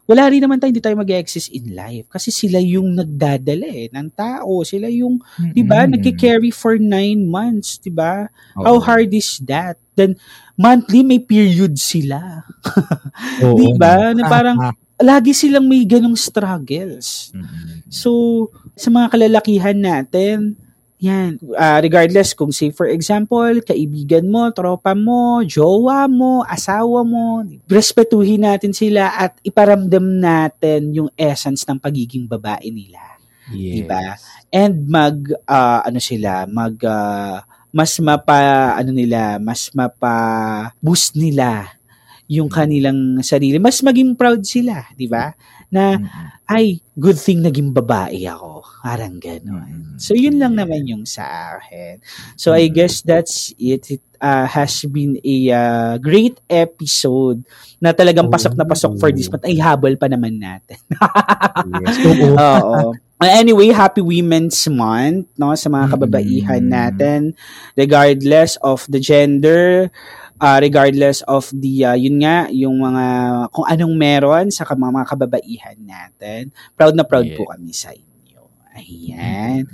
wala 0.09 0.25
rin 0.25 0.41
naman 0.41 0.57
tayo, 0.57 0.73
hindi 0.73 0.81
tayo 0.81 0.97
mag-exist 0.97 1.53
in 1.53 1.77
life. 1.77 2.09
Kasi 2.09 2.33
sila 2.33 2.57
yung 2.57 2.97
nagdadala 2.97 3.69
eh, 3.69 3.93
ng 3.93 4.09
tao. 4.17 4.65
Sila 4.65 4.89
yung, 4.89 5.21
di 5.53 5.61
ba, 5.61 5.85
Mhm. 5.85 6.01
nagki-carry 6.01 6.49
for 6.49 6.81
nine 6.81 7.29
months, 7.29 7.77
di 7.77 7.93
ba? 7.93 8.25
Oo. 8.57 8.65
How 8.65 8.75
hard 8.81 9.13
is 9.13 9.37
that? 9.45 9.77
Then, 9.93 10.17
monthly 10.57 11.05
may 11.05 11.21
period 11.21 11.77
sila. 11.77 12.41
Di 13.61 13.69
ba? 13.77 14.09
Na 14.17 14.25
parang, 14.25 14.57
lagi 14.97 15.29
silang 15.37 15.69
may 15.69 15.85
ganong 15.85 16.17
struggles. 16.17 17.29
Mhm. 17.29 17.85
So, 17.93 18.49
sa 18.79 18.87
mga 18.87 19.07
kalalakihan 19.11 19.75
natin, 19.75 20.55
yan, 20.99 21.39
ah, 21.55 21.79
regardless 21.79 22.35
kung 22.35 22.51
say 22.51 22.71
for 22.75 22.87
example, 22.87 23.55
kaibigan 23.63 24.27
mo, 24.27 24.51
tropa 24.51 24.91
mo, 24.91 25.43
jowa 25.47 26.07
mo, 26.11 26.43
asawa 26.43 27.07
mo, 27.07 27.43
respetuhin 27.71 28.43
natin 28.43 28.75
sila 28.75 29.11
at 29.15 29.35
iparamdam 29.43 30.19
natin 30.19 30.91
yung 30.91 31.09
essence 31.15 31.63
ng 31.67 31.79
pagiging 31.79 32.27
babae 32.27 32.67
nila. 32.67 32.99
Yes. 33.51 33.75
Diba? 33.83 34.05
And 34.51 34.87
mag, 34.87 35.17
ah, 35.47 35.83
ano 35.87 35.99
sila, 36.03 36.43
mag, 36.47 36.75
ah, 36.83 37.47
mas 37.71 37.95
mapa, 38.03 38.75
ano 38.75 38.91
nila, 38.91 39.39
mas 39.39 39.71
mapa 39.71 40.13
boost 40.83 41.15
nila 41.15 41.79
yung 42.29 42.51
kanilang 42.51 43.23
sarili. 43.25 43.57
Mas 43.57 43.81
maging 43.81 44.13
proud 44.19 44.45
sila, 44.45 44.85
di 44.93 45.09
ba? 45.09 45.33
Na, 45.69 46.01
Mhm. 46.01 46.09
ay, 46.49 46.81
good 46.97 47.15
thing 47.15 47.45
naging 47.45 47.69
babae 47.69 48.25
ako. 48.25 48.65
Parang 48.81 49.21
gano'n. 49.21 49.95
Mhm. 49.95 49.97
So, 50.01 50.17
yun 50.17 50.41
lang 50.41 50.57
Yeah. 50.57 50.65
naman 50.65 50.81
yung 50.89 51.05
sa 51.05 51.55
akin. 51.57 52.01
So, 52.33 52.57
I 52.57 52.67
Mhm. 52.67 52.73
guess 52.73 53.05
that's 53.05 53.53
it. 53.55 53.85
It 53.87 54.01
uh, 54.19 54.49
has 54.49 54.83
been 54.83 55.15
a 55.23 55.37
uh, 55.47 55.93
great 56.01 56.41
episode 56.49 57.45
na 57.79 57.93
talagang 57.95 58.27
pasok 58.27 58.57
na 58.57 58.67
pasok 58.67 58.99
for 58.99 59.13
this 59.13 59.29
month. 59.29 59.47
Ay, 59.47 59.61
habol 59.61 59.95
pa 59.95 60.09
naman 60.09 60.41
natin. 60.41 60.75
Yes. 61.85 61.97
Oo. 62.03 62.35
Oo. 62.35 62.91
Anyway, 63.19 63.67
happy 63.75 63.99
Women's 63.99 64.63
Month 64.71 65.27
no 65.35 65.51
sa 65.51 65.67
mga 65.67 65.91
kababaihan 65.91 66.63
natin 66.63 67.35
regardless 67.75 68.55
of 68.63 68.87
the 68.87 68.95
gender, 68.95 69.91
uh, 70.39 70.57
regardless 70.57 71.21
of 71.27 71.51
the 71.51 71.85
uh, 71.85 71.95
yun 71.99 72.23
nga 72.23 72.47
yung 72.49 72.79
mga 72.79 73.05
kung 73.51 73.67
anong 73.67 73.95
meron 73.95 74.47
sa 74.49 74.63
mga, 74.65 75.05
kababaihan 75.05 75.77
natin. 75.77 76.49
Proud 76.73 76.95
na 76.95 77.03
proud 77.05 77.27
Yeah. 77.27 77.37
po 77.37 77.51
kami 77.51 77.75
sa 77.75 77.91
inyo. 77.91 78.41
Ayan. 78.73 79.67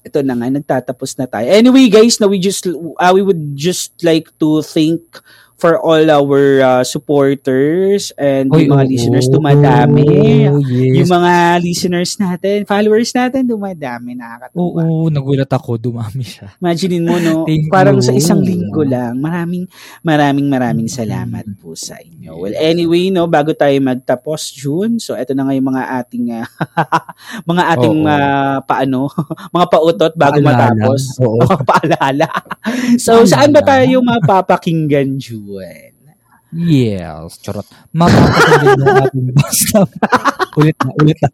Ito 0.00 0.24
na 0.24 0.32
nga 0.36 0.48
nagtatapos 0.48 1.16
na 1.20 1.28
tayo. 1.28 1.44
Anyway, 1.48 1.88
guys, 1.92 2.16
na 2.20 2.28
we 2.28 2.40
just 2.40 2.64
uh, 2.68 3.12
we 3.12 3.20
would 3.20 3.52
just 3.56 3.92
like 4.00 4.32
to 4.40 4.64
thank 4.64 5.00
for 5.60 5.76
all 5.76 6.00
our 6.02 6.40
uh, 6.58 6.80
supporters 6.82 8.10
and 8.16 8.48
Oy, 8.48 8.64
yung 8.64 8.72
mga 8.72 8.84
oo. 8.84 8.90
listeners 8.90 9.26
dumadami. 9.28 10.08
Yes. 10.48 10.56
Yung 10.96 11.10
mga 11.12 11.32
listeners 11.60 12.12
natin, 12.16 12.64
followers 12.64 13.12
natin, 13.12 13.44
dumadami, 13.44 14.16
nakakatuwa. 14.16 14.80
Oo, 14.80 15.06
nagulat 15.06 15.52
ako. 15.52 15.76
Dumami 15.76 16.24
siya. 16.24 16.56
Imaginein 16.56 17.04
mo, 17.04 17.16
no? 17.18 17.34
Thank 17.48 17.68
Parang 17.68 18.00
you. 18.00 18.06
sa 18.08 18.12
isang 18.12 18.40
linggo 18.40 18.80
lang. 18.82 19.20
Maraming, 19.20 19.68
maraming, 20.00 20.48
maraming 20.48 20.88
Mm. 20.88 20.96
salamat 20.96 21.44
po 21.60 21.76
sa 21.76 22.00
inyo. 22.00 22.40
Well, 22.40 22.56
anyway, 22.56 23.12
no, 23.12 23.28
bago 23.28 23.52
tayo 23.52 23.76
magtapos 23.78 24.48
June, 24.50 24.96
so 24.96 25.12
eto 25.12 25.36
na 25.36 25.44
nga 25.44 25.52
yung 25.52 25.68
mga 25.68 25.84
ating, 25.98 26.24
ah, 26.32 26.46
mga 27.50 27.62
ating, 27.74 27.98
Oo. 28.00 28.08
ah, 28.08 28.58
paano, 28.64 29.12
mga 29.54 29.66
pautot 29.68 30.14
bago 30.16 30.40
Paalala. 30.40 30.72
matapos. 30.72 31.00
Oo. 31.20 31.42
Mga 31.42 31.58
paalala. 31.66 32.28
so, 32.96 33.26
saan 33.26 33.50
ba 33.50 33.60
Paalala. 33.60 33.84
tayo 33.84 33.96
mapapakinggan, 34.00 35.18
June? 35.18 35.49
Yes. 36.50 37.38
Charot. 37.42 37.66
Ating 37.94 39.30
basta. 39.34 39.86
ulit 40.58 40.76
na, 40.82 40.90
ulit 40.98 41.18
na. 41.22 41.28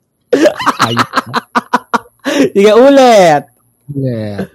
Ayos 0.84 1.08
na. 1.08 1.32
Sige, 2.52 2.72
ulit! 2.76 3.42
Yeah. 3.96 4.50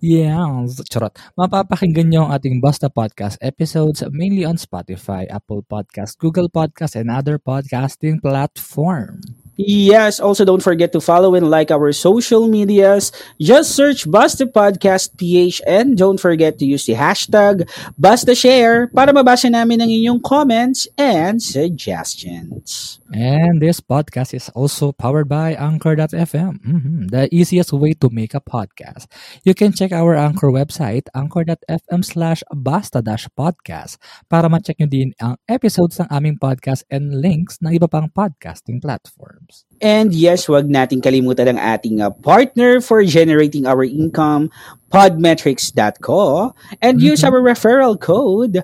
Yes. 0.00 0.80
Charot. 0.88 1.12
Mapapakinggan 1.36 2.08
nyo 2.08 2.20
ang 2.24 2.32
ating 2.32 2.64
Basta 2.64 2.88
Podcast 2.88 3.36
episodes 3.44 4.00
mainly 4.08 4.48
on 4.48 4.56
Spotify, 4.56 5.28
Apple 5.28 5.60
Podcast, 5.66 6.16
Google 6.16 6.48
Podcast, 6.48 6.96
and 6.96 7.12
other 7.12 7.36
podcasting 7.36 8.24
platform. 8.24 9.20
Yes, 9.60 10.24
also 10.24 10.48
don't 10.48 10.64
forget 10.64 10.88
to 10.96 11.04
follow 11.04 11.36
and 11.36 11.52
like 11.52 11.68
our 11.68 11.92
social 11.92 12.48
medias. 12.48 13.12
Just 13.36 13.76
search 13.76 14.08
Basta 14.08 14.48
Podcast 14.48 15.20
PH 15.20 15.60
and 15.68 16.00
don't 16.00 16.16
forget 16.16 16.56
to 16.58 16.64
use 16.64 16.88
the 16.88 16.96
hashtag 16.96 17.68
Basta 18.00 18.32
Share 18.32 18.88
para 18.88 19.12
mabasa 19.12 19.52
namin 19.52 19.84
ang 19.84 19.92
inyong 19.92 20.24
comments 20.24 20.88
and 20.96 21.44
suggestions. 21.44 22.96
And 23.12 23.60
this 23.60 23.84
podcast 23.84 24.32
is 24.32 24.48
also 24.54 24.96
powered 24.96 25.28
by 25.28 25.52
Anchor.fm, 25.58 26.62
Mhm, 26.62 27.10
the 27.10 27.28
easiest 27.28 27.74
way 27.74 27.92
to 28.00 28.08
make 28.08 28.32
a 28.32 28.40
podcast. 28.40 29.10
You 29.44 29.52
can 29.52 29.76
check 29.76 29.92
our 29.92 30.16
Anchor 30.16 30.48
website, 30.48 31.10
anchor.fm 31.12 32.00
slash 32.00 32.40
basta-podcast 32.54 33.98
para 34.30 34.48
ma-check 34.48 34.78
nyo 34.80 34.88
din 34.88 35.10
ang 35.20 35.36
episodes 35.50 35.98
ng 36.00 36.08
aming 36.08 36.38
podcast 36.40 36.86
and 36.88 37.18
links 37.20 37.58
ng 37.60 37.74
iba 37.76 37.90
pang 37.90 38.08
podcasting 38.08 38.78
platforms. 39.50 39.78
And 39.80 40.12
yes, 40.14 40.48
wag 40.48 40.68
nating 40.68 41.02
kalimutan 41.02 41.56
ang 41.56 41.60
ating 41.60 42.00
uh, 42.00 42.10
partner 42.10 42.80
for 42.80 43.02
generating 43.02 43.66
our 43.66 43.84
income, 43.84 44.50
podmetrics.co, 44.92 46.54
and 46.82 47.00
use 47.00 47.22
Mhm. 47.22 47.26
our 47.32 47.40
referral 47.40 47.96
code, 47.98 48.62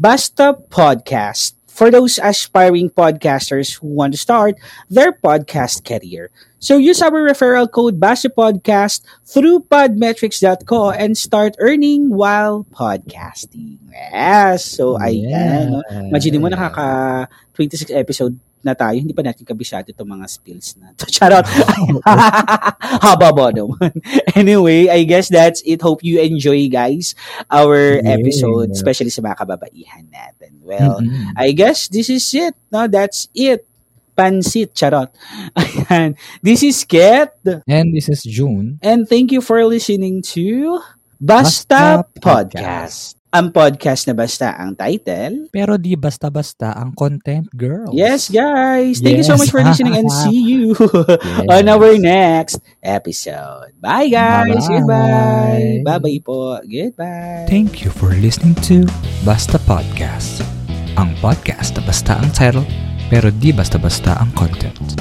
Basta 0.00 0.56
Podcast 0.70 1.54
for 1.68 1.90
those 1.90 2.22
aspiring 2.22 2.88
podcasters 2.88 3.76
who 3.82 3.88
want 3.90 4.14
to 4.14 4.20
start 4.20 4.54
their 4.88 5.10
podcast 5.10 5.82
career. 5.82 6.30
So 6.62 6.78
use 6.78 7.02
our 7.02 7.12
referral 7.12 7.68
code 7.68 8.00
BASAPODCAST 8.00 9.04
through 9.26 9.68
podmetrics.co 9.68 10.96
and 10.96 11.12
start 11.18 11.60
earning 11.60 12.08
while 12.08 12.64
podcasting. 12.72 13.76
Yes. 13.92 14.64
So, 14.64 14.96
ayan. 14.96 15.76
no? 15.76 15.82
Imagine 16.08 16.40
mo, 16.40 16.48
nakaka 16.48 17.28
26 17.52 17.92
episode 17.92 18.38
na 18.64 18.74
tayo, 18.74 18.96
hindi 18.96 19.12
pa 19.12 19.22
natin 19.22 19.44
kabisado 19.44 19.86
itong 19.86 20.08
mga 20.08 20.26
spills 20.26 20.74
na. 20.80 20.90
to. 20.96 21.04
Shout 21.14 21.30
out. 21.30 21.46
Haba 23.04 23.28
ba 23.30 23.52
naman? 23.52 23.92
anyway, 24.40 24.88
I 24.88 25.04
guess 25.04 25.28
that's 25.28 25.60
it. 25.64 25.84
Hope 25.84 26.02
you 26.02 26.20
enjoy, 26.20 26.66
guys, 26.68 27.14
our 27.52 28.00
Yeah. 28.00 28.16
episode, 28.18 28.72
especially 28.72 29.12
sa 29.12 29.22
mga 29.22 29.44
kababaihan 29.44 30.08
natin. 30.08 30.60
Well, 30.64 31.00
Mm-mm. 31.04 31.36
I 31.36 31.52
guess 31.52 31.88
this 31.88 32.08
is 32.08 32.24
it. 32.32 32.56
No, 32.72 32.88
that's 32.88 33.28
it. 33.36 33.68
Pansit, 34.14 34.72
charot. 34.72 35.10
Ayan. 35.58 36.14
This 36.38 36.62
is 36.62 36.86
Ket. 36.86 37.34
And 37.66 37.90
this 37.90 38.06
is 38.08 38.22
June. 38.22 38.78
And 38.78 39.10
thank 39.10 39.34
you 39.34 39.42
for 39.42 39.58
listening 39.66 40.22
to 40.38 40.78
Basta, 41.18 42.06
Basta 42.06 42.20
Podcast. 42.22 43.18
Ang 43.34 43.50
podcast 43.50 44.06
na 44.06 44.14
basta 44.14 44.54
ang 44.54 44.78
title. 44.78 45.50
Pero 45.50 45.74
di 45.74 45.98
basta-basta 45.98 46.70
ang 46.70 46.94
content, 46.94 47.50
girls. 47.50 47.90
Yes, 47.90 48.30
guys. 48.30 49.02
Thank 49.02 49.18
you 49.18 49.26
so 49.26 49.34
Yes. 49.34 49.40
much 49.42 49.50
for 49.50 49.58
listening 49.66 49.98
and 49.98 50.06
see 50.06 50.38
you 50.38 50.70
on 51.50 51.66
our 51.66 51.98
next 51.98 52.62
episode. 52.78 53.74
Bye, 53.82 54.06
guys. 54.06 54.70
Bye-bye. 54.70 54.78
Goodbye. 54.78 55.82
Bye-bye 55.82 56.20
po. 56.22 56.62
Goodbye. 56.62 57.50
Thank 57.50 57.82
you 57.82 57.90
for 57.90 58.14
listening 58.14 58.54
to 58.70 58.86
Basta 59.26 59.58
Podcast. 59.66 60.46
Ang 60.94 61.18
podcast 61.18 61.74
na 61.74 61.82
basta 61.82 62.14
ang 62.14 62.30
title, 62.30 62.62
pero 63.10 63.34
di 63.34 63.50
basta-basta 63.50 64.14
ang 64.14 64.30
content. 64.38 64.94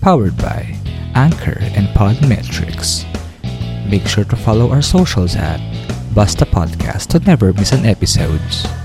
Powered 0.00 0.40
by 0.40 0.64
Anchor 1.12 1.60
and 1.76 1.84
Podmetrics. 1.92 3.04
Make 3.84 4.08
sure 4.08 4.24
to 4.24 4.40
follow 4.40 4.72
our 4.72 4.80
socials 4.80 5.36
at 5.36 5.60
Basta 6.14 6.46
Podcast 6.46 7.08
to 7.08 7.18
never 7.18 7.52
miss 7.52 7.72
an 7.72 7.84
episode. 7.84 8.83